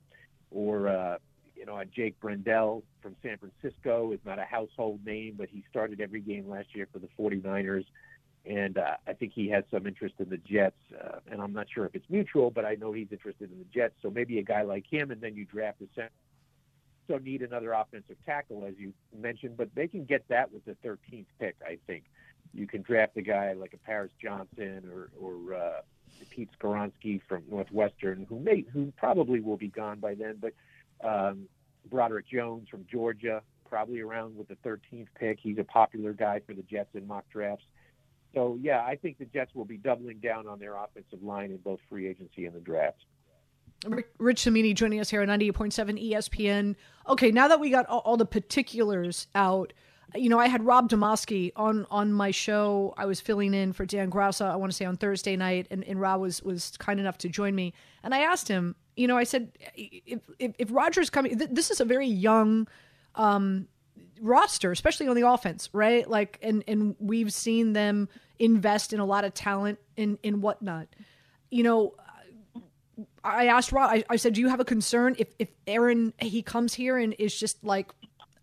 or 0.50 0.88
uh, 0.88 1.18
you 1.58 1.66
know, 1.66 1.82
Jake 1.84 2.18
Brendel 2.20 2.84
from 3.02 3.16
San 3.22 3.36
Francisco 3.38 4.12
is 4.12 4.20
not 4.24 4.38
a 4.38 4.44
household 4.44 5.04
name, 5.04 5.34
but 5.36 5.48
he 5.48 5.64
started 5.68 6.00
every 6.00 6.20
game 6.20 6.48
last 6.48 6.68
year 6.74 6.86
for 6.92 7.00
the 7.00 7.08
49ers. 7.18 7.84
And 8.46 8.78
uh, 8.78 8.96
I 9.06 9.12
think 9.12 9.32
he 9.34 9.48
has 9.50 9.64
some 9.70 9.86
interest 9.86 10.14
in 10.20 10.30
the 10.30 10.36
Jets. 10.36 10.78
Uh, 10.98 11.18
and 11.30 11.42
I'm 11.42 11.52
not 11.52 11.66
sure 11.72 11.84
if 11.84 11.94
it's 11.94 12.08
mutual, 12.08 12.50
but 12.50 12.64
I 12.64 12.76
know 12.76 12.92
he's 12.92 13.08
interested 13.10 13.50
in 13.50 13.58
the 13.58 13.66
Jets. 13.74 13.94
So 14.00 14.10
maybe 14.10 14.38
a 14.38 14.42
guy 14.42 14.62
like 14.62 14.84
him, 14.88 15.10
and 15.10 15.20
then 15.20 15.34
you 15.34 15.44
draft 15.44 15.82
a 15.82 15.86
center. 15.94 16.10
So 17.08 17.18
need 17.18 17.42
another 17.42 17.72
offensive 17.72 18.16
tackle, 18.24 18.64
as 18.66 18.74
you 18.78 18.92
mentioned, 19.18 19.56
but 19.56 19.74
they 19.74 19.88
can 19.88 20.04
get 20.04 20.28
that 20.28 20.52
with 20.52 20.64
the 20.64 20.76
13th 20.86 21.24
pick, 21.40 21.56
I 21.66 21.78
think. 21.86 22.04
You 22.54 22.66
can 22.66 22.82
draft 22.82 23.16
a 23.16 23.22
guy 23.22 23.54
like 23.54 23.72
a 23.72 23.78
Paris 23.78 24.12
Johnson 24.22 24.90
or, 24.92 25.10
or 25.18 25.54
uh, 25.54 25.80
Pete 26.30 26.50
Skoronski 26.58 27.20
from 27.26 27.44
Northwestern, 27.50 28.26
who 28.28 28.38
may, 28.38 28.64
who 28.72 28.92
probably 28.96 29.40
will 29.40 29.56
be 29.56 29.68
gone 29.68 30.00
by 30.00 30.14
then, 30.14 30.36
but 30.40 30.52
um, 31.02 31.48
Broderick 31.90 32.28
Jones 32.28 32.68
from 32.68 32.86
Georgia, 32.90 33.42
probably 33.68 34.00
around 34.00 34.36
with 34.36 34.48
the 34.48 34.56
13th 34.56 35.08
pick. 35.18 35.38
He's 35.40 35.58
a 35.58 35.64
popular 35.64 36.12
guy 36.12 36.40
for 36.46 36.54
the 36.54 36.62
Jets 36.62 36.90
in 36.94 37.06
mock 37.06 37.24
drafts. 37.30 37.64
So, 38.34 38.58
yeah, 38.60 38.84
I 38.84 38.96
think 38.96 39.18
the 39.18 39.24
Jets 39.24 39.54
will 39.54 39.64
be 39.64 39.78
doubling 39.78 40.18
down 40.18 40.46
on 40.46 40.58
their 40.58 40.76
offensive 40.76 41.22
line 41.22 41.50
in 41.50 41.56
both 41.58 41.80
free 41.88 42.06
agency 42.06 42.46
and 42.46 42.54
the 42.54 42.60
draft. 42.60 43.04
Rich 44.18 44.40
Cimini 44.42 44.74
joining 44.74 45.00
us 45.00 45.08
here 45.08 45.22
on 45.22 45.28
98.7 45.28 46.10
ESPN. 46.10 46.74
Okay, 47.08 47.30
now 47.30 47.48
that 47.48 47.60
we 47.60 47.70
got 47.70 47.86
all, 47.86 48.00
all 48.00 48.16
the 48.16 48.26
particulars 48.26 49.28
out, 49.34 49.72
you 50.14 50.28
know, 50.28 50.38
I 50.38 50.48
had 50.48 50.64
Rob 50.64 50.88
Demovsky 50.88 51.52
on 51.56 51.86
on 51.90 52.12
my 52.12 52.30
show. 52.30 52.94
I 52.96 53.06
was 53.06 53.20
filling 53.20 53.54
in 53.54 53.72
for 53.72 53.84
Dan 53.84 54.10
Graca, 54.10 54.50
I 54.50 54.56
want 54.56 54.72
to 54.72 54.76
say 54.76 54.84
on 54.84 54.96
Thursday 54.96 55.36
night, 55.36 55.66
and, 55.70 55.84
and 55.84 56.00
Rob 56.00 56.20
was 56.20 56.42
was 56.42 56.76
kind 56.78 56.98
enough 56.98 57.18
to 57.18 57.28
join 57.28 57.54
me. 57.54 57.74
And 58.02 58.14
I 58.14 58.20
asked 58.20 58.48
him, 58.48 58.74
you 58.96 59.06
know, 59.06 59.16
I 59.16 59.24
said, 59.24 59.52
if 59.74 60.20
if, 60.38 60.52
if 60.58 60.68
Rodgers 60.70 61.10
coming, 61.10 61.38
th- 61.38 61.50
this 61.52 61.70
is 61.70 61.80
a 61.80 61.84
very 61.84 62.06
young 62.06 62.68
um, 63.14 63.68
roster, 64.20 64.72
especially 64.72 65.08
on 65.08 65.16
the 65.16 65.28
offense, 65.28 65.68
right? 65.72 66.08
Like, 66.08 66.38
and 66.42 66.64
and 66.66 66.96
we've 66.98 67.32
seen 67.32 67.74
them 67.74 68.08
invest 68.38 68.92
in 68.92 69.00
a 69.00 69.04
lot 69.04 69.24
of 69.24 69.34
talent 69.34 69.78
in 69.96 70.18
in 70.22 70.40
whatnot. 70.40 70.88
You 71.50 71.64
know, 71.64 71.94
I 73.22 73.48
asked 73.48 73.72
Rob. 73.72 73.90
I, 73.90 74.04
I 74.08 74.16
said, 74.16 74.32
"Do 74.32 74.40
you 74.40 74.48
have 74.48 74.60
a 74.60 74.64
concern 74.64 75.16
if 75.18 75.28
if 75.38 75.48
Aaron 75.66 76.14
he 76.18 76.42
comes 76.42 76.74
here 76.74 76.96
and 76.96 77.14
is 77.18 77.38
just 77.38 77.62
like, 77.62 77.92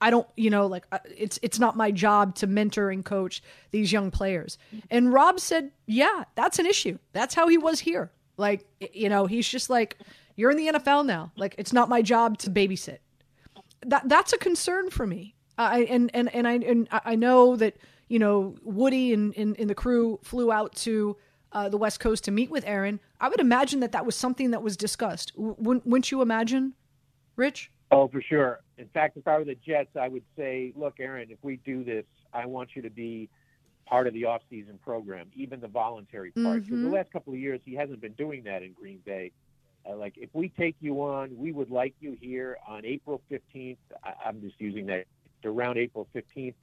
I 0.02 0.10
don't, 0.10 0.28
you 0.36 0.50
know, 0.50 0.68
like 0.68 0.86
uh, 0.92 1.00
it's 1.18 1.40
it's 1.42 1.60
not 1.60 1.76
my 1.76 1.92
job 1.92 2.36
to 2.36 2.48
mentor 2.48 2.90
and 2.90 3.04
coach 3.04 3.42
these 3.72 3.92
young 3.92 4.12
players." 4.12 4.58
And 4.90 5.14
Rob 5.14 5.40
said, 5.40 5.72
"Yeah, 5.86 6.24
that's 6.36 6.60
an 6.60 6.66
issue. 6.66 6.98
That's 7.14 7.36
how 7.36 7.48
he 7.48 7.58
was 7.58 7.80
here. 7.80 8.12
Like, 8.38 8.66
you 8.94 9.10
know, 9.10 9.26
he's 9.26 9.48
just 9.48 9.70
like." 9.70 9.98
You're 10.38 10.52
in 10.52 10.58
the 10.58 10.68
NFL 10.68 11.06
now. 11.06 11.32
Like 11.38 11.56
it's 11.58 11.72
not 11.72 11.88
my 11.88 12.02
job 12.02 12.38
to 12.40 12.50
babysit. 12.50 12.98
That 13.86 14.08
that's 14.10 14.34
a 14.34 14.38
concern 14.38 14.90
for 14.90 15.08
me. 15.08 15.36
I 15.58 15.84
and 15.84 16.12
and 16.14 16.34
and 16.34 16.48
I 16.48 16.54
and 16.56 16.88
I 16.92 17.16
know 17.16 17.56
that 17.56 17.78
you 18.08 18.20
know 18.20 18.56
Woody 18.64 19.14
and, 19.14 19.34
and 19.36 19.70
the 19.70 19.76
crew 19.76 20.20
flew 20.24 20.52
out 20.52 20.76
to 20.78 21.16
uh, 21.54 21.70
the 21.70 21.78
West 21.78 22.00
Coast 22.02 22.26
to 22.26 22.32
meet 22.32 22.52
with 22.52 22.66
Aaron. 22.68 23.00
I 23.22 23.30
would 23.30 23.40
imagine 23.40 23.80
that 23.80 23.94
that 23.94 24.06
was 24.06 24.16
something 24.16 24.52
that 24.52 24.62
was 24.62 24.76
discussed. 24.76 25.34
W- 25.36 25.56
wouldn't 25.58 26.12
you 26.12 26.22
imagine, 26.22 26.74
Rich? 27.38 27.72
Oh, 27.96 28.10
for 28.10 28.22
sure. 28.22 28.60
In 28.78 28.90
fact, 28.90 29.16
if 29.16 29.26
I 29.26 29.38
were 29.38 29.46
the 29.46 29.56
Jets, 29.56 29.96
I 29.96 30.10
would 30.10 30.26
say, 30.36 30.74
look, 30.76 30.96
Aaron, 31.00 31.32
if 31.32 31.38
we 31.42 31.62
do 31.66 31.82
this, 31.86 32.04
I 32.34 32.46
want 32.46 32.72
you 32.76 32.82
to 32.82 32.90
be 32.90 33.30
part 33.86 34.06
of 34.06 34.14
the 34.14 34.26
off-season 34.26 34.80
program, 34.84 35.28
even 35.34 35.62
the 35.62 35.70
voluntary 35.70 36.32
part. 36.32 36.66
Because 36.66 36.80
Mhm. 36.80 36.82
the 36.82 36.90
last 36.90 37.10
couple 37.14 37.32
of 37.32 37.40
years, 37.40 37.62
he 37.64 37.74
hasn't 37.74 38.02
been 38.02 38.12
doing 38.12 38.44
that 38.44 38.64
in 38.64 38.74
Green 38.74 38.98
Bay. 39.06 39.32
Uh, 39.86 39.96
like, 39.96 40.18
if 40.18 40.30
we 40.34 40.50
take 40.50 40.76
you 40.82 41.02
on, 41.04 41.38
we 41.38 41.54
would 41.54 41.72
like 41.72 41.94
you 42.02 42.18
here 42.20 42.58
on 42.68 42.84
April 42.84 43.22
15th. 43.30 43.78
I, 44.04 44.14
I'm 44.26 44.42
just 44.42 44.60
using 44.60 44.88
that 44.88 45.06
around 45.46 45.78
April 45.78 46.06
15th 46.14 46.56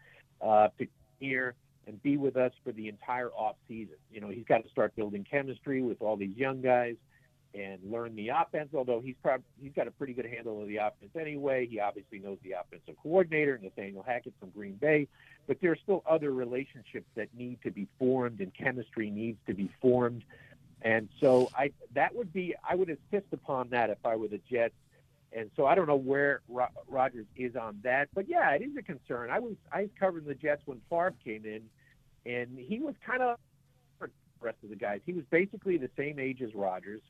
uh, 0.43 0.69
to 0.79 0.87
here 1.19 1.55
and 1.87 2.03
be 2.03 2.19
with 2.19 2.37
us 2.37 2.53
for 2.63 2.73
the 2.73 2.89
entire 2.89 3.31
off 3.31 3.57
season. 3.69 3.97
You 4.11 4.21
know, 4.21 4.29
he's 4.29 4.45
got 4.45 4.65
to 4.65 4.69
start 4.69 4.95
building 4.97 5.25
chemistry 5.25 5.81
with 5.81 6.03
all 6.03 6.19
these 6.19 6.37
young 6.37 6.61
guys 6.61 6.97
and 7.55 7.79
learn 7.91 8.15
the 8.17 8.31
offense. 8.31 8.71
Although 8.75 9.01
he's 9.01 9.17
probably 9.23 9.45
he's 9.61 9.73
got 9.73 9.87
a 9.87 9.91
pretty 9.91 10.13
good 10.13 10.27
handle 10.27 10.61
of 10.61 10.69
the 10.69 10.79
offense 10.79 11.11
anyway. 11.19 11.67
He 11.67 11.81
obviously 11.81 12.19
knows 12.19 12.39
the 12.43 12.53
offensive 12.53 12.97
coordinator, 13.03 13.59
Nathaniel 13.63 14.03
Hackett 14.03 14.35
from 14.41 14.51
Green 14.51 14.75
Bay. 14.75 15.09
But 15.47 15.61
there 15.61 15.73
are 15.73 15.77
still 15.77 16.03
other 16.09 16.33
relationships 16.33 17.07
that 17.15 17.29
need 17.37 17.59
to 17.63 17.71
be 17.71 17.89
formed, 17.99 18.41
and 18.41 18.53
chemistry 18.55 19.11
needs 19.11 19.39
to 19.47 19.55
be 19.55 19.71
formed. 19.81 20.25
And 20.83 21.09
so 21.21 21.51
I 21.57 21.73
that 21.95 22.15
would 22.15 22.33
be 22.33 22.55
I 22.69 22.75
would 22.75 22.89
insist 22.89 23.33
upon 23.33 23.71
that 23.71 23.91
if 23.91 23.99
I 24.05 24.17
were 24.17 24.29
the 24.29 24.41
Jets. 24.51 24.75
And 25.35 25.51
so 25.57 25.65
I 25.65 25.75
don't 25.75 25.87
know 25.87 25.97
where 25.97 26.43
Ro- 26.47 26.67
Rodgers 26.89 27.25
is 27.37 27.57
on 27.57 27.79
that, 27.85 28.09
but 28.15 28.29
yeah, 28.29 28.51
it 28.51 28.61
is 28.61 28.77
a 28.77 28.83
concern. 28.83 29.31
I 29.31 29.39
was 29.39 29.55
I 29.73 29.83
was 29.83 29.91
covering 29.99 30.27
the 30.27 30.35
Jets 30.35 30.63
when 30.67 30.81
Favre 30.91 31.15
came 31.25 31.47
in, 31.47 31.63
and 32.31 32.59
he 32.59 32.81
was 32.81 32.95
kind 33.07 33.23
of 33.23 33.39
the 33.99 34.11
rest 34.41 34.59
of 34.63 34.69
the 34.69 34.77
guys. 34.77 35.01
He 35.07 35.13
was 35.13 35.25
basically 35.31 35.79
the 35.79 35.89
same 35.97 36.19
age 36.19 36.43
as 36.43 36.55
Rodgers, 36.55 37.01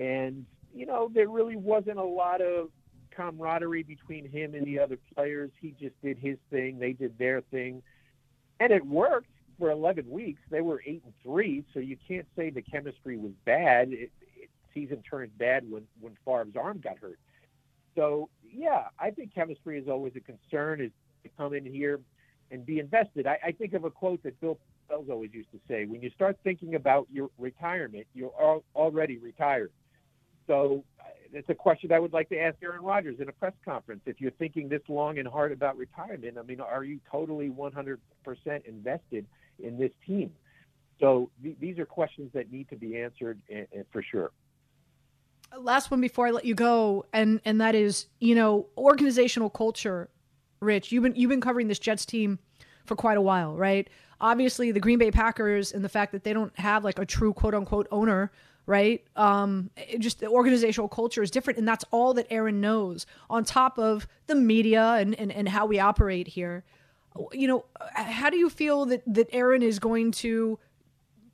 and 0.00 0.46
you 0.74 0.86
know 0.86 1.10
there 1.14 1.28
really 1.28 1.56
wasn't 1.56 1.98
a 1.98 2.02
lot 2.02 2.40
of 2.40 2.70
camaraderie 3.14 3.82
between 3.82 4.28
him 4.28 4.54
and 4.54 4.66
the 4.66 4.78
other 4.78 4.98
players. 5.14 5.50
He 5.60 5.74
just 5.78 6.00
did 6.02 6.18
his 6.18 6.38
thing, 6.50 6.78
they 6.78 6.92
did 6.92 7.16
their 7.18 7.42
thing, 7.42 7.82
and 8.58 8.72
it 8.72 8.84
worked 8.84 9.28
for 9.58 9.70
11 9.70 10.08
weeks. 10.08 10.40
They 10.50 10.62
were 10.62 10.82
eight 10.86 11.02
and 11.04 11.12
three, 11.22 11.64
so 11.74 11.80
you 11.80 11.96
can't 12.08 12.26
say 12.34 12.50
the 12.50 12.62
chemistry 12.62 13.18
was 13.18 13.32
bad. 13.44 13.92
It, 13.92 14.10
it, 14.36 14.50
season 14.72 15.02
turned 15.08 15.36
bad 15.36 15.70
when 15.70 15.82
when 16.00 16.16
Favre's 16.24 16.56
arm 16.56 16.80
got 16.80 16.98
hurt. 16.98 17.18
So 17.94 18.30
yeah, 18.42 18.84
I 18.98 19.10
think 19.10 19.34
chemistry 19.34 19.78
is 19.78 19.88
always 19.88 20.14
a 20.16 20.20
concern. 20.20 20.80
Is 20.80 20.90
to 21.22 21.30
come 21.36 21.52
in 21.52 21.64
here 21.64 22.00
and 22.50 22.64
be 22.64 22.78
invested. 22.78 23.26
I, 23.26 23.38
I 23.44 23.52
think 23.52 23.74
of 23.74 23.84
a 23.84 23.90
quote 23.90 24.22
that 24.22 24.40
Bill 24.40 24.58
Parcells 24.88 25.10
always 25.10 25.34
used 25.34 25.50
to 25.52 25.60
say: 25.68 25.84
"When 25.84 26.00
you 26.00 26.10
start 26.10 26.38
thinking 26.42 26.74
about 26.74 27.06
your 27.12 27.28
retirement, 27.38 28.06
you're 28.14 28.32
al- 28.40 28.64
already 28.74 29.18
retired." 29.18 29.72
So 30.50 30.82
uh, 30.98 31.04
it's 31.32 31.48
a 31.48 31.54
question 31.54 31.92
I 31.92 32.00
would 32.00 32.12
like 32.12 32.28
to 32.30 32.36
ask 32.36 32.56
Aaron 32.60 32.82
Rodgers 32.82 33.20
in 33.20 33.28
a 33.28 33.32
press 33.32 33.52
conference. 33.64 34.00
If 34.04 34.20
you're 34.20 34.32
thinking 34.32 34.68
this 34.68 34.82
long 34.88 35.20
and 35.20 35.28
hard 35.28 35.52
about 35.52 35.76
retirement, 35.76 36.36
I 36.36 36.42
mean, 36.42 36.60
are 36.60 36.82
you 36.82 36.98
totally 37.08 37.48
100% 37.48 37.98
invested 38.64 39.26
in 39.62 39.78
this 39.78 39.92
team? 40.04 40.32
So 40.98 41.30
th- 41.40 41.54
these 41.60 41.78
are 41.78 41.86
questions 41.86 42.32
that 42.34 42.50
need 42.50 42.68
to 42.70 42.76
be 42.76 42.98
answered 42.98 43.40
for 43.92 44.02
sure. 44.02 44.32
last 45.56 45.92
one 45.92 46.00
before 46.00 46.26
I 46.26 46.32
let 46.32 46.44
you 46.44 46.56
go, 46.56 47.06
and 47.12 47.40
and 47.44 47.60
that 47.60 47.76
is 47.76 48.06
you 48.18 48.34
know 48.34 48.66
organizational 48.76 49.50
culture. 49.50 50.10
Rich, 50.58 50.90
you've 50.90 51.04
been 51.04 51.14
you've 51.14 51.30
been 51.30 51.40
covering 51.40 51.68
this 51.68 51.78
Jets 51.78 52.04
team 52.04 52.40
for 52.86 52.96
quite 52.96 53.16
a 53.16 53.22
while, 53.22 53.54
right? 53.54 53.88
Obviously, 54.20 54.72
the 54.72 54.80
Green 54.80 54.98
Bay 54.98 55.12
Packers 55.12 55.70
and 55.72 55.84
the 55.84 55.88
fact 55.88 56.10
that 56.10 56.24
they 56.24 56.32
don't 56.32 56.58
have 56.58 56.82
like 56.84 56.98
a 56.98 57.06
true 57.06 57.32
quote 57.32 57.54
unquote 57.54 57.86
owner, 57.92 58.32
right? 58.70 59.04
Um, 59.16 59.68
just 59.98 60.20
the 60.20 60.28
organizational 60.28 60.88
culture 60.88 61.24
is 61.24 61.30
different, 61.32 61.58
and 61.58 61.66
that's 61.66 61.84
all 61.90 62.14
that 62.14 62.28
Aaron 62.30 62.60
knows. 62.60 63.04
On 63.28 63.42
top 63.44 63.78
of 63.78 64.06
the 64.28 64.36
media 64.36 64.92
and 64.94 65.14
and, 65.16 65.32
and 65.32 65.48
how 65.48 65.66
we 65.66 65.80
operate 65.80 66.28
here, 66.28 66.64
you 67.32 67.48
know, 67.48 67.64
how 67.94 68.30
do 68.30 68.36
you 68.36 68.48
feel 68.48 68.86
that 68.86 69.02
that 69.12 69.28
Aaron 69.32 69.62
is 69.62 69.80
going 69.80 70.12
to 70.12 70.58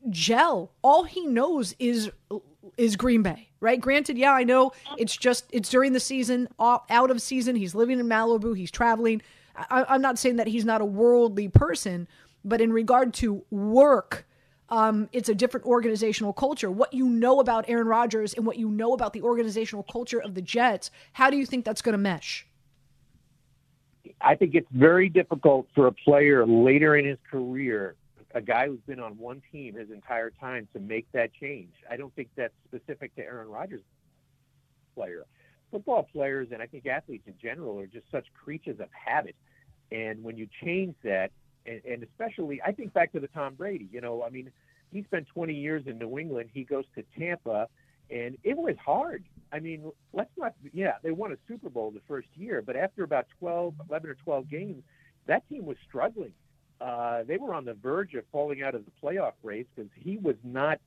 gel. 0.09 0.73
All 0.83 1.05
he 1.05 1.27
knows 1.27 1.75
is 1.79 2.11
is 2.79 2.97
Green 2.97 3.23
Bay, 3.23 3.51
right? 3.61 3.79
Granted, 3.79 4.17
yeah, 4.17 4.33
I 4.33 4.45
know 4.45 4.73
it's 4.97 5.15
just 5.15 5.45
it's 5.53 5.69
during 5.69 5.93
the 5.93 6.01
season, 6.01 6.49
out 6.59 7.11
of 7.11 7.21
season. 7.21 7.55
He's 7.55 7.75
living 7.75 8.01
in 8.01 8.07
Malibu. 8.07 8.57
He's 8.57 8.71
traveling. 8.71 9.21
I, 9.55 9.85
I'm 9.89 10.01
not 10.01 10.19
saying 10.19 10.37
that 10.37 10.47
he's 10.47 10.65
not 10.65 10.81
a 10.81 10.87
worldly 10.87 11.49
person, 11.49 12.09
but 12.45 12.63
in 12.63 12.73
regard 12.73 13.13
to 13.15 13.45
work, 13.51 14.27
um, 14.69 15.09
it's 15.13 15.29
a 15.29 15.35
different 15.35 15.67
organizational 15.67 16.33
culture. 16.33 16.71
What 16.71 16.93
you 16.93 17.07
know 17.07 17.41
about 17.41 17.67
Aaron 17.69 17.87
Rodgers 17.87 18.35
and 18.35 18.47
what 18.47 18.57
you 18.57 18.69
know 18.69 18.93
about 18.93 19.13
the 19.13 19.23
organizational 19.23 19.85
culture 19.85 20.21
of 20.21 20.35
the 20.35 20.43
Jets, 20.43 20.91
how 21.13 21.31
do 21.31 21.37
you 21.37 21.47
think 21.47 21.65
that's 21.65 21.83
going 21.83 21.93
to 21.93 21.99
mesh? 21.99 22.47
I 24.21 24.35
think 24.35 24.55
it's 24.55 24.69
very 24.73 25.09
difficult 25.09 25.69
for 25.75 25.87
a 25.87 25.93
player 25.93 26.47
later 26.47 26.97
in 26.97 27.05
his 27.05 27.19
career, 27.31 27.97
a 28.35 28.41
guy 28.41 28.67
who's 28.67 28.81
been 28.87 29.01
on 29.01 29.19
one 29.19 29.43
team 29.53 29.75
his 29.75 29.91
entire 29.91 30.31
time, 30.31 30.69
to 30.73 30.81
make 30.81 31.07
that 31.13 31.33
change. 31.35 31.73
I 31.91 31.97
don't 31.97 32.15
think 32.15 32.29
that's 32.37 32.55
specific 32.67 33.15
to 33.17 33.23
Aaron 33.23 33.49
Rodgers, 33.49 33.83
player. 34.95 35.25
Football 35.71 36.09
players 36.13 36.49
and 36.53 36.63
I 36.63 36.67
think 36.67 36.87
athletes 36.87 37.25
in 37.27 37.35
general 37.43 37.79
are 37.79 37.87
just 37.87 38.07
such 38.11 38.27
creatures 38.33 38.81
of 38.81 38.89
habit. 38.93 39.37
And 39.93 40.23
when 40.25 40.37
you 40.37 40.49
change 40.63 40.95
that, 41.05 41.31
and, 41.67 41.81
and 41.85 42.03
especially, 42.03 42.61
I 42.63 42.73
think 42.73 42.93
back 42.93 43.13
to 43.13 43.21
the 43.21 43.29
Tom 43.29 43.55
Brady. 43.55 43.89
You 43.91 44.01
know, 44.01 44.23
I 44.23 44.31
mean, 44.31 44.51
he 44.93 45.03
spent 45.03 45.27
20 45.29 45.55
years 45.55 45.85
in 45.87 45.99
New 45.99 46.19
England. 46.19 46.51
He 46.53 46.65
goes 46.65 46.85
to 46.95 47.05
Tampa, 47.19 47.69
and 48.11 48.37
it 48.45 48.57
was 48.57 48.77
hard. 48.85 49.25
I 49.53 49.61
mean, 49.61 49.91
let's 50.13 50.31
not, 50.37 50.55
yeah, 50.73 50.95
they 51.03 51.11
won 51.11 51.33
a 51.33 51.37
Super 51.49 51.69
Bowl 51.69 51.91
the 51.91 52.01
first 52.09 52.29
year, 52.35 52.63
but 52.63 52.77
after 52.77 53.05
about 53.05 53.27
12, 53.39 53.75
11 53.89 54.11
or 54.11 54.15
12 54.15 54.51
games, 54.51 54.83
that 55.27 55.49
team 55.49 55.65
was 55.67 55.77
struggling. 55.89 56.33
Uh, 56.81 57.23
they 57.25 57.37
were 57.37 57.55
on 57.55 57.65
the 57.65 57.75
verge 57.75 58.15
of 58.15 58.25
falling 58.31 58.63
out 58.63 58.75
of 58.75 58.85
the 58.85 58.93
playoff 59.03 59.33
race 59.43 59.67
because 59.75 59.91
he 59.95 60.19
was 60.19 60.37
not 60.45 60.79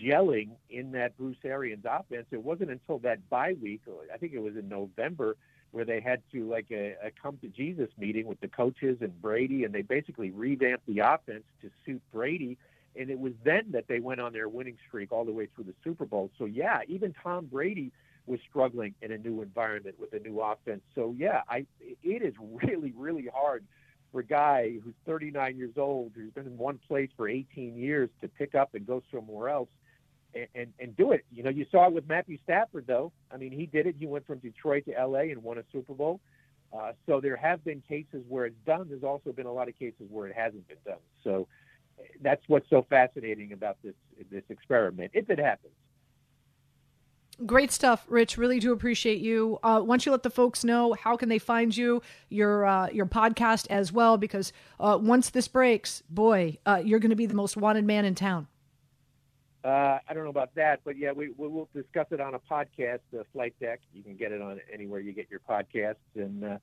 gelling 0.00 0.50
in 0.70 0.92
that 0.92 1.16
Bruce 1.16 1.36
Arians 1.44 1.84
offense. 1.88 2.26
It 2.30 2.42
wasn't 2.42 2.70
until 2.70 2.98
that 3.00 3.28
bye 3.30 3.56
week, 3.60 3.82
I 4.12 4.16
think 4.16 4.32
it 4.32 4.38
was 4.40 4.56
in 4.56 4.68
November, 4.68 5.36
where 5.74 5.84
they 5.84 6.00
had 6.00 6.22
to 6.30 6.48
like 6.48 6.66
a, 6.70 6.94
a 7.04 7.10
come 7.20 7.36
to 7.38 7.48
Jesus 7.48 7.88
meeting 7.98 8.26
with 8.26 8.40
the 8.40 8.46
coaches 8.46 8.98
and 9.00 9.20
Brady, 9.20 9.64
and 9.64 9.74
they 9.74 9.82
basically 9.82 10.30
revamped 10.30 10.86
the 10.86 11.00
offense 11.00 11.42
to 11.62 11.70
suit 11.84 12.00
Brady. 12.12 12.56
And 12.94 13.10
it 13.10 13.18
was 13.18 13.32
then 13.44 13.72
that 13.72 13.88
they 13.88 13.98
went 13.98 14.20
on 14.20 14.32
their 14.32 14.48
winning 14.48 14.76
streak 14.86 15.10
all 15.10 15.24
the 15.24 15.32
way 15.32 15.48
through 15.52 15.64
the 15.64 15.74
Super 15.82 16.06
Bowl. 16.06 16.30
So 16.38 16.44
yeah, 16.44 16.82
even 16.86 17.12
Tom 17.20 17.46
Brady 17.46 17.90
was 18.26 18.38
struggling 18.48 18.94
in 19.02 19.10
a 19.10 19.18
new 19.18 19.42
environment 19.42 19.96
with 19.98 20.12
a 20.12 20.20
new 20.20 20.40
offense. 20.40 20.82
So 20.94 21.12
yeah, 21.18 21.42
I 21.48 21.66
it 21.80 22.22
is 22.22 22.34
really 22.40 22.92
really 22.96 23.28
hard 23.34 23.64
for 24.12 24.20
a 24.20 24.24
guy 24.24 24.78
who's 24.84 24.94
39 25.06 25.56
years 25.56 25.74
old, 25.76 26.12
who's 26.14 26.32
been 26.32 26.46
in 26.46 26.56
one 26.56 26.78
place 26.86 27.10
for 27.16 27.28
18 27.28 27.76
years, 27.76 28.10
to 28.20 28.28
pick 28.28 28.54
up 28.54 28.76
and 28.76 28.86
go 28.86 29.02
somewhere 29.12 29.48
else 29.48 29.68
and, 30.54 30.72
and, 30.78 30.96
do 30.96 31.12
it. 31.12 31.24
You 31.32 31.42
know, 31.42 31.50
you 31.50 31.66
saw 31.70 31.86
it 31.86 31.92
with 31.92 32.08
Matthew 32.08 32.38
Stafford, 32.44 32.86
though. 32.86 33.12
I 33.30 33.36
mean, 33.36 33.52
he 33.52 33.66
did 33.66 33.86
it. 33.86 33.94
He 33.98 34.06
went 34.06 34.26
from 34.26 34.38
Detroit 34.38 34.84
to 34.86 34.98
L.A. 34.98 35.30
and 35.30 35.42
won 35.42 35.58
a 35.58 35.64
Super 35.72 35.94
Bowl. 35.94 36.20
Uh, 36.76 36.92
so 37.06 37.20
there 37.20 37.36
have 37.36 37.64
been 37.64 37.82
cases 37.88 38.24
where 38.28 38.46
it's 38.46 38.56
done. 38.66 38.86
There's 38.88 39.04
also 39.04 39.32
been 39.32 39.46
a 39.46 39.52
lot 39.52 39.68
of 39.68 39.78
cases 39.78 40.06
where 40.10 40.26
it 40.26 40.34
hasn't 40.34 40.66
been 40.66 40.78
done. 40.84 40.98
So 41.22 41.46
that's 42.20 42.42
what's 42.48 42.68
so 42.68 42.84
fascinating 42.88 43.52
about 43.52 43.76
this 43.82 43.94
this 44.30 44.42
experiment, 44.48 45.12
if 45.14 45.30
it 45.30 45.38
happens. 45.38 45.72
Great 47.46 47.72
stuff, 47.72 48.04
Rich. 48.08 48.38
Really 48.38 48.60
do 48.60 48.72
appreciate 48.72 49.18
you. 49.18 49.58
Uh, 49.62 49.80
don't 49.80 50.06
you 50.06 50.12
let 50.12 50.22
the 50.22 50.30
folks 50.30 50.62
know 50.62 50.92
how 50.92 51.16
can 51.16 51.28
they 51.28 51.40
find 51.40 51.76
you, 51.76 52.00
your 52.28 52.64
uh, 52.64 52.88
your 52.90 53.06
podcast 53.06 53.66
as 53.70 53.92
well? 53.92 54.16
Because 54.16 54.52
uh, 54.78 54.98
once 55.00 55.30
this 55.30 55.48
breaks, 55.48 56.02
boy, 56.08 56.58
uh, 56.64 56.80
you're 56.84 57.00
going 57.00 57.10
to 57.10 57.16
be 57.16 57.26
the 57.26 57.34
most 57.34 57.56
wanted 57.56 57.84
man 57.84 58.04
in 58.04 58.14
town. 58.14 58.46
Uh, 59.64 59.98
I 60.06 60.12
don't 60.12 60.24
know 60.24 60.30
about 60.30 60.54
that, 60.56 60.80
but 60.84 60.98
yeah, 60.98 61.12
we, 61.12 61.30
we 61.38 61.48
will 61.48 61.70
discuss 61.74 62.06
it 62.10 62.20
on 62.20 62.34
a 62.34 62.38
podcast, 62.38 63.00
uh, 63.18 63.22
Flight 63.32 63.54
Deck. 63.60 63.80
You 63.94 64.02
can 64.02 64.14
get 64.14 64.30
it 64.30 64.42
on 64.42 64.60
anywhere 64.70 65.00
you 65.00 65.12
get 65.12 65.28
your 65.30 65.40
podcasts, 65.40 65.94
and 66.14 66.44
uh, 66.44 66.58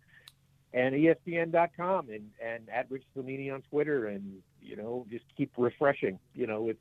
and 0.72 0.94
ESPN.com, 0.94 2.10
and 2.10 2.30
and 2.40 2.70
at 2.70 2.92
Rich 2.92 3.04
Cimini 3.16 3.50
on 3.50 3.64
Twitter, 3.64 4.08
and 4.08 4.44
you 4.62 4.76
know 4.76 5.08
just 5.10 5.26
keep 5.36 5.52
refreshing. 5.58 6.20
You 6.36 6.46
know, 6.46 6.70
it's 6.70 6.80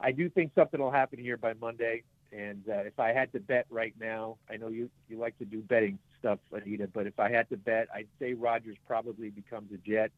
I 0.00 0.12
do 0.12 0.28
think 0.30 0.52
something 0.54 0.80
will 0.80 0.90
happen 0.90 1.18
here 1.18 1.36
by 1.36 1.54
Monday. 1.54 2.04
And 2.32 2.62
uh, 2.68 2.78
if 2.78 2.98
I 2.98 3.12
had 3.12 3.32
to 3.32 3.40
bet 3.40 3.66
right 3.70 3.94
now, 4.00 4.36
I 4.48 4.56
know 4.56 4.68
you, 4.68 4.88
you 5.08 5.18
like 5.18 5.36
to 5.38 5.44
do 5.44 5.60
betting 5.60 5.98
stuff, 6.18 6.38
Anita, 6.52 6.86
but 6.86 7.06
if 7.06 7.18
I 7.18 7.30
had 7.30 7.48
to 7.50 7.56
bet, 7.56 7.88
I'd 7.92 8.06
say 8.20 8.34
Rodgers 8.34 8.76
probably 8.86 9.30
becomes 9.30 9.72
a 9.72 9.78
Jet. 9.78 10.12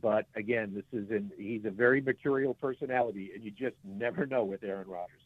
But 0.00 0.26
again, 0.36 0.72
this 0.74 0.84
is 0.92 1.10
an 1.10 1.32
he's 1.38 1.64
a 1.64 1.70
very 1.70 2.00
mercurial 2.00 2.54
personality, 2.54 3.32
and 3.34 3.42
you 3.42 3.50
just 3.50 3.76
never 3.84 4.26
know 4.26 4.44
with 4.44 4.62
Aaron 4.62 4.88
Rodgers. 4.88 5.20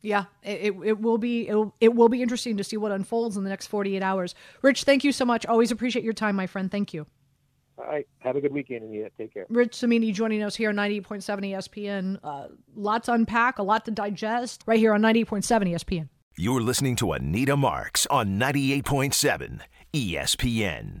Yeah, 0.00 0.24
it, 0.42 0.74
it 0.84 1.00
will 1.00 1.18
be 1.18 1.48
it 1.48 1.54
will, 1.54 1.74
it 1.80 1.94
will 1.94 2.08
be 2.08 2.22
interesting 2.22 2.56
to 2.56 2.64
see 2.64 2.76
what 2.76 2.92
unfolds 2.92 3.36
in 3.36 3.44
the 3.44 3.50
next 3.50 3.66
48 3.66 4.02
hours. 4.02 4.34
Rich, 4.62 4.84
thank 4.84 5.04
you 5.04 5.12
so 5.12 5.24
much. 5.24 5.44
Always 5.46 5.70
appreciate 5.70 6.04
your 6.04 6.12
time, 6.12 6.36
my 6.36 6.46
friend. 6.46 6.70
Thank 6.70 6.94
you. 6.94 7.06
All 7.78 7.84
right. 7.84 8.06
Have 8.18 8.36
a 8.36 8.40
good 8.40 8.52
weekend, 8.52 8.82
and 8.84 8.94
yeah, 8.94 9.08
take 9.16 9.34
care. 9.34 9.46
Rich 9.48 9.76
Cimini 9.76 10.12
joining 10.12 10.42
us 10.42 10.56
here 10.56 10.70
on 10.70 10.76
98.7 10.76 11.22
ESPN. 11.22 12.18
Uh, 12.22 12.48
lot 12.74 13.04
to 13.04 13.12
unpack, 13.12 13.58
a 13.58 13.62
lot 13.62 13.84
to 13.84 13.90
digest 13.90 14.64
right 14.66 14.78
here 14.78 14.92
on 14.92 15.00
98.7 15.00 15.72
ESPN. 15.72 16.08
You're 16.36 16.60
listening 16.60 16.96
to 16.96 17.12
Anita 17.12 17.56
Marks 17.56 18.06
on 18.06 18.38
98.7 18.38 19.60
ESPN. 19.92 21.00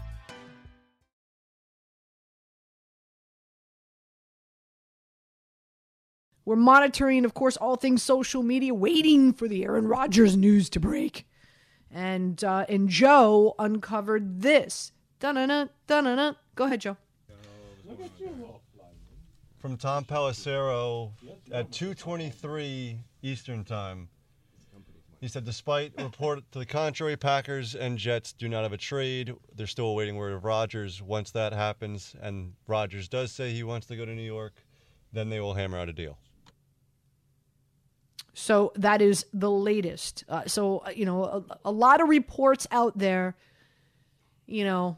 We're 6.45 6.55
monitoring, 6.55 7.23
of 7.25 7.33
course, 7.33 7.55
all 7.57 7.75
things 7.75 8.01
social 8.01 8.41
media, 8.41 8.73
waiting 8.73 9.33
for 9.33 9.47
the 9.47 9.63
Aaron 9.63 9.87
Rodgers 9.87 10.35
news 10.35 10.69
to 10.71 10.79
break. 10.79 11.27
And 11.91 12.43
uh, 12.43 12.65
and 12.69 12.89
Joe 12.89 13.53
uncovered 13.59 14.41
this. 14.41 14.91
Dun-dun-dun, 15.19 15.69
dun-dun-dun. 15.87 16.35
Go 16.55 16.63
ahead, 16.65 16.81
Joe. 16.81 16.97
From 19.59 19.77
Tom 19.77 20.05
Pelissero 20.05 21.11
at 21.51 21.69
2:23 21.71 22.97
Eastern 23.21 23.63
Time. 23.63 24.09
He 25.19 25.27
said, 25.27 25.45
despite 25.45 25.93
report 25.99 26.39
to 26.51 26.57
the 26.57 26.65
contrary, 26.65 27.15
Packers 27.15 27.75
and 27.75 27.95
Jets 27.95 28.33
do 28.33 28.49
not 28.49 28.63
have 28.63 28.73
a 28.73 28.77
trade. 28.77 29.35
They're 29.55 29.67
still 29.67 29.85
awaiting 29.85 30.15
word 30.15 30.33
of 30.33 30.45
Rodgers. 30.45 30.99
Once 30.99 31.29
that 31.31 31.53
happens, 31.53 32.15
and 32.19 32.53
Rodgers 32.65 33.07
does 33.07 33.31
say 33.31 33.51
he 33.51 33.61
wants 33.61 33.85
to 33.87 33.95
go 33.95 34.03
to 34.03 34.15
New 34.15 34.23
York, 34.23 34.53
then 35.13 35.29
they 35.29 35.39
will 35.39 35.53
hammer 35.53 35.77
out 35.77 35.89
a 35.89 35.93
deal. 35.93 36.17
So 38.33 38.71
that 38.75 39.01
is 39.01 39.25
the 39.33 39.51
latest. 39.51 40.23
Uh, 40.29 40.43
so, 40.45 40.79
uh, 40.79 40.91
you 40.91 41.05
know, 41.05 41.23
a, 41.23 41.43
a, 41.65 41.71
lot 41.71 42.01
of 42.01 42.07
reports 42.07 42.65
out 42.71 42.97
there. 42.97 43.35
You 44.47 44.63
know, 44.63 44.97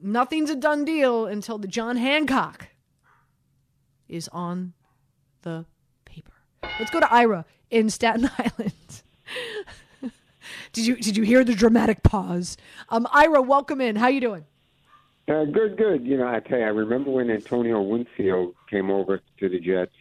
nothing's 0.00 0.50
a 0.50 0.56
done 0.56 0.84
deal 0.84 1.26
until 1.26 1.58
the 1.58 1.68
John 1.68 1.96
Hancock 1.96 2.68
is 4.08 4.28
on 4.28 4.72
the 5.42 5.64
paper. 6.04 6.32
Let's 6.78 6.90
go 6.90 7.00
to 7.00 7.12
Ira 7.12 7.44
in 7.70 7.88
Staten 7.88 8.30
Island. 8.38 9.02
did 10.72 10.86
you 10.86 10.96
did 10.96 11.16
you 11.16 11.22
hear 11.22 11.44
the 11.44 11.54
dramatic 11.54 12.02
pause? 12.02 12.56
Um, 12.88 13.06
Ira, 13.12 13.42
welcome 13.42 13.80
in. 13.80 13.96
How 13.96 14.08
you 14.08 14.20
doing? 14.20 14.44
Uh, 15.28 15.44
good, 15.44 15.76
good. 15.76 16.04
You 16.04 16.16
know, 16.16 16.26
I 16.26 16.40
tell 16.40 16.58
you, 16.58 16.64
I 16.64 16.68
remember 16.68 17.10
when 17.10 17.30
Antonio 17.30 17.80
Winfield 17.80 18.54
came 18.68 18.90
over 18.90 19.20
to 19.38 19.48
the 19.48 19.60
Jets 19.60 19.94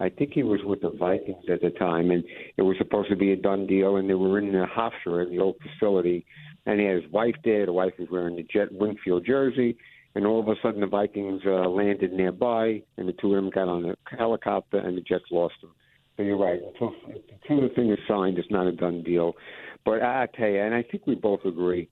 I 0.00 0.08
think 0.08 0.32
he 0.32 0.42
was 0.42 0.60
with 0.64 0.80
the 0.80 0.90
Vikings 0.90 1.44
at 1.52 1.60
the 1.60 1.70
time, 1.70 2.10
and 2.10 2.24
it 2.56 2.62
was 2.62 2.76
supposed 2.78 3.10
to 3.10 3.16
be 3.16 3.32
a 3.32 3.36
done 3.36 3.66
deal. 3.66 3.96
And 3.96 4.08
they 4.08 4.14
were 4.14 4.38
in 4.38 4.50
the 4.50 4.66
Hofstra, 4.66 5.26
in 5.26 5.36
the 5.36 5.42
old 5.42 5.56
facility, 5.62 6.24
and 6.66 6.80
he 6.80 6.86
had 6.86 7.02
his 7.02 7.12
wife 7.12 7.34
there. 7.44 7.66
The 7.66 7.72
wife 7.72 7.92
was 7.98 8.08
wearing 8.10 8.36
the 8.36 8.46
Jet 8.50 8.72
Winfield 8.72 9.26
jersey, 9.26 9.76
and 10.14 10.26
all 10.26 10.40
of 10.40 10.48
a 10.48 10.54
sudden 10.62 10.80
the 10.80 10.86
Vikings 10.86 11.42
uh, 11.46 11.68
landed 11.68 12.12
nearby, 12.12 12.82
and 12.96 13.06
the 13.06 13.12
two 13.12 13.34
of 13.34 13.42
them 13.42 13.50
got 13.50 13.68
on 13.68 13.84
a 13.84 14.16
helicopter, 14.16 14.78
and 14.78 14.96
the 14.96 15.02
Jets 15.02 15.24
lost 15.30 15.54
them. 15.60 15.72
So 16.16 16.22
you're 16.22 16.38
right. 16.38 16.60
Until, 16.80 17.60
the 17.60 17.74
thing 17.74 17.90
is 17.90 17.98
signed, 18.08 18.38
it's 18.38 18.50
not 18.50 18.66
a 18.66 18.72
done 18.72 19.02
deal. 19.02 19.34
But 19.84 20.02
I 20.02 20.26
tell 20.34 20.48
you, 20.48 20.60
and 20.60 20.74
I 20.74 20.82
think 20.82 21.06
we 21.06 21.14
both 21.14 21.44
agree, 21.44 21.88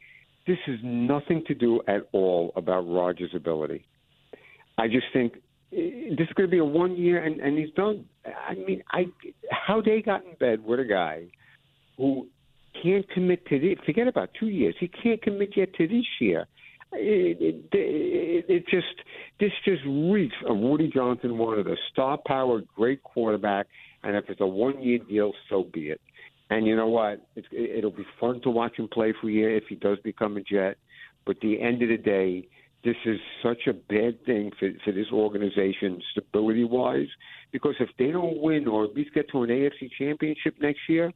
this 0.47 0.59
has 0.67 0.77
nothing 0.83 1.45
to 1.47 1.55
do 1.55 1.81
at 1.89 2.09
all 2.13 2.53
about 2.57 2.81
Rodgers' 2.83 3.31
ability. 3.35 3.87
I 4.77 4.87
just 4.87 5.07
think 5.13 5.35
this 5.71 6.27
is 6.27 6.33
going 6.35 6.49
to 6.49 6.51
be 6.51 6.59
a 6.59 6.65
one 6.65 6.97
year, 6.97 7.23
and, 7.23 7.41
and 7.41 7.59
he's 7.59 7.71
done. 7.75 8.05
I 8.25 8.55
mean, 8.55 8.83
I 8.91 9.07
how 9.51 9.81
they 9.81 10.03
got 10.03 10.25
in 10.25 10.35
bed 10.41 10.65
with 10.65 10.81
a 10.81 10.85
guy 10.85 11.25
who 11.97 12.27
can't 12.83 13.09
commit 13.11 13.47
to 13.47 13.59
this. 13.59 13.79
Forget 13.85 14.09
about 14.09 14.31
two 14.39 14.49
years. 14.49 14.75
He 14.79 14.89
can't 14.89 15.21
commit 15.21 15.57
yet 15.57 15.75
to 15.75 15.87
this 15.87 16.07
year. 16.21 16.47
It, 16.93 17.65
it, 17.71 18.45
it, 18.49 18.65
just 18.69 18.87
this 19.39 19.53
just 19.63 19.83
reeks 19.87 20.35
of 20.49 20.57
Woody 20.57 20.91
Johnson, 20.93 21.37
one 21.37 21.59
of 21.59 21.67
the 21.67 21.77
star 21.93 22.19
power, 22.27 22.63
great 22.75 23.03
quarterback. 23.03 23.67
And 24.03 24.17
if 24.17 24.25
it's 24.29 24.41
a 24.41 24.47
one 24.47 24.81
year 24.83 24.99
deal, 24.99 25.33
so 25.51 25.65
be 25.65 25.91
it. 25.91 26.01
And 26.51 26.67
you 26.67 26.77
know 26.77 26.87
what? 26.87 27.27
It's, 27.37 27.47
it'll 27.53 27.91
be 27.91 28.07
fun 28.19 28.41
to 28.43 28.51
watch 28.51 28.79
him 28.79 28.89
play 28.89 29.13
for 29.21 29.29
a 29.29 29.33
year 29.33 29.55
if 29.55 29.65
he 29.69 29.75
does 29.75 29.99
become 30.03 30.39
a 30.39 30.41
Jet. 30.41 30.79
But 31.27 31.41
the 31.41 31.61
end 31.61 31.83
of 31.83 31.91
the 31.91 31.99
day, 31.99 32.49
this 32.89 32.97
is 33.05 33.21
such 33.43 33.67
a 33.67 33.75
bad 33.75 34.25
thing 34.25 34.51
for, 34.59 34.71
for 34.83 34.93
this 34.93 35.09
organization, 35.13 36.01
stability 36.13 36.65
wise, 36.65 37.09
because 37.53 37.75
if 37.81 37.91
they 37.99 38.11
don't 38.11 38.41
win 38.41 38.67
or 38.67 38.85
at 38.85 38.95
least 38.95 39.13
get 39.13 39.29
to 39.31 39.43
an 39.43 39.51
AFC 39.51 39.91
championship 39.99 40.55
next 40.59 40.81
year, 40.89 41.13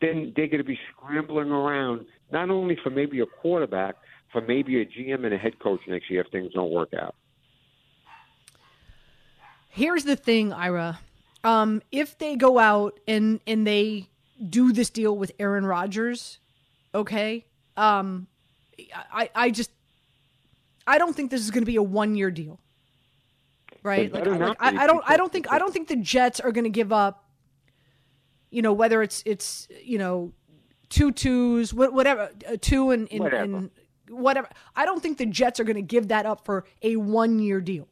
then 0.00 0.32
they're 0.36 0.46
going 0.46 0.58
to 0.58 0.64
be 0.64 0.78
scrambling 0.92 1.50
around, 1.50 2.06
not 2.30 2.48
only 2.48 2.78
for 2.80 2.90
maybe 2.90 3.18
a 3.18 3.26
quarterback, 3.26 3.96
for 4.30 4.40
maybe 4.40 4.80
a 4.80 4.86
GM 4.86 5.24
and 5.24 5.34
a 5.34 5.36
head 5.36 5.58
coach 5.58 5.80
next 5.88 6.08
year 6.08 6.20
if 6.20 6.28
things 6.30 6.52
don't 6.54 6.70
work 6.70 6.90
out. 6.94 7.16
Here's 9.68 10.04
the 10.04 10.16
thing, 10.16 10.52
Ira. 10.52 11.00
Um, 11.42 11.82
if 11.90 12.18
they 12.18 12.36
go 12.36 12.58
out 12.58 13.00
and 13.08 13.40
and 13.48 13.66
they 13.66 14.10
do 14.48 14.72
this 14.72 14.90
deal 14.90 15.16
with 15.16 15.32
Aaron 15.40 15.66
Rodgers, 15.66 16.38
okay, 16.94 17.46
um, 17.76 18.28
I 19.12 19.30
I 19.34 19.50
just 19.50 19.70
I 20.86 20.98
don't 20.98 21.14
think 21.14 21.30
this 21.30 21.40
is 21.40 21.50
going 21.50 21.62
to 21.62 21.66
be 21.66 21.76
a 21.76 21.82
one 21.82 22.14
year 22.14 22.30
deal. 22.30 22.60
Right? 23.82 24.12
Like, 24.12 24.26
like 24.26 24.56
I, 24.60 24.84
I, 24.84 24.86
don't 24.86 25.02
I 25.06 25.16
don't 25.16 25.32
think 25.32 25.50
I 25.50 25.58
don't 25.58 25.72
think 25.72 25.88
the 25.88 25.96
Jets 25.96 26.38
are 26.40 26.52
going 26.52 26.64
to 26.64 26.70
give 26.70 26.92
up 26.92 27.30
you 28.50 28.62
know 28.62 28.72
whether 28.72 29.02
it's 29.02 29.22
it's 29.24 29.68
you 29.82 29.98
know 29.98 30.32
two 30.88 31.12
twos 31.12 31.72
whatever 31.72 32.30
two 32.60 32.90
and 32.90 33.08
in, 33.08 33.22
whatever. 33.22 33.44
In, 33.44 33.70
whatever. 34.08 34.48
I 34.74 34.84
don't 34.84 35.00
think 35.00 35.18
the 35.18 35.26
Jets 35.26 35.60
are 35.60 35.64
going 35.64 35.76
to 35.76 35.82
give 35.82 36.08
that 36.08 36.26
up 36.26 36.44
for 36.44 36.64
a 36.82 36.96
one 36.96 37.38
year 37.38 37.60
deal. 37.60 37.88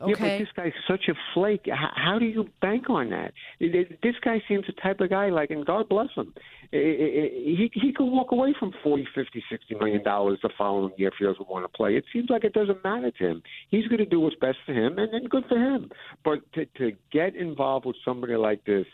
Okay. 0.00 0.10
Yeah, 0.10 0.16
but 0.18 0.38
this 0.38 0.48
guy's 0.56 0.72
such 0.88 1.08
a 1.08 1.14
flake. 1.32 1.66
How, 1.66 1.90
how 1.94 2.18
do 2.18 2.26
you 2.26 2.48
bank 2.60 2.90
on 2.90 3.10
that? 3.10 3.32
This 3.60 4.14
guy 4.22 4.42
seems 4.48 4.66
the 4.66 4.72
type 4.72 5.00
of 5.00 5.10
guy 5.10 5.30
like, 5.30 5.50
and 5.50 5.64
God 5.64 5.88
bless 5.88 6.08
him. 6.14 6.34
He 6.70 7.70
he 7.72 7.92
could 7.92 8.06
walk 8.06 8.32
away 8.32 8.54
from 8.58 8.72
forty, 8.82 9.06
fifty, 9.14 9.42
sixty 9.50 9.74
million 9.74 10.02
dollars 10.02 10.38
the 10.42 10.50
following 10.58 10.92
year 10.96 11.08
if 11.08 11.14
he 11.18 11.24
doesn't 11.24 11.48
want 11.48 11.64
to 11.64 11.76
play. 11.76 11.96
It 11.96 12.04
seems 12.12 12.30
like 12.30 12.44
it 12.44 12.52
doesn't 12.52 12.82
matter 12.82 13.10
to 13.10 13.26
him. 13.26 13.42
He's 13.70 13.86
going 13.86 13.98
to 13.98 14.06
do 14.06 14.20
what's 14.20 14.36
best 14.36 14.58
for 14.66 14.72
him, 14.72 14.98
and 14.98 15.12
then 15.12 15.24
good 15.28 15.44
for 15.48 15.58
him. 15.58 15.90
But 16.24 16.40
to 16.54 16.66
to 16.78 16.92
get 17.12 17.36
involved 17.36 17.86
with 17.86 17.96
somebody 18.04 18.36
like 18.36 18.64
this, 18.64 18.86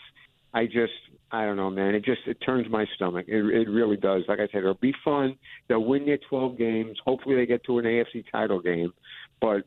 I 0.52 0.66
just 0.66 0.92
I 1.32 1.44
don't 1.44 1.56
know, 1.56 1.70
man. 1.70 1.94
It 1.94 2.04
just 2.04 2.22
it 2.26 2.38
turns 2.44 2.68
my 2.68 2.84
stomach. 2.96 3.26
It 3.28 3.44
it 3.44 3.68
really 3.68 3.96
does. 3.96 4.24
Like 4.28 4.40
I 4.40 4.48
said, 4.48 4.58
it'll 4.58 4.74
be 4.74 4.94
fun. 5.04 5.36
They'll 5.68 5.84
win 5.84 6.04
their 6.04 6.18
twelve 6.28 6.58
games. 6.58 6.98
Hopefully, 7.04 7.36
they 7.36 7.46
get 7.46 7.64
to 7.64 7.78
an 7.78 7.84
AFC 7.84 8.24
title 8.30 8.60
game. 8.60 8.92
But 9.40 9.62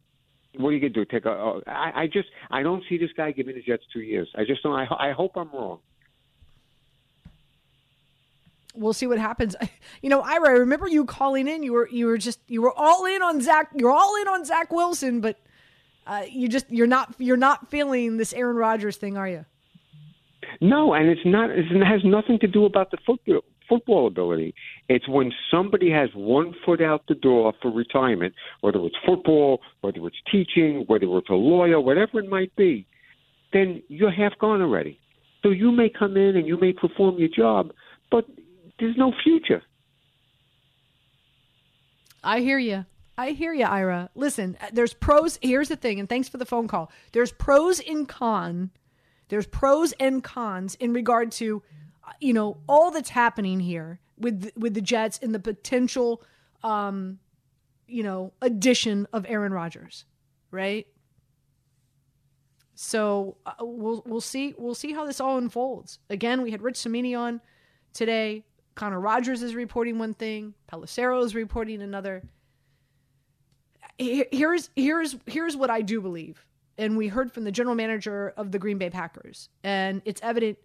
what 0.58 0.70
are 0.70 0.72
you 0.74 0.80
gonna 0.80 0.89
do? 0.93 1.06
Take 1.06 1.26
a? 1.26 1.62
I, 1.68 2.04
I 2.04 2.08
just 2.08 2.30
I 2.51 2.64
don't 2.64 2.84
see 2.89 2.97
this 2.97 3.10
guy 3.16 3.32
giving 3.32 3.56
the 3.56 3.62
Jets 3.62 3.84
two 3.91 4.01
years. 4.01 4.30
I 4.36 4.43
just 4.45 4.64
don't. 4.64 4.74
I, 4.74 5.10
I 5.10 5.12
hope 5.12 5.32
I'm 5.36 5.49
wrong. 5.51 5.80
We'll 8.76 8.93
see 8.93 9.08
what 9.08 9.20
happens. 9.20 9.56
You 10.01 10.10
know, 10.10 10.20
Ira, 10.20 10.49
I 10.49 10.51
remember 10.54 10.89
you 10.89 11.06
calling 11.06 11.47
in. 11.47 11.64
You 11.64 11.72
were 11.72 11.88
you 11.88 12.08
were 12.08 12.18
just 12.18 12.39
you 12.47 12.62
were 12.62 12.74
all 12.74 13.06
in 13.06 13.22
on 13.22 13.39
Zach. 13.39 13.70
You're 13.74 13.91
all 13.91 14.22
in 14.22 14.28
on 14.28 14.43
Zach 14.43 14.70
Wilson, 14.70 15.22
but 15.22 15.38
uh, 16.06 16.24
you 16.30 16.49
just 16.49 16.66
you're 16.70 16.88
not 16.88 17.16
you're 17.20 17.38
not 17.38 17.70
feeling 17.70 18.18
this 18.18 18.34
Aaron 18.34 18.58
Rodgers 18.58 18.97
thing, 18.97 19.16
are 19.16 19.30
you? 19.30 19.45
No, 20.60 20.93
and 20.93 21.08
it's 21.08 21.22
not. 21.24 21.51
It 21.51 21.66
has 21.86 22.01
nothing 22.04 22.38
to 22.39 22.47
do 22.47 22.66
about 22.66 22.91
the 22.91 22.97
football 23.06 23.43
football 23.68 24.07
ability. 24.07 24.53
It's 24.89 25.07
when 25.07 25.32
somebody 25.51 25.89
has 25.91 26.09
one 26.14 26.53
foot 26.66 26.82
out 26.82 27.03
the 27.07 27.16
door 27.16 27.53
for 27.61 27.72
retirement, 27.72 28.34
whether 28.61 28.80
it's 28.80 28.95
football, 29.05 29.61
whether 29.82 30.05
it's 30.07 30.22
teaching, 30.32 30.84
whether 30.88 31.05
it's 31.18 31.30
a 31.30 31.34
lawyer, 31.34 31.80
whatever 31.80 32.20
it 32.20 32.30
might 32.30 32.55
be, 32.55 32.86
then 33.51 33.82
you're 33.88 34.11
half 34.11 34.38
gone 34.39 34.61
already. 34.61 34.99
So 35.41 35.49
you 35.49 35.72
may 35.72 35.89
come 35.89 36.18
in 36.18 36.36
and 36.38 36.47
you 36.47 36.57
may 36.59 36.74
perform 36.74 37.18
your 37.18 37.30
job, 37.30 37.72
but 38.09 38.26
there's 38.80 38.97
no 38.97 39.14
future. 39.24 39.61
I 42.24 42.39
hear 42.39 42.57
you. 42.57 42.86
I 43.18 43.32
hear 43.32 43.53
you, 43.53 43.66
Ira. 43.66 44.09
Listen, 44.16 44.57
there's 44.72 44.93
pros. 44.93 45.38
Here's 45.41 45.70
the 45.70 45.76
thing, 45.76 45.99
and 45.99 46.09
thanks 46.09 46.30
for 46.30 46.38
the 46.38 46.45
phone 46.45 46.68
call. 46.68 46.91
There's 47.11 47.32
pros 47.32 47.80
and 47.80 48.07
con. 48.07 48.72
There's 49.30 49.45
pros 49.45 49.93
and 49.99 50.24
cons 50.24 50.76
in 50.76 50.93
regard 50.93 51.32
to, 51.34 51.61
you 52.20 52.34
know, 52.34 52.57
all 52.68 52.91
that's 52.91 53.09
happening 53.09 53.59
here 53.59 53.99
with 54.18 54.51
with 54.55 54.74
the 54.74 54.82
Jets 54.82 55.20
and 55.22 55.34
the 55.34 55.39
potential, 55.39 56.24
um, 56.64 57.20
you 57.88 58.03
know, 58.03 58.34
addition 58.41 59.07
of 59.14 59.26
Aaron 59.28 59.53
Rodgers, 59.53 60.05
right? 60.51 60.88
So 62.76 63.38
uh, 63.45 63.53
we'll 63.61 64.03
we'll 64.05 64.22
see 64.22 64.53
we'll 64.57 64.76
see 64.76 64.93
how 64.93 65.05
this 65.05 65.20
all 65.20 65.38
unfolds. 65.38 65.99
Again, 66.09 66.41
we 66.41 66.51
had 66.51 66.61
Rich 66.61 66.78
Cimini 66.78 67.16
on 67.16 67.41
today. 67.93 68.43
Connor 68.76 68.99
Rogers 68.99 69.43
is 69.43 69.53
reporting 69.53 69.99
one 69.99 70.16
thing. 70.16 70.55
Pelissero 70.72 71.24
is 71.24 71.36
reporting 71.36 71.82
another 71.82 72.24
here's 73.97 74.70
here's 74.76 75.16
here's 75.26 75.55
what 75.55 75.70
I 75.70 75.82
do 75.82 76.01
believe. 76.01 76.45
And 76.78 76.97
we 76.97 77.07
heard 77.07 77.32
from 77.32 77.43
the 77.43 77.51
general 77.51 77.76
manager 77.76 78.34
of 78.36 78.51
the 78.51 78.57
Green 78.57 78.80
Bay 78.80 78.89
Packers, 78.89 79.49
and 79.64 80.01
it's 80.05 80.22
evident 80.24 80.57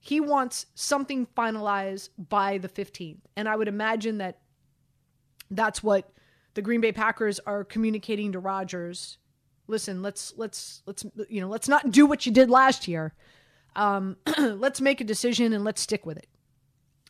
he 0.00 0.20
wants 0.20 0.66
something 0.74 1.26
finalized 1.36 2.10
by 2.18 2.58
the 2.58 2.68
15th. 2.68 3.20
And 3.36 3.48
I 3.48 3.56
would 3.56 3.68
imagine 3.68 4.18
that 4.18 4.38
that's 5.50 5.82
what 5.82 6.12
the 6.54 6.62
Green 6.62 6.80
Bay 6.80 6.92
Packers 6.92 7.40
are 7.40 7.64
communicating 7.64 8.32
to 8.32 8.38
Rodgers. 8.38 9.18
Listen, 9.68 10.02
let's 10.02 10.32
let's 10.36 10.82
let's 10.86 11.04
you 11.28 11.40
know, 11.40 11.48
let's 11.48 11.68
not 11.68 11.90
do 11.90 12.06
what 12.06 12.24
you 12.24 12.32
did 12.32 12.50
last 12.50 12.88
year. 12.88 13.14
Um, 13.74 14.16
let's 14.38 14.80
make 14.80 15.00
a 15.00 15.04
decision 15.04 15.52
and 15.52 15.64
let's 15.64 15.80
stick 15.80 16.06
with 16.06 16.16
it. 16.18 16.28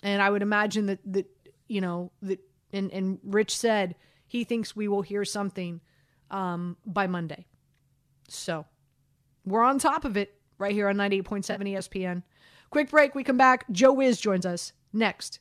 And 0.03 0.21
I 0.21 0.31
would 0.31 0.43
imagine 0.43 0.87
that 0.87 1.01
that 1.13 1.27
you 1.69 1.81
know 1.81 2.13
that 2.23 2.41
and 2.73 2.91
and 2.93 3.19
Rich 3.23 3.57
said 3.57 3.95
he 4.27 4.45
thinks 4.45 4.75
we 4.75 4.89
will 4.89 5.03
hear 5.03 5.25
something 5.25 5.81
um, 6.31 6.77
by 6.85 7.07
Monday. 7.07 7.47
So 8.29 8.67
we're 9.45 9.63
on 9.63 9.79
top 9.79 10.05
of 10.05 10.17
it 10.17 10.35
right 10.59 10.73
here 10.73 10.89
on 10.89 10.97
98.7 10.97 11.45
ESPN. 11.45 12.23
Quick 12.71 12.91
break. 12.91 13.15
We 13.15 13.25
come 13.25 13.37
back. 13.37 13.65
Joe 13.71 13.93
Wiz 13.93 14.21
joins 14.21 14.47
us 14.47 14.73
next. 14.93 15.41